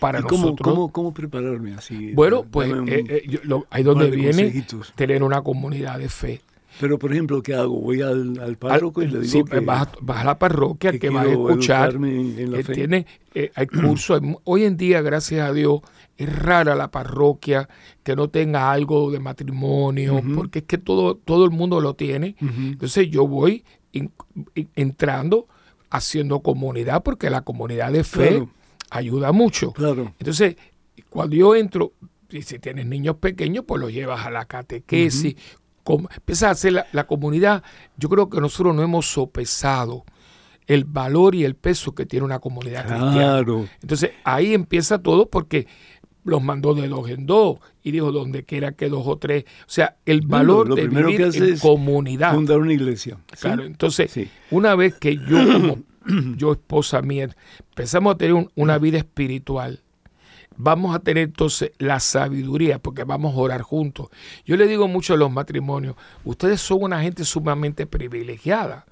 para 0.00 0.20
¿Y 0.20 0.22
cómo, 0.22 0.42
nosotros. 0.46 0.74
cómo, 0.74 0.92
cómo 0.92 1.14
prepararme 1.14 1.74
así? 1.74 2.12
Bueno, 2.14 2.44
pues 2.50 2.72
un 2.72 2.88
eh, 2.88 3.04
eh, 3.08 3.22
yo- 3.28 3.40
lo- 3.44 3.66
ahí 3.70 3.82
donde 3.82 4.10
viene 4.10 4.32
consejitos. 4.44 4.92
tener 4.96 5.22
una 5.22 5.42
comunidad 5.42 5.98
de 5.98 6.08
fe. 6.08 6.40
Pero, 6.80 6.98
por 6.98 7.12
ejemplo, 7.12 7.42
¿qué 7.42 7.54
hago? 7.54 7.80
Voy 7.80 8.00
al, 8.02 8.38
al 8.38 8.40
Al- 8.40 8.56
párroco 8.56 9.02
y 9.02 9.06
le 9.08 9.20
digo 9.20 9.24
sí, 9.24 9.42
que, 9.44 9.60
vas, 9.60 9.88
a, 9.88 9.92
vas 10.00 10.18
a 10.18 10.24
la 10.24 10.38
parroquia 10.38 10.92
que, 10.92 10.98
que 10.98 11.10
vas 11.10 11.26
a 11.26 11.30
escuchar. 11.30 11.94
en, 11.94 12.50
la 12.52 12.62
fe. 12.62 12.72
tiene, 12.74 13.06
eh, 13.34 13.50
hay 13.54 13.66
cursos. 13.66 14.20
Hoy 14.44 14.64
en 14.64 14.76
día, 14.76 15.00
gracias 15.02 15.48
a 15.48 15.52
Dios, 15.52 15.80
es 16.16 16.34
rara 16.36 16.74
la 16.74 16.90
parroquia 16.90 17.68
que 18.02 18.14
no 18.16 18.28
tenga 18.28 18.70
algo 18.72 19.10
de 19.10 19.20
matrimonio, 19.20 20.22
porque 20.34 20.60
es 20.60 20.64
que 20.66 20.78
todo, 20.78 21.16
todo 21.16 21.44
el 21.44 21.50
mundo 21.50 21.80
lo 21.80 21.94
tiene. 21.94 22.36
Entonces 22.40 23.08
yo 23.10 23.26
voy 23.26 23.64
in- 23.92 24.10
in- 24.54 24.68
entrando, 24.74 25.46
haciendo 25.90 26.40
comunidad, 26.40 27.02
porque 27.02 27.30
la 27.30 27.42
comunidad 27.42 27.92
de 27.92 28.04
fe 28.04 28.28
Claro. 28.28 28.48
ayuda 28.90 29.32
mucho. 29.32 29.72
Claro. 29.72 30.12
Entonces, 30.18 30.56
cuando 31.08 31.34
yo 31.36 31.54
entro, 31.56 31.92
y 32.30 32.42
si 32.42 32.58
tienes 32.58 32.84
niños 32.86 33.16
pequeños, 33.16 33.64
pues 33.66 33.80
los 33.80 33.92
llevas 33.92 34.26
a 34.26 34.30
la 34.30 34.44
catequesis, 34.44 35.34
empiezas 35.94 36.42
a 36.48 36.50
hacer 36.50 36.72
la, 36.72 36.86
la 36.92 37.06
comunidad. 37.06 37.62
Yo 37.96 38.08
creo 38.08 38.28
que 38.28 38.40
nosotros 38.40 38.74
no 38.74 38.82
hemos 38.82 39.06
sopesado 39.10 40.04
el 40.66 40.84
valor 40.84 41.34
y 41.34 41.44
el 41.44 41.54
peso 41.54 41.94
que 41.94 42.04
tiene 42.06 42.26
una 42.26 42.38
comunidad 42.40 42.82
cristiana. 42.86 43.12
Claro. 43.12 43.66
Entonces, 43.80 44.10
ahí 44.24 44.52
empieza 44.54 44.98
todo 45.02 45.28
porque 45.30 45.66
los 46.24 46.42
mandó 46.42 46.74
de 46.74 46.88
dos 46.88 47.08
en 47.08 47.24
dos 47.24 47.58
y 47.82 47.90
dijo 47.90 48.12
donde 48.12 48.44
quiera 48.44 48.72
que 48.72 48.90
dos 48.90 49.04
o 49.06 49.16
tres. 49.16 49.44
O 49.62 49.64
sea, 49.66 49.96
el 50.04 50.20
valor 50.26 50.68
lo 50.68 50.74
de 50.74 50.82
primero 50.82 51.08
vivir 51.08 51.22
en 51.34 51.54
es 51.54 51.60
comunidad. 51.62 52.34
Fundar 52.34 52.58
una 52.58 52.72
iglesia. 52.74 53.16
¿sí? 53.32 53.40
Claro, 53.40 53.64
entonces, 53.64 54.10
Sí. 54.10 54.28
una 54.50 54.74
vez 54.74 54.94
que 54.96 55.16
yo 55.16 55.38
como 55.52 55.78
yo 56.36 56.52
esposa 56.52 57.00
mía 57.02 57.28
empezamos 57.70 58.14
a 58.14 58.18
tener 58.18 58.34
un- 58.34 58.50
una 58.54 58.76
vida 58.78 58.98
espiritual, 58.98 59.80
vamos 60.58 60.94
a 60.94 60.98
tener 60.98 61.24
entonces 61.24 61.72
la 61.78 62.00
sabiduría, 62.00 62.78
porque 62.78 63.04
vamos 63.04 63.34
a 63.34 63.38
orar 63.38 63.62
juntos. 63.62 64.08
Yo 64.44 64.56
le 64.56 64.66
digo 64.66 64.88
mucho 64.88 65.14
a 65.14 65.16
los 65.16 65.30
matrimonios, 65.30 65.96
ustedes 66.24 66.60
son 66.60 66.82
una 66.82 67.00
gente 67.00 67.24
sumamente 67.24 67.86
privilegiada, 67.86 68.84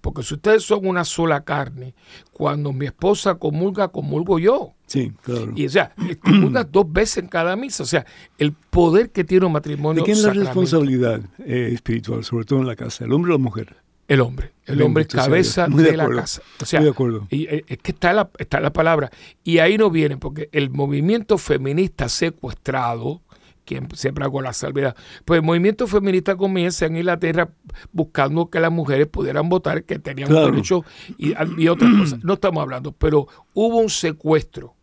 porque 0.00 0.22
si 0.22 0.34
ustedes 0.34 0.64
son 0.64 0.86
una 0.86 1.04
sola 1.04 1.44
carne, 1.44 1.94
cuando 2.32 2.72
mi 2.72 2.86
esposa 2.86 3.36
comulga, 3.36 3.88
comulgo 3.88 4.38
yo. 4.38 4.74
Sí, 4.86 5.12
claro. 5.22 5.52
Y 5.54 5.66
o 5.66 5.70
sea, 5.70 5.94
comulga 6.22 6.64
dos 6.64 6.92
veces 6.92 7.18
en 7.18 7.28
cada 7.28 7.54
misa. 7.56 7.84
O 7.84 7.86
sea, 7.86 8.04
el 8.36 8.52
poder 8.52 9.10
que 9.10 9.22
tiene 9.24 9.46
un 9.46 9.52
matrimonio. 9.52 10.02
¿De 10.02 10.04
quién 10.04 10.16
es 10.16 10.24
la 10.24 10.32
responsabilidad 10.32 11.20
eh, 11.38 11.70
espiritual, 11.72 12.24
sobre 12.24 12.44
todo 12.44 12.60
en 12.60 12.66
la 12.66 12.76
casa? 12.76 13.04
¿El 13.04 13.12
hombre 13.12 13.32
o 13.32 13.38
la 13.38 13.42
mujer? 13.42 13.76
El 14.08 14.20
hombre. 14.20 14.52
El 14.66 14.80
hombre 14.82 15.06
cabeza 15.06 15.66
de, 15.66 15.82
de 15.82 15.96
la 15.96 16.04
acuerdo. 16.04 16.20
casa. 16.22 16.42
O 16.60 16.64
sea, 16.66 16.80
Muy 16.80 16.84
de 16.86 16.90
acuerdo. 16.92 17.26
y, 17.30 17.44
eh, 17.46 17.64
es 17.66 17.78
que 17.78 17.92
está 17.92 18.12
la, 18.12 18.30
está 18.38 18.60
la 18.60 18.72
palabra. 18.72 19.10
Y 19.42 19.58
ahí 19.58 19.76
no 19.78 19.90
viene, 19.90 20.16
porque 20.16 20.48
el 20.52 20.70
movimiento 20.70 21.36
feminista 21.38 22.08
secuestrado, 22.08 23.22
que 23.64 23.80
siempre 23.94 24.24
hago 24.24 24.42
la 24.42 24.52
salvedad, 24.52 24.96
pues 25.24 25.38
el 25.38 25.44
movimiento 25.46 25.86
feminista 25.86 26.36
comienza 26.36 26.86
en 26.86 26.96
Inglaterra 26.96 27.48
buscando 27.92 28.50
que 28.50 28.60
las 28.60 28.72
mujeres 28.72 29.06
pudieran 29.06 29.48
votar, 29.48 29.84
que 29.84 29.98
tenían 29.98 30.28
Claro. 30.28 30.46
derecho 30.46 30.84
y, 31.18 31.32
y 31.58 31.68
otras 31.68 31.90
cosas. 31.98 32.24
No 32.24 32.34
estamos 32.34 32.62
hablando, 32.62 32.92
pero 32.92 33.26
hubo 33.54 33.78
un 33.78 33.90
secuestro 33.90 34.74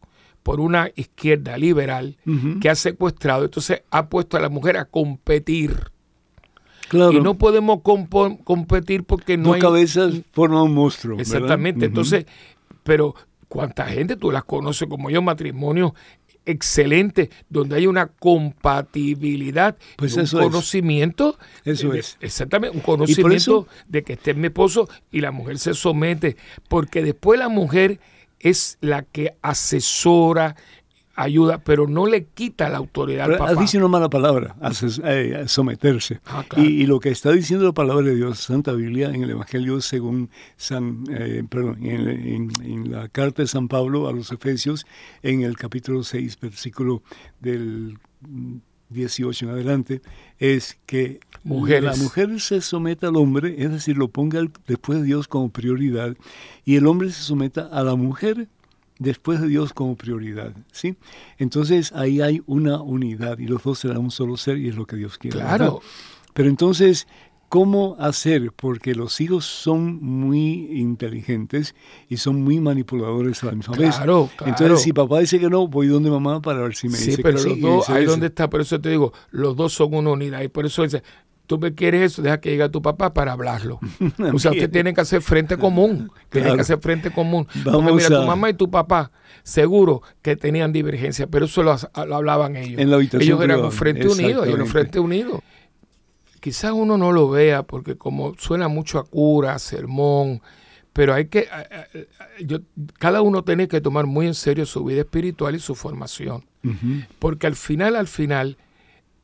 por 0.44 0.60
una 0.62 0.90
izquierda 0.96 1.58
liberal 1.58 2.18
que 2.62 2.70
ha 2.70 2.76
secuestrado, 2.76 3.44
entonces 3.46 3.84
ha 3.92 4.08
puesto 4.10 4.38
a 4.38 4.40
la 4.40 4.50
mujer 4.50 4.78
a 4.78 4.86
competir. 4.86 5.92
Claro. 6.90 7.14
Y 7.14 7.22
no 7.22 7.36
podemos 7.38 7.80
competir 7.82 9.04
porque 9.06 9.38
no 9.38 9.46
Dos 9.46 9.56
hay... 9.56 9.62
cabezas 9.62 10.14
forman 10.34 10.64
un 10.64 10.74
monstruo. 10.74 11.20
Exactamente. 11.20 11.86
Entonces, 11.86 12.26
pero 12.84 13.16
¿cuánta 13.48 13.86
gente 13.86 14.16
tú 14.18 14.32
las 14.32 14.44
conoces 14.44 14.88
como 14.90 15.10
yo? 15.10 15.22
Matrimonios 15.22 15.94
excelentes, 16.46 17.30
donde 17.48 17.76
hay 17.76 17.86
una 17.86 18.08
compatibilidad, 18.08 19.78
Pues 19.98 20.16
un 20.16 20.22
eso 20.24 20.40
es. 20.40 20.46
conocimiento. 20.48 21.38
Eso 21.64 21.90
de- 21.90 22.00
es. 22.00 22.18
Exactamente, 22.22 22.76
un 22.76 22.82
conocimiento 22.82 23.36
eso- 23.36 23.68
de 23.88 24.04
que 24.04 24.14
esté 24.14 24.34
mi 24.34 24.48
esposo 24.48 24.90
y 25.12 25.22
la 25.22 25.32
mujer 25.32 25.60
se 25.60 25.74
somete, 25.74 26.38
porque 26.68 27.04
después 27.04 27.40
la 27.40 27.50
mujer 27.50 28.00
es 28.40 28.78
la 28.82 29.04
que 29.04 29.36
asesora, 29.42 30.56
ayuda, 31.24 31.64
pero 31.64 31.88
no 31.88 32.06
le 32.08 32.26
quita 32.26 32.70
la 32.70 32.78
autoridad 32.78 33.26
al 33.26 33.32
Pero 33.32 33.40
papá. 33.40 33.52
has 33.52 33.60
dicho 33.60 33.78
una 33.78 33.88
mala 33.88 34.10
palabra, 34.10 34.56
eh, 35.04 35.44
someterse. 35.48 36.20
Ah, 36.26 36.44
claro. 36.48 36.68
y, 36.70 36.82
y 36.84 36.86
lo 36.86 37.00
que 37.00 37.10
está 37.10 37.32
diciendo 37.32 37.66
la 37.66 37.74
palabra 37.74 38.06
de 38.06 38.16
Dios, 38.16 38.40
Santa 38.40 38.72
Biblia, 38.74 39.10
en 39.14 39.24
el 39.24 39.30
Evangelio 39.32 39.82
según 39.82 40.30
San, 40.58 41.04
eh, 41.12 41.44
perdón, 41.50 41.78
en, 41.86 42.08
en- 42.08 42.52
en 42.64 42.92
la 42.92 43.08
carta 43.10 43.42
de 43.42 43.48
San 43.48 43.68
Pablo 43.68 44.08
a 44.08 44.14
los 44.14 44.32
Efesios, 44.32 44.86
en 45.24 45.42
el 45.42 45.58
capítulo 45.58 46.04
6, 46.04 46.40
versículo 46.40 47.04
del 47.40 47.98
mm, 48.22 48.58
18 48.90 49.46
en 49.46 49.52
adelante, 49.52 50.02
es 50.40 50.80
que 50.88 51.20
Mujeres. 51.44 51.84
la 51.84 51.96
mujer 52.04 52.40
se 52.40 52.60
someta 52.62 53.08
al 53.10 53.18
hombre, 53.18 53.56
es 53.60 53.72
decir, 53.72 53.98
lo 53.98 54.08
ponga 54.08 54.40
al- 54.40 54.52
después 54.68 55.00
de 55.00 55.06
Dios 55.06 55.28
como 55.28 55.50
prioridad, 55.50 56.16
y 56.66 56.76
el 56.78 56.88
hombre 56.88 57.12
se 57.12 57.22
someta 57.22 57.70
a 57.72 57.84
la 57.84 57.96
mujer 57.96 58.48
después 59.00 59.42
de 59.42 59.48
Dios 59.48 59.74
como 59.74 59.96
prioridad, 59.96 60.54
¿sí? 60.72 60.96
Entonces 61.38 61.92
ahí 61.94 62.22
hay 62.22 62.42
una 62.46 62.82
unidad 62.82 63.40
y 63.40 63.48
los 63.48 63.64
dos 63.64 63.80
serán 63.80 63.98
un 64.00 64.12
solo 64.12 64.38
ser 64.38 64.58
y 64.58 64.68
es 64.68 64.76
lo 64.76 64.86
que 64.86 64.98
Dios 64.98 65.18
quiere. 65.18 65.38
¿verdad? 65.38 65.56
Claro. 65.58 65.82
Pero 66.34 66.50
entonces, 66.50 67.08
¿cómo 67.48 67.96
hacer? 68.00 68.52
Porque 68.56 68.94
los 68.94 69.20
hijos 69.22 69.46
son 69.46 70.04
muy 70.04 70.70
inteligentes 70.80 71.76
y 72.08 72.18
son 72.18 72.44
muy 72.44 72.60
manipuladores 72.60 73.42
a 73.44 73.48
la 73.48 73.52
misma 73.54 73.76
vez. 73.76 73.96
Claro, 73.96 74.30
claro. 74.36 74.54
Entonces, 74.54 74.82
si 74.84 74.94
papá 74.94 75.20
dice 75.20 75.40
que 75.40 75.50
no, 75.50 75.68
voy 75.68 75.88
donde 75.88 76.12
mamá 76.12 76.42
para 76.42 76.62
ver 76.62 76.76
si 76.76 76.88
me 76.90 76.98
Sí, 76.98 77.12
dice 77.12 77.24
pero 77.24 77.38
que 77.38 77.44
sí. 77.44 77.50
los 77.50 77.58
y 77.58 77.62
dos, 77.62 77.90
ahí 77.90 78.06
donde 78.06 78.28
está, 78.28 78.50
por 78.50 78.62
eso 78.62 78.80
te 78.80 78.90
digo, 78.90 79.14
los 79.32 79.56
dos 79.56 79.74
son 79.74 79.94
una 79.96 80.12
unidad. 80.12 80.42
Y 80.42 80.50
por 80.50 80.66
eso 80.66 80.84
dice, 80.84 81.02
tú 81.50 81.58
me 81.58 81.74
quieres 81.74 82.12
eso, 82.12 82.22
deja 82.22 82.40
que 82.40 82.52
llegue 82.52 82.70
tu 82.70 82.80
papá 82.80 83.12
para 83.12 83.32
hablarlo. 83.32 83.80
o 84.34 84.38
sea, 84.38 84.52
usted 84.52 84.70
tiene 84.70 84.94
que 84.94 85.02
hacer 85.02 85.24
frente 85.24 85.58
común. 85.58 86.12
Tiene 86.30 86.46
Claro. 86.46 86.56
que 86.58 86.62
hacer 86.62 86.78
frente 86.80 87.10
común. 87.10 87.46
Porque 87.48 87.70
Vamos 87.72 87.94
mira, 87.96 88.06
a- 88.18 88.22
tu 88.22 88.28
mamá 88.28 88.52
y 88.52 88.54
tu 88.54 88.70
papá, 88.70 89.12
seguro 89.42 90.04
que 90.22 90.36
tenían 90.36 90.72
divergencia, 90.72 91.26
pero 91.26 91.46
eso 91.46 91.64
lo, 91.64 91.76
lo 92.06 92.16
hablaban 92.16 92.56
ellos. 92.56 92.80
En 92.80 92.92
la 92.92 92.98
habitación 92.98 93.24
ellos 93.24 93.42
eran 93.44 93.62
un 93.66 93.72
frente 93.72 94.08
unido, 94.08 94.44
ellos 94.44 94.48
eran 94.54 94.62
un 94.62 94.68
frente 94.68 95.00
unido. 95.00 95.42
Quizás 96.40 96.72
uno 96.72 96.98
no 97.00 97.12
lo 97.12 97.30
vea 97.32 97.64
porque 97.64 97.96
como 97.98 98.36
suena 98.38 98.68
mucho 98.68 99.00
a 99.00 99.04
cura, 99.06 99.56
a 99.56 99.60
sermón, 99.60 100.42
pero 100.94 101.16
hay 101.16 101.30
que, 101.30 101.48
a- 101.52 101.58
a- 101.58 101.62
a- 101.64 102.44
yo, 102.46 102.60
cada 103.00 103.24
uno 103.24 103.44
tiene 103.44 103.68
que 103.68 103.82
tomar 103.82 104.06
muy 104.06 104.28
en 104.28 104.36
serio 104.36 104.68
su 104.68 104.84
vida 104.86 105.00
espiritual 105.02 105.56
y 105.56 105.60
su 105.60 105.74
formación. 105.74 106.46
Porque 107.18 107.48
al 107.48 107.56
final, 107.56 107.96
al 107.96 108.08
final, 108.08 108.58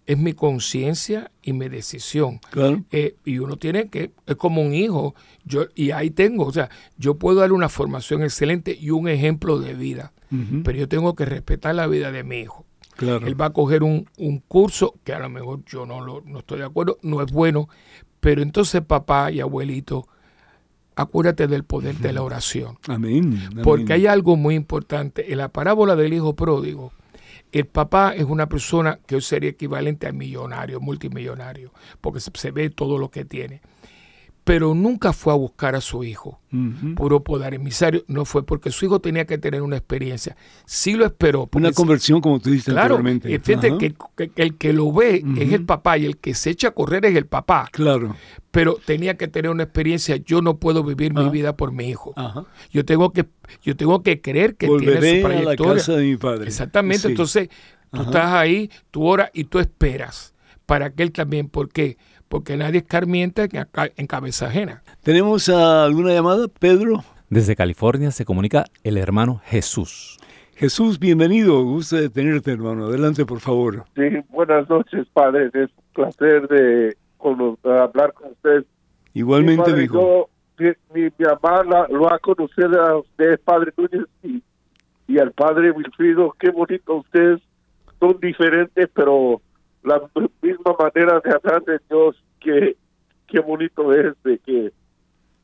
es 0.07 0.17
mi 0.17 0.33
conciencia 0.33 1.31
y 1.41 1.53
mi 1.53 1.67
decisión. 1.69 2.39
Claro. 2.51 2.83
Eh, 2.91 3.15
y 3.25 3.39
uno 3.39 3.57
tiene 3.57 3.89
que, 3.89 4.11
es 4.25 4.35
como 4.35 4.61
un 4.61 4.73
hijo, 4.73 5.15
yo, 5.43 5.65
y 5.75 5.91
ahí 5.91 6.11
tengo, 6.11 6.45
o 6.45 6.53
sea, 6.53 6.69
yo 6.97 7.15
puedo 7.15 7.39
darle 7.39 7.55
una 7.55 7.69
formación 7.69 8.23
excelente 8.23 8.77
y 8.79 8.91
un 8.91 9.07
ejemplo 9.07 9.59
de 9.59 9.73
vida, 9.73 10.13
pero 10.65 10.77
yo 10.77 10.89
tengo 10.89 11.15
que 11.15 11.23
respetar 11.23 11.75
la 11.75 11.87
vida 11.87 12.11
de 12.11 12.23
mi 12.25 12.39
hijo. 12.39 12.65
claro. 12.97 13.25
Él 13.25 13.39
va 13.39 13.45
a 13.45 13.53
coger 13.53 13.83
un, 13.83 14.09
un 14.17 14.39
curso 14.39 14.95
que 15.05 15.13
a 15.13 15.19
lo 15.19 15.29
mejor 15.29 15.63
yo 15.65 15.85
no, 15.85 16.01
lo, 16.01 16.21
no 16.25 16.39
estoy 16.39 16.59
de 16.59 16.65
acuerdo, 16.65 16.97
no 17.03 17.21
es 17.21 17.31
bueno, 17.31 17.69
pero 18.19 18.41
entonces 18.41 18.81
papá 18.81 19.31
y 19.31 19.39
abuelito, 19.39 20.07
acuérdate 20.95 21.47
del 21.47 21.63
poder 21.63 21.95
de 21.95 22.11
la 22.11 22.21
oración. 22.21 22.77
Amén. 22.87 23.39
amén. 23.49 23.63
Porque 23.63 23.93
hay 23.93 24.07
algo 24.07 24.35
muy 24.35 24.55
importante. 24.55 25.31
En 25.31 25.37
la 25.37 25.49
parábola 25.49 25.95
del 25.95 26.13
hijo 26.13 26.35
pródigo, 26.35 26.91
el 27.59 27.67
papá 27.67 28.13
es 28.13 28.25
una 28.25 28.49
persona 28.49 28.99
que 29.07 29.15
hoy 29.15 29.21
sería 29.21 29.49
equivalente 29.49 30.07
a 30.07 30.11
millonario, 30.11 30.81
multimillonario, 30.81 31.71
porque 32.01 32.19
se, 32.19 32.29
se 32.33 32.51
ve 32.51 32.69
todo 32.69 32.97
lo 32.97 33.09
que 33.09 33.23
tiene. 33.23 33.61
Pero 34.45 34.75
nunca 34.75 35.11
fue 35.11 35.33
a 35.33 35.35
buscar 35.35 35.75
a 35.75 35.81
su 35.81 36.03
hijo, 36.03 36.39
Ujú. 36.53 36.93
puro 36.93 37.23
poder 37.23 37.55
emisario, 37.55 38.03
no 38.07 38.25
fue 38.25 38.45
porque 38.45 38.69
su 38.69 38.85
hijo 38.85 38.99
tenía 39.01 39.25
que 39.25 39.39
tener 39.39 39.63
una 39.63 39.75
experiencia. 39.77 40.37
Sí 40.65 40.93
lo 40.93 41.03
esperó. 41.03 41.47
porque 41.47 41.65
Una 41.67 41.73
conversión, 41.73 42.21
como 42.21 42.39
tú 42.39 42.51
dijiste 42.51 42.71
Claro, 42.71 42.97
anteriormente. 42.97 43.39
fíjate 43.39 43.77
que, 43.79 44.31
el 44.35 44.55
que 44.57 44.71
lo 44.71 44.93
ve 44.93 45.23
es 45.39 45.51
el 45.51 45.65
papá 45.65 45.97
y 45.97 46.05
el 46.05 46.17
que 46.17 46.35
se 46.35 46.51
echa 46.51 46.67
a 46.67 46.71
correr 46.71 47.05
es 47.05 47.15
el 47.15 47.25
papá. 47.25 47.67
Claro. 47.71 48.15
Pero 48.51 48.77
tenía 48.85 49.17
que 49.17 49.27
tener 49.27 49.49
una 49.49 49.63
experiencia. 49.63 50.15
Yo 50.17 50.43
no 50.43 50.57
puedo 50.57 50.83
vivir 50.83 51.15
mi 51.15 51.25
Ah. 51.25 51.29
vida 51.29 51.57
por 51.57 51.71
mi 51.71 51.89
hijo. 51.89 52.13
Ajá. 52.15 52.45
Yo 52.71 52.85
tengo 52.85 53.11
que, 53.13 53.25
yo 53.63 53.75
tengo 53.75 54.03
que 54.03 54.21
creer 54.21 54.55
que 54.57 54.67
tiene 54.67 54.83
Volveré 54.93 55.21
su 55.21 55.25
a 55.25 55.29
la 55.29 55.35
trayectoria. 55.41 55.73
casa 55.73 55.93
de 55.95 56.03
mi 56.05 56.17
padre. 56.17 56.45
Exactamente. 56.47 57.01
Sí. 57.01 57.07
Entonces, 57.07 57.49
tú 57.91 58.01
Ajá. 58.01 58.03
estás 58.03 58.31
ahí, 58.33 58.69
tú 58.91 59.05
oras 59.07 59.31
y 59.33 59.45
tú 59.45 59.57
esperas 59.57 60.35
para 60.67 60.91
que 60.91 61.01
él 61.01 61.11
también. 61.11 61.47
¿Por 61.49 61.69
qué? 61.69 61.97
Porque 62.29 62.57
nadie 62.57 62.79
escarmienta 62.79 63.45
en, 63.97 64.07
cabeza 64.07 64.47
ajena. 64.47 64.83
¿Tenemos 65.03 65.47
ah, 65.49 65.85
alguna 65.85 66.13
llamada, 66.13 66.47
Pedro? 66.59 67.03
Desde 67.29 67.55
California 67.55 68.11
se 68.11 68.25
comunica 68.25 68.65
el 68.83 68.97
hermano 68.97 69.41
Jesús. 69.45 70.17
Jesús, 70.55 70.99
bienvenido. 70.99 71.63
Gusto 71.63 71.97
de 71.97 72.09
tenerte, 72.09 72.51
hermano. 72.51 72.85
Adelante, 72.87 73.25
por 73.25 73.39
favor. 73.39 73.85
Sí, 73.95 74.01
buenas 74.29 74.69
noches, 74.69 75.05
padre. 75.13 75.47
Es 75.53 75.69
un 75.75 75.83
placer 75.93 76.47
de 76.47 76.97
cono- 77.17 77.57
hablar 77.63 78.13
con 78.13 78.31
usted. 78.31 78.65
Igualmente, 79.13 79.61
Mi 79.61 79.65
padre, 79.71 79.83
hijo. 79.83 79.99
yo- 80.01 80.29
mi, 80.93 81.01
mi- 81.03 81.09
mi 81.17 81.25
mamá 81.25 81.63
la- 81.63 81.87
lo 81.89 82.11
ha 82.11 82.17
conocido 82.19 82.81
a 82.81 82.99
usted, 82.99 83.39
padre 83.43 83.71
Núñez, 83.77 84.05
y 84.23 84.41
y 85.07 85.19
al 85.19 85.31
padre 85.33 85.69
Wilfrido, 85.69 86.33
qué 86.39 86.49
bonito 86.49 86.95
ustedes, 86.95 87.39
son 87.99 88.17
diferentes, 88.19 88.89
pero 88.95 89.39
la 89.85 90.01
misma 90.41 90.75
manera 90.77 91.21
de 91.21 91.31
hablar 91.31 91.63
de 91.63 91.79
Dios, 91.87 92.21
que 92.39 92.75
qué 93.27 93.39
bonito 93.39 93.93
es 93.93 94.15
de 94.23 94.39
que 94.39 94.71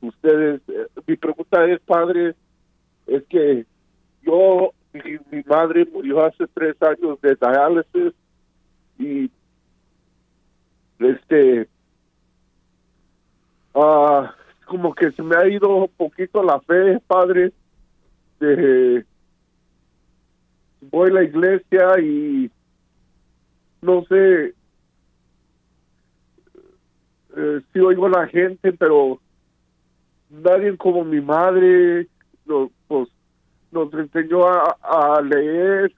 ustedes, 0.02 0.62
eh, 0.68 0.88
mi 1.06 1.16
pregunta 1.16 1.66
es, 1.66 1.80
padre, 1.82 2.36
es 3.08 3.24
que 3.28 3.66
yo, 4.24 4.72
mi, 4.94 5.44
madre 5.46 5.88
murió 5.92 6.26
hace 6.26 6.48
tres 6.54 6.76
años 6.82 7.22
de 7.22 7.36
diálisis 7.36 8.14
y 8.98 9.32
este, 11.00 11.68
ah, 13.76 14.36
como 14.66 14.94
que 14.94 15.12
se 15.12 15.22
me 15.22 15.36
ha 15.36 15.48
ido 15.48 15.70
un 15.76 15.90
poquito 15.90 16.44
la 16.44 16.60
fe, 16.62 17.00
padre, 17.08 17.52
de 18.40 19.06
voy 20.90 21.10
a 21.12 21.14
la 21.14 21.24
iglesia 21.24 22.00
y 22.00 22.50
no 23.82 24.04
sé 24.06 24.54
eh, 27.38 27.62
sí 27.72 27.80
oigo 27.80 28.08
a 28.08 28.10
la 28.10 28.28
gente 28.28 28.74
pero 28.74 29.20
nadie 30.30 30.76
como 30.78 31.04
mi 31.04 31.22
madre 31.22 32.08
nos, 32.46 32.70
pues, 32.88 33.10
nos 33.72 33.94
enseñó 33.94 34.48
a, 34.48 35.22
leer. 35.22 35.94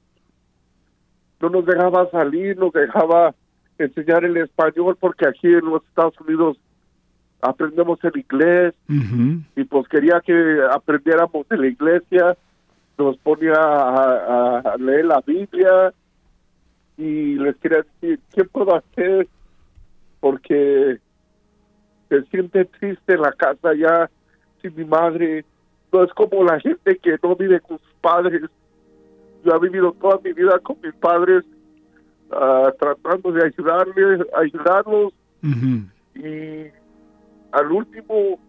No 1.40 1.50
nos 1.50 1.66
dejaba 1.66 2.10
salir 2.10 2.58
nos 2.58 2.72
dejaba 2.72 3.36
enseñar 3.78 4.24
el 4.24 4.38
español 4.38 4.98
porque 5.00 5.28
aquí 5.28 5.48
en 5.48 5.66
los 5.66 5.84
Estados 5.84 6.20
Unidos 6.22 6.58
aprendemos 7.42 8.00
el 8.04 8.18
inglés. 8.18 8.74
Y 9.56 9.64
pues 9.66 9.88
quería 9.90 10.22
que 10.22 10.60
aprendiéramos 10.72 11.48
de 11.50 11.58
la 11.58 11.68
iglesia. 11.68 12.38
Nos 12.98 13.18
ponía 13.18 13.56
a, 13.56 14.76
leer 14.78 15.06
la 15.06 15.22
Biblia 15.26 15.94
y 16.98 17.36
les 17.36 17.56
quería 17.58 17.86
decir, 18.02 18.20
¿qué 18.34 18.46
puedo 18.46 18.76
hacer? 18.76 19.28
Porque 20.20 21.00
se 22.10 22.24
siente 22.24 22.66
triste 22.66 23.18
la 23.18 23.32
casa 23.32 23.74
ya 23.74 24.10
sin 24.62 24.76
mi 24.76 24.86
madre. 24.86 25.46
No 25.92 26.04
es 26.04 26.14
como 26.14 26.44
la 26.44 26.60
gente 26.60 26.98
que 26.98 27.18
no 27.22 27.36
vive 27.36 27.60
con 27.62 27.80
sus 27.80 27.94
padres. 28.02 28.44
Yo 29.44 29.56
he 29.56 29.60
vivido 29.60 29.92
toda 29.94 30.20
mi 30.24 30.34
vida 30.34 30.58
con 30.60 30.78
mis 30.84 30.94
padres, 30.96 31.44
ah, 32.32 32.72
tratando 32.80 33.32
de 33.32 33.46
ayudarles, 33.46 34.22
ayudarlos. 34.36 35.14
Y 36.16 36.68
al 37.52 37.72
último 37.72 38.40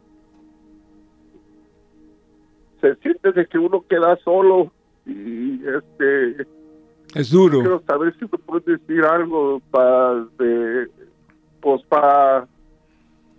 se 2.80 2.95
siente 2.97 3.32
de 3.32 3.47
que 3.47 3.59
uno 3.59 3.84
queda 3.88 4.16
solo 4.24 4.70
y 5.07 5.61
este 5.66 6.47
es 7.15 7.31
duro. 7.31 7.61
Quiero 7.61 7.83
saber 7.87 8.15
si 8.19 8.25
me 8.25 8.39
puedes 8.39 8.65
decir 8.67 9.05
algo 9.05 9.61
para 9.71 10.25
de 10.39 10.89
pues 11.61 11.83
para 11.89 12.47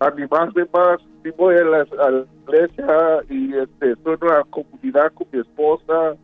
animarme 0.00 0.66
más. 0.72 1.00
Si 1.22 1.30
voy 1.30 1.56
a 1.56 1.64
la, 1.64 2.26
iglesia 2.46 3.18
y 3.28 3.54
este 3.54 3.92
estoy 3.92 4.14
en 4.14 4.24
una 4.24 4.44
comunidad 4.44 5.12
con 5.14 5.26
mi 5.32 5.40
esposa. 5.40 6.16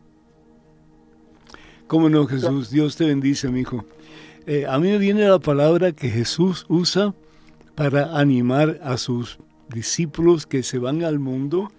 Cómo 1.87 2.09
no 2.09 2.25
Jesús 2.25 2.71
Dios 2.71 2.95
te 2.95 3.05
bendice 3.05 3.49
mi 3.49 3.61
hijo 3.61 3.83
eh, 4.45 4.65
a 4.67 4.77
mí 4.77 4.89
me 4.89 4.97
viene 4.97 5.27
la 5.27 5.39
palabra 5.39 5.93
que 5.93 6.09
Jesús 6.09 6.65
usa 6.67 7.13
para 7.75 8.17
animar 8.17 8.79
a 8.83 8.97
sus 8.97 9.39
discípulos 9.69 10.45
que 10.45 10.63
se 10.63 10.79
van 10.79 11.03
al 11.03 11.17
mundo 11.17 11.71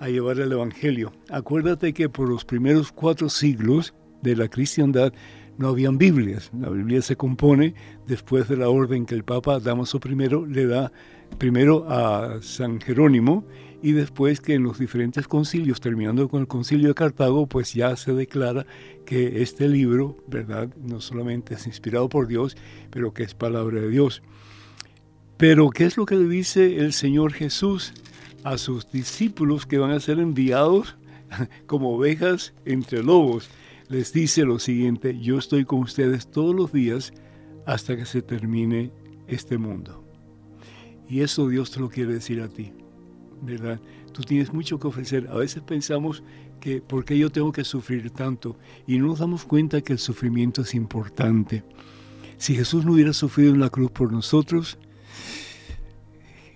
a 0.00 0.08
llevar 0.08 0.40
el 0.40 0.50
Evangelio. 0.50 1.12
Acuérdate 1.28 1.92
que 1.92 2.08
por 2.08 2.28
los 2.28 2.44
primeros 2.44 2.90
cuatro 2.90 3.28
siglos 3.28 3.94
de 4.22 4.36
la 4.36 4.48
cristiandad 4.48 5.12
no 5.58 5.68
habían 5.68 5.98
Biblias. 5.98 6.50
La 6.58 6.70
Biblia 6.70 7.02
se 7.02 7.16
compone 7.16 7.74
después 8.06 8.48
de 8.48 8.56
la 8.56 8.68
orden 8.68 9.06
que 9.06 9.14
el 9.14 9.24
Papa 9.24 9.60
Damaso 9.60 10.00
I 10.04 10.16
le 10.48 10.66
da 10.66 10.92
primero 11.38 11.86
a 11.90 12.40
San 12.42 12.80
Jerónimo 12.80 13.44
y 13.82 13.92
después 13.92 14.40
que 14.40 14.54
en 14.54 14.62
los 14.62 14.78
diferentes 14.78 15.26
concilios, 15.26 15.80
terminando 15.80 16.28
con 16.28 16.40
el 16.40 16.46
concilio 16.46 16.88
de 16.88 16.94
Cartago, 16.94 17.46
pues 17.46 17.74
ya 17.74 17.96
se 17.96 18.12
declara 18.12 18.66
que 19.04 19.42
este 19.42 19.68
libro, 19.68 20.16
¿verdad? 20.26 20.68
No 20.76 21.00
solamente 21.00 21.54
es 21.54 21.66
inspirado 21.66 22.08
por 22.08 22.26
Dios, 22.26 22.56
pero 22.90 23.12
que 23.12 23.22
es 23.22 23.34
palabra 23.34 23.80
de 23.80 23.88
Dios. 23.88 24.22
Pero, 25.36 25.70
¿qué 25.70 25.84
es 25.84 25.96
lo 25.96 26.04
que 26.04 26.16
le 26.16 26.28
dice 26.28 26.78
el 26.78 26.92
Señor 26.92 27.32
Jesús? 27.32 27.94
a 28.44 28.58
sus 28.58 28.90
discípulos 28.90 29.66
que 29.66 29.78
van 29.78 29.90
a 29.90 30.00
ser 30.00 30.18
enviados 30.18 30.96
como 31.66 31.94
ovejas 31.94 32.52
entre 32.64 33.02
lobos. 33.02 33.48
Les 33.90 34.12
dice 34.12 34.44
lo 34.44 34.60
siguiente, 34.60 35.18
yo 35.18 35.36
estoy 35.36 35.64
con 35.64 35.80
ustedes 35.80 36.30
todos 36.30 36.54
los 36.54 36.72
días 36.72 37.12
hasta 37.66 37.96
que 37.96 38.06
se 38.06 38.22
termine 38.22 38.92
este 39.26 39.58
mundo. 39.58 40.04
Y 41.08 41.22
eso 41.22 41.48
Dios 41.48 41.72
te 41.72 41.80
lo 41.80 41.90
quiere 41.90 42.14
decir 42.14 42.40
a 42.40 42.46
ti, 42.46 42.72
¿verdad? 43.42 43.80
Tú 44.12 44.22
tienes 44.22 44.52
mucho 44.52 44.78
que 44.78 44.86
ofrecer. 44.86 45.26
A 45.28 45.34
veces 45.34 45.64
pensamos 45.64 46.22
que, 46.60 46.80
¿por 46.80 47.04
qué 47.04 47.18
yo 47.18 47.30
tengo 47.30 47.50
que 47.50 47.64
sufrir 47.64 48.10
tanto? 48.10 48.56
Y 48.86 48.96
no 48.96 49.08
nos 49.08 49.18
damos 49.18 49.44
cuenta 49.44 49.80
que 49.80 49.94
el 49.94 49.98
sufrimiento 49.98 50.62
es 50.62 50.72
importante. 50.76 51.64
Si 52.36 52.54
Jesús 52.54 52.84
no 52.84 52.92
hubiera 52.92 53.12
sufrido 53.12 53.52
en 53.52 53.58
la 53.58 53.70
cruz 53.70 53.90
por 53.90 54.12
nosotros, 54.12 54.78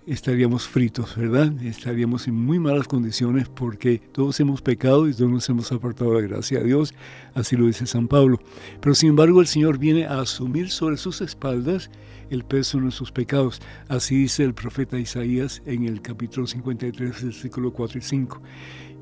estaríamos 0.07 0.69
fritos, 0.69 1.17
¿verdad? 1.17 1.53
Estaríamos 1.63 2.29
en 2.29 2.35
muy 2.35 2.59
malas 2.59 2.87
condiciones 2.87 3.49
porque 3.49 3.99
todos 4.13 4.39
hemos 4.41 4.61
pecado 4.61 5.09
y 5.09 5.15
todos 5.15 5.31
nos 5.31 5.49
hemos 5.49 5.73
apartado 5.73 6.13
de 6.15 6.23
la 6.23 6.29
gracia 6.29 6.61
de 6.61 6.67
Dios, 6.67 6.95
así 7.35 7.57
lo 7.57 7.67
dice 7.67 7.87
San 7.87 8.09
Pablo. 8.09 8.39
Pero 8.81 8.95
sin 8.95 9.11
embargo 9.11 9.41
el 9.41 9.47
Señor 9.47 9.79
viene 9.79 10.07
a 10.07 10.21
asumir 10.21 10.71
sobre 10.71 10.97
sus 10.97 11.21
espaldas 11.21 11.91
el 12.31 12.45
peso 12.45 12.81
de 12.81 12.91
sus 12.91 13.13
pecados. 13.13 13.61
Así 13.89 14.17
dice 14.17 14.45
el 14.45 14.55
profeta 14.55 14.99
Isaías 14.99 15.63
en 15.67 15.85
el 15.85 16.03
capítulo 16.03 16.47
53, 16.47 17.25
versículo 17.25 17.73
4 17.73 17.99
y 17.99 18.03
5. 18.03 18.43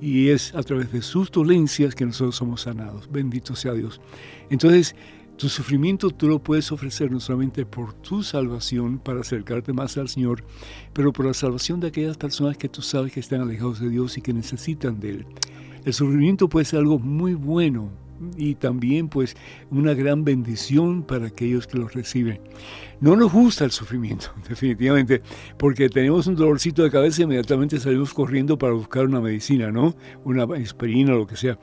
Y 0.00 0.28
es 0.30 0.54
a 0.54 0.62
través 0.62 0.90
de 0.92 1.00
sus 1.00 1.30
dolencias 1.30 1.94
que 1.94 2.04
nosotros 2.04 2.36
somos 2.36 2.62
sanados. 2.62 3.08
Bendito 3.10 3.54
sea 3.54 3.72
Dios. 3.72 4.00
Entonces, 4.50 4.96
tu 5.36 5.48
sufrimiento 5.48 6.10
tú 6.10 6.28
lo 6.28 6.38
puedes 6.38 6.70
ofrecer 6.72 7.10
no 7.10 7.18
solamente 7.18 7.66
por 7.66 7.94
tu 7.94 8.22
salvación 8.22 8.98
para 8.98 9.20
acercarte 9.20 9.72
más 9.72 9.96
al 9.96 10.08
Señor, 10.08 10.44
pero 10.92 11.12
por 11.12 11.26
la 11.26 11.34
salvación 11.34 11.80
de 11.80 11.88
aquellas 11.88 12.16
personas 12.16 12.56
que 12.56 12.68
tú 12.68 12.82
sabes 12.82 13.12
que 13.12 13.20
están 13.20 13.40
alejados 13.40 13.80
de 13.80 13.88
Dios 13.88 14.16
y 14.18 14.22
que 14.22 14.32
necesitan 14.32 15.00
de 15.00 15.10
Él. 15.10 15.26
El 15.84 15.92
sufrimiento 15.92 16.48
puede 16.48 16.64
ser 16.64 16.80
algo 16.80 16.98
muy 16.98 17.34
bueno 17.34 17.90
y 18.36 18.54
también 18.54 19.08
pues 19.08 19.36
una 19.70 19.94
gran 19.94 20.24
bendición 20.24 21.02
para 21.02 21.26
aquellos 21.26 21.66
que 21.66 21.78
lo 21.78 21.88
reciben. 21.88 22.40
No 23.00 23.16
nos 23.16 23.32
gusta 23.32 23.64
el 23.64 23.72
sufrimiento, 23.72 24.32
definitivamente, 24.48 25.22
porque 25.58 25.88
tenemos 25.88 26.26
un 26.26 26.36
dolorcito 26.36 26.82
de 26.82 26.90
cabeza 26.90 27.22
y 27.22 27.24
inmediatamente 27.24 27.80
salimos 27.80 28.14
corriendo 28.14 28.56
para 28.58 28.72
buscar 28.74 29.06
una 29.06 29.20
medicina, 29.20 29.72
¿no? 29.72 29.96
Una 30.24 30.44
aspirina 30.44 31.14
o 31.14 31.18
lo 31.18 31.26
que 31.26 31.36
sea. 31.36 31.58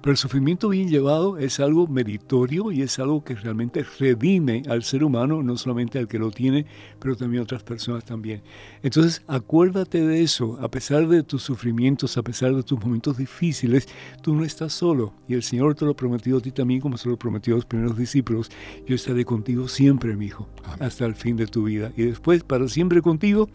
Pero 0.00 0.12
el 0.12 0.16
sufrimiento 0.16 0.68
bien 0.68 0.88
llevado 0.88 1.38
es 1.38 1.58
algo 1.58 1.88
meritorio 1.88 2.70
y 2.70 2.82
es 2.82 2.98
algo 2.98 3.24
que 3.24 3.34
realmente 3.34 3.84
redime 3.98 4.62
al 4.68 4.84
ser 4.84 5.02
humano, 5.02 5.42
no 5.42 5.56
solamente 5.56 5.98
al 5.98 6.06
que 6.06 6.20
lo 6.20 6.30
tiene, 6.30 6.66
pero 7.00 7.16
también 7.16 7.40
a 7.40 7.44
otras 7.44 7.64
personas 7.64 8.04
también. 8.04 8.42
Entonces, 8.82 9.22
acuérdate 9.26 10.06
de 10.06 10.22
eso, 10.22 10.56
a 10.60 10.70
pesar 10.70 11.08
de 11.08 11.24
tus 11.24 11.42
sufrimientos, 11.42 12.16
a 12.16 12.22
pesar 12.22 12.54
de 12.54 12.62
tus 12.62 12.80
momentos 12.80 13.16
difíciles, 13.16 13.88
tú 14.22 14.34
no 14.34 14.44
estás 14.44 14.72
solo. 14.72 15.14
Y 15.26 15.34
el 15.34 15.42
Señor 15.42 15.74
te 15.74 15.84
lo 15.84 15.90
ha 15.90 15.96
prometido 15.96 16.38
a 16.38 16.40
ti 16.40 16.52
también, 16.52 16.80
como 16.80 16.96
se 16.96 17.08
lo 17.08 17.18
prometió 17.18 17.54
a 17.54 17.56
los 17.56 17.66
primeros 17.66 17.96
discípulos. 17.98 18.50
Yo 18.86 18.94
estaré 18.94 19.24
contigo 19.24 19.66
siempre, 19.66 20.16
mi 20.16 20.26
hijo, 20.26 20.48
hasta 20.78 21.06
el 21.06 21.16
fin 21.16 21.36
de 21.36 21.46
tu 21.46 21.64
vida. 21.64 21.92
Y 21.96 22.02
después, 22.02 22.44
para 22.44 22.68
siempre 22.68 23.02
contigo, 23.02 23.48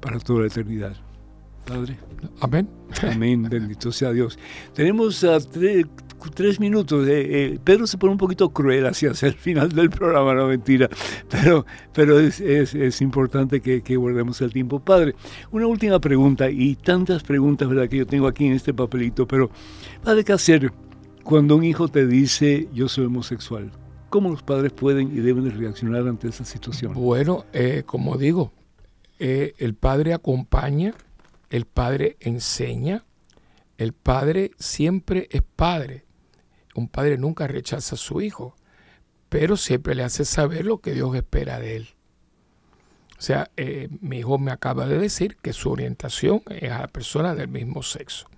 para 0.00 0.20
toda 0.20 0.42
la 0.42 0.46
eternidad. 0.46 1.05
Padre. 1.66 1.98
Amén. 2.40 2.68
Amén, 3.02 3.42
bendito 3.50 3.92
sea 3.92 4.12
Dios. 4.12 4.38
Tenemos 4.74 5.22
uh, 5.22 5.38
tres 6.34 6.60
minutos. 6.60 7.06
Eh, 7.08 7.58
Pedro 7.62 7.86
se 7.86 7.98
pone 7.98 8.12
un 8.12 8.18
poquito 8.18 8.50
cruel 8.50 8.86
hacia 8.86 9.10
el 9.10 9.34
final 9.34 9.70
del 9.70 9.90
programa, 9.90 10.34
no 10.34 10.46
mentira, 10.46 10.88
pero, 11.30 11.66
pero 11.92 12.18
es, 12.18 12.40
es, 12.40 13.00
importante 13.00 13.60
que, 13.60 13.82
que, 13.82 13.96
guardemos 13.96 14.40
el 14.40 14.52
tiempo. 14.52 14.80
Padre, 14.80 15.14
una 15.50 15.66
última 15.66 16.00
pregunta 16.00 16.50
y 16.50 16.76
tantas 16.76 17.22
preguntas 17.22 17.68
¿verdad? 17.68 17.88
que 17.88 17.98
yo 17.98 18.06
tengo 18.06 18.26
aquí 18.26 18.46
en 18.46 18.52
este 18.52 18.72
papelito, 18.72 19.26
pero 19.26 19.50
Padre, 20.02 20.24
¿qué 20.24 20.32
hacer 20.32 20.72
cuando 21.22 21.56
un 21.56 21.64
hijo 21.64 21.88
te 21.88 22.06
dice 22.06 22.68
yo 22.72 22.88
soy 22.88 23.06
homosexual? 23.06 23.70
¿Cómo 24.08 24.30
los 24.30 24.42
padres 24.42 24.72
pueden 24.72 25.08
y 25.08 25.20
deben 25.20 25.50
reaccionar 25.50 26.06
ante 26.06 26.28
esa 26.28 26.44
situación? 26.44 26.94
Bueno, 26.94 27.44
eh, 27.52 27.82
como 27.84 28.16
digo, 28.16 28.52
eh, 29.18 29.54
el 29.58 29.74
padre 29.74 30.14
acompaña 30.14 30.94
el 31.50 31.66
padre 31.66 32.16
enseña, 32.20 33.04
el 33.78 33.92
padre 33.92 34.52
siempre 34.58 35.28
es 35.30 35.42
padre. 35.42 36.04
Un 36.74 36.88
padre 36.88 37.18
nunca 37.18 37.46
rechaza 37.46 37.94
a 37.94 37.98
su 37.98 38.20
hijo, 38.20 38.56
pero 39.28 39.56
siempre 39.56 39.94
le 39.94 40.02
hace 40.02 40.24
saber 40.24 40.64
lo 40.64 40.80
que 40.80 40.92
Dios 40.92 41.14
espera 41.14 41.58
de 41.58 41.76
él. 41.76 41.88
O 43.18 43.22
sea, 43.22 43.50
eh, 43.56 43.88
mi 44.00 44.18
hijo 44.18 44.38
me 44.38 44.50
acaba 44.50 44.86
de 44.86 44.98
decir 44.98 45.36
que 45.36 45.52
su 45.52 45.70
orientación 45.70 46.42
es 46.50 46.70
a 46.70 46.80
la 46.80 46.88
persona 46.88 47.34
del 47.34 47.48
mismo 47.48 47.82
sexo. 47.82 48.28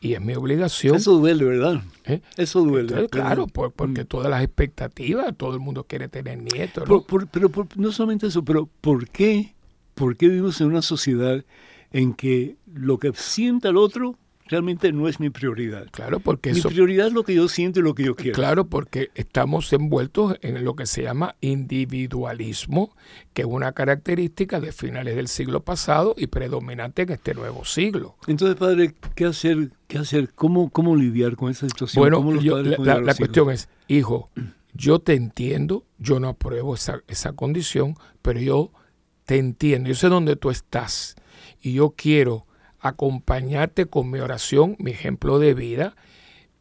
y 0.00 0.14
es 0.14 0.20
mi 0.20 0.34
obligación. 0.34 0.96
Eso 0.96 1.18
duele, 1.18 1.44
¿verdad? 1.44 1.82
¿Eh? 2.04 2.20
Eso 2.36 2.62
duele. 2.62 3.08
claro, 3.08 3.48
porque 3.48 4.04
mm. 4.04 4.06
todas 4.06 4.30
las 4.30 4.44
expectativas, 4.44 5.36
todo 5.36 5.54
el 5.54 5.60
mundo 5.60 5.84
quiere 5.84 6.08
tener 6.08 6.38
nietos. 6.38 6.88
¿no? 6.88 7.04
pero 7.32 7.50
no 7.74 7.90
solamente 7.92 8.28
eso, 8.28 8.44
pero 8.44 8.68
¿por 8.80 9.08
qué, 9.08 9.54
¿por 9.94 10.16
qué 10.16 10.28
vivimos 10.28 10.60
en 10.60 10.68
una 10.68 10.82
sociedad 10.82 11.44
en 11.92 12.14
que 12.14 12.56
lo 12.72 12.98
que 12.98 13.12
sienta 13.14 13.68
el 13.68 13.76
otro 13.76 14.18
realmente 14.48 14.92
no 14.92 15.08
es 15.08 15.20
mi 15.20 15.30
prioridad. 15.30 15.86
Claro, 15.90 16.20
porque 16.20 16.52
mi 16.52 16.60
prioridad 16.60 17.08
es 17.08 17.12
lo 17.12 17.22
que 17.22 17.34
yo 17.34 17.48
siento 17.48 17.80
y 17.80 17.82
lo 17.82 17.94
que 17.94 18.04
yo 18.04 18.16
quiero. 18.16 18.34
Claro, 18.34 18.64
porque 18.64 19.10
estamos 19.14 19.72
envueltos 19.72 20.36
en 20.42 20.64
lo 20.64 20.74
que 20.74 20.86
se 20.86 21.02
llama 21.02 21.36
individualismo, 21.40 22.94
que 23.34 23.42
es 23.42 23.48
una 23.48 23.72
característica 23.72 24.60
de 24.60 24.72
finales 24.72 25.16
del 25.16 25.28
siglo 25.28 25.62
pasado 25.62 26.14
y 26.16 26.28
predominante 26.28 27.02
en 27.02 27.12
este 27.12 27.34
nuevo 27.34 27.64
siglo. 27.64 28.16
Entonces, 28.26 28.56
padre, 28.56 28.94
¿qué 29.14 29.26
hacer? 29.26 29.70
¿Qué 29.86 29.98
hacer? 29.98 30.32
¿Cómo, 30.34 30.70
cómo 30.70 30.96
lidiar 30.96 31.36
con 31.36 31.50
esa 31.50 31.68
situación? 31.68 32.00
Bueno, 32.00 32.40
la, 32.78 33.00
la 33.00 33.14
cuestión 33.14 33.50
es, 33.50 33.68
hijo, 33.86 34.30
yo 34.74 34.98
te 34.98 35.14
entiendo, 35.14 35.84
yo 35.98 36.20
no 36.20 36.28
apruebo 36.28 36.74
esa, 36.74 37.02
esa 37.08 37.32
condición, 37.32 37.96
pero 38.22 38.40
yo 38.40 38.70
te 39.24 39.36
entiendo, 39.36 39.88
yo 39.88 39.94
sé 39.94 40.08
dónde 40.08 40.36
tú 40.36 40.50
estás 40.50 41.16
y 41.60 41.74
yo 41.74 41.94
quiero 41.96 42.46
acompañarte 42.80 43.86
con 43.86 44.10
mi 44.10 44.20
oración, 44.20 44.76
mi 44.78 44.92
ejemplo 44.92 45.38
de 45.38 45.54
vida, 45.54 45.94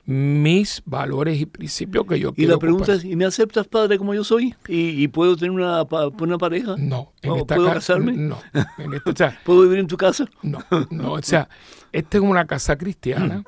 mis 0.06 0.82
valores 0.86 1.39
y 1.39 1.45
principios 1.45 2.06
que 2.08 2.18
yo 2.18 2.34
quiero. 2.34 2.52
Y 2.52 2.54
la 2.54 2.60
pregunta 2.60 2.93
es, 2.93 3.04
¿y 3.04 3.16
me 3.18 3.26
aceptas 3.26 3.68
padre 3.68 3.98
como 3.98 4.14
yo 4.14 4.24
soy? 4.24 4.56
¿Y, 4.68 5.08
puedo 5.10 5.36
tener 5.36 5.52
una, 5.52 5.84
una 5.84 6.38
pareja? 6.38 6.76
No. 6.78 7.12
En 7.22 7.45
¿Puedo 7.45 7.66
casarme? 7.66 8.14
No. 8.14 8.39
¿Puedo 9.43 9.64
vivir 9.64 9.80
en 9.80 9.88
tu 9.88 9.98
casa? 9.98 10.26
No, 10.41 10.60
no. 10.89 11.12
O 11.12 11.22
sea, 11.22 11.50
esta 11.91 12.18
es 12.18 12.24
una 12.24 12.48
casa 12.48 12.78
cristiana 12.78 13.43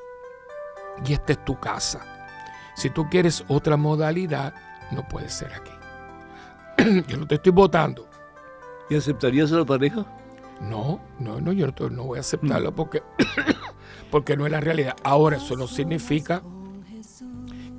y 1.06 1.14
esta 1.14 1.32
es 1.32 1.44
tu 1.44 1.58
casa. 1.58 2.04
Si 2.76 2.90
tú 2.90 3.08
quieres 3.08 3.42
otra 3.48 3.78
modalidad, 3.78 4.54
no 4.92 5.08
puede 5.08 5.30
ser 5.30 5.52
aquí. 5.54 5.72
yo 7.08 7.16
no 7.16 7.26
te 7.26 7.36
estoy 7.36 7.52
votando. 7.52 8.06
¿Y 8.90 8.96
aceptarías 8.96 9.50
a 9.52 9.56
la 9.56 9.64
pareja? 9.64 10.04
No, 10.60 11.00
no, 11.18 11.40
no, 11.40 11.52
yo 11.52 11.68
no, 11.90 12.04
voy 12.04 12.18
a 12.18 12.20
aceptarlo 12.20 12.74
porque, 12.74 13.02
porque 14.10 14.36
no 14.36 14.46
es 14.46 14.52
la 14.52 14.60
realidad. 14.60 14.96
Ahora, 15.02 15.38
eso 15.38 15.56
no 15.56 15.66
significa 15.66 16.42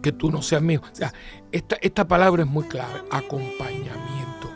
que 0.01 0.11
tú 0.11 0.31
no 0.31 0.41
seas 0.41 0.61
mío. 0.61 0.81
O 0.91 0.95
sea, 0.95 1.13
esta, 1.51 1.77
esta 1.81 2.07
palabra 2.07 2.43
es 2.43 2.49
muy 2.49 2.65
clave, 2.65 3.01
acompañamiento. 3.11 4.49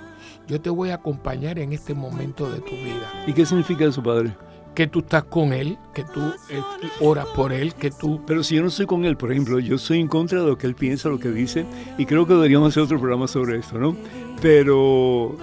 Yo 0.47 0.59
te 0.59 0.69
voy 0.69 0.89
a 0.89 0.95
acompañar 0.95 1.59
en 1.59 1.73
este 1.73 1.93
momento 1.93 2.49
de 2.49 2.59
tu 2.59 2.71
vida. 2.71 3.23
¿Y 3.27 3.33
qué 3.33 3.45
significa 3.45 3.85
eso, 3.85 4.01
padre? 4.01 4.35
Que 4.73 4.87
tú 4.87 4.99
estás 4.99 5.23
con 5.23 5.53
él, 5.53 5.77
que 5.93 6.03
tú 6.03 6.21
eh, 6.49 6.61
oras 6.99 7.25
por 7.35 7.53
él, 7.53 7.73
que 7.75 7.91
tú... 7.91 8.21
Pero 8.27 8.43
si 8.43 8.55
yo 8.55 8.61
no 8.61 8.67
estoy 8.67 8.85
con 8.85 9.05
él, 9.05 9.15
por 9.15 9.31
ejemplo, 9.31 9.59
yo 9.59 9.77
estoy 9.77 9.99
en 9.99 10.07
contra 10.07 10.41
de 10.41 10.47
lo 10.47 10.57
que 10.57 10.67
él 10.67 10.75
piensa, 10.75 11.09
lo 11.09 11.19
que 11.19 11.29
dice, 11.29 11.65
y 11.97 12.05
creo 12.05 12.27
que 12.27 12.33
deberíamos 12.33 12.69
hacer 12.69 12.83
otro 12.83 12.99
programa 12.99 13.27
sobre 13.27 13.57
esto, 13.57 13.77
¿no? 13.77 13.95
Pero, 14.41 15.37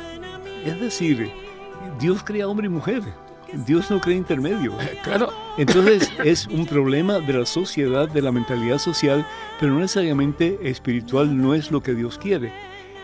es 0.66 0.78
decir, 0.80 1.30
Dios 1.98 2.22
crea 2.24 2.48
hombre 2.48 2.66
y 2.66 2.70
mujer. 2.70 3.02
Dios 3.66 3.90
no 3.90 4.00
crea 4.00 4.16
intermedio. 4.16 4.72
Claro. 5.02 5.30
Entonces 5.58 6.10
es 6.24 6.46
un 6.46 6.66
problema 6.66 7.18
de 7.18 7.34
la 7.34 7.46
sociedad, 7.46 8.08
de 8.08 8.22
la 8.22 8.32
mentalidad 8.32 8.78
social, 8.78 9.26
pero 9.60 9.72
no 9.72 9.80
necesariamente 9.80 10.58
espiritual, 10.62 11.36
no 11.36 11.54
es 11.54 11.70
lo 11.70 11.82
que 11.82 11.94
Dios 11.94 12.18
quiere. 12.18 12.52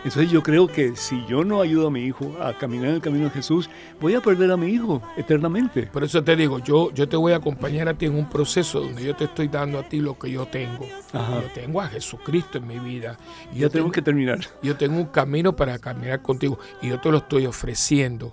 Entonces 0.03 0.31
yo 0.31 0.41
creo 0.41 0.67
que 0.67 0.95
si 0.95 1.25
yo 1.27 1.43
no 1.43 1.61
ayudo 1.61 1.87
a 1.87 1.91
mi 1.91 2.01
hijo 2.01 2.33
a 2.41 2.53
caminar 2.53 2.87
en 2.87 2.95
el 2.95 3.01
camino 3.01 3.25
de 3.25 3.31
Jesús, 3.31 3.69
voy 3.99 4.15
a 4.15 4.21
perder 4.21 4.49
a 4.51 4.57
mi 4.57 4.67
hijo 4.67 5.01
eternamente. 5.17 5.83
Por 5.83 6.03
eso 6.03 6.23
te 6.23 6.35
digo, 6.35 6.59
yo, 6.59 6.91
yo 6.93 7.07
te 7.07 7.17
voy 7.17 7.33
a 7.33 7.37
acompañar 7.37 7.89
a 7.89 7.93
ti 7.93 8.05
en 8.05 8.15
un 8.15 8.29
proceso 8.29 8.79
donde 8.79 9.03
yo 9.03 9.15
te 9.15 9.25
estoy 9.25 9.49
dando 9.49 9.77
a 9.77 9.83
ti 9.83 9.99
lo 9.99 10.17
que 10.17 10.31
yo 10.31 10.45
tengo. 10.45 10.85
Yo 11.13 11.43
tengo 11.53 11.81
a 11.81 11.87
Jesucristo 11.87 12.59
en 12.59 12.67
mi 12.67 12.79
vida. 12.79 13.17
Y 13.53 13.59
ya 13.59 13.69
tengo 13.69 13.91
que 13.91 14.01
terminar. 14.01 14.39
Yo 14.63 14.75
tengo 14.77 14.97
un 14.97 15.07
camino 15.07 15.55
para 15.55 15.77
caminar 15.79 16.21
contigo 16.21 16.59
y 16.81 16.89
yo 16.89 16.99
te 16.99 17.11
lo 17.11 17.17
estoy 17.17 17.45
ofreciendo. 17.45 18.31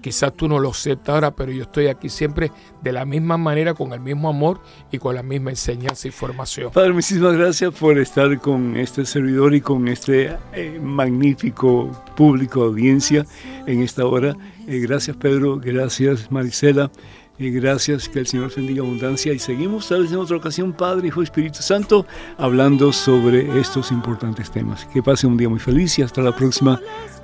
Quizás 0.00 0.32
tú 0.34 0.48
no 0.48 0.58
lo 0.58 0.70
aceptas 0.70 1.14
ahora, 1.14 1.30
pero 1.32 1.52
yo 1.52 1.62
estoy 1.62 1.88
aquí 1.88 2.08
siempre 2.08 2.50
de 2.80 2.92
la 2.92 3.04
misma 3.04 3.36
manera, 3.36 3.74
con 3.74 3.92
el 3.92 4.00
mismo 4.00 4.28
amor 4.28 4.60
y 4.90 4.98
con 4.98 5.14
la 5.14 5.22
misma 5.22 5.50
enseñanza 5.50 6.08
y 6.08 6.10
formación. 6.10 6.72
Padre, 6.72 6.92
muchísimas 6.92 7.36
gracias 7.36 7.74
por 7.74 7.98
estar 7.98 8.38
con 8.40 8.76
este 8.76 9.04
servidor 9.04 9.54
y 9.54 9.60
con 9.60 9.88
este... 9.88 10.36
Eh, 10.54 10.80
magnífico 11.02 11.90
público, 12.16 12.62
audiencia 12.62 13.26
en 13.66 13.82
esta 13.82 14.06
hora. 14.06 14.36
Eh, 14.66 14.78
gracias 14.78 15.16
Pedro, 15.16 15.58
gracias 15.58 16.30
Marisela, 16.30 16.90
eh, 17.38 17.50
gracias, 17.50 18.08
que 18.08 18.20
el 18.20 18.26
Señor 18.26 18.54
bendiga 18.54 18.82
abundancia 18.82 19.32
y 19.32 19.38
seguimos 19.38 19.88
tal 19.88 20.02
vez 20.02 20.12
en 20.12 20.18
otra 20.18 20.36
ocasión, 20.36 20.72
Padre, 20.72 21.08
Hijo, 21.08 21.22
Espíritu 21.22 21.60
Santo, 21.60 22.06
hablando 22.38 22.92
sobre 22.92 23.58
estos 23.58 23.90
importantes 23.90 24.50
temas. 24.50 24.86
Que 24.92 25.02
pase 25.02 25.26
un 25.26 25.36
día 25.36 25.48
muy 25.48 25.58
feliz 25.58 25.98
y 25.98 26.02
hasta 26.02 26.22
la 26.22 26.34
próxima, 26.34 26.80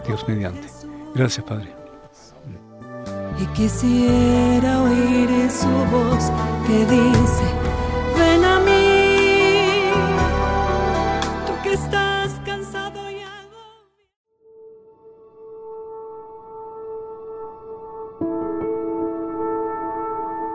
Dios 0.07 0.25
mediante. 0.27 0.67
Gracias 1.15 1.45
Padre. 1.47 1.73
Y 3.41 3.47
quisiera 3.55 4.83
oír 4.83 5.29
su 5.51 5.69
voz 5.93 6.33
que 6.67 6.79
dice, 6.87 7.68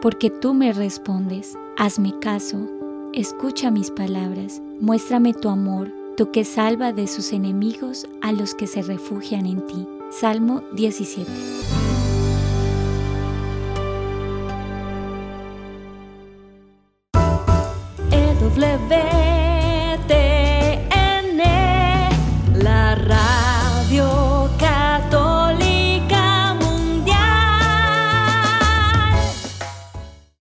porque 0.00 0.30
tú 0.30 0.54
me 0.54 0.72
respondes. 0.72 1.56
Hazme 1.76 2.18
caso, 2.20 2.58
escucha 3.12 3.70
mis 3.70 3.90
palabras, 3.90 4.60
muéstrame 4.80 5.34
tu 5.34 5.48
amor 5.48 5.90
tú 6.16 6.30
que 6.32 6.44
salva 6.44 6.92
de 6.92 7.06
sus 7.06 7.32
enemigos 7.32 8.06
a 8.20 8.32
los 8.32 8.54
que 8.54 8.66
se 8.66 8.82
refugian 8.82 9.46
en 9.46 9.66
ti. 9.66 9.86
Salmo 10.10 10.62
17. 10.74 11.30
W 18.40 19.29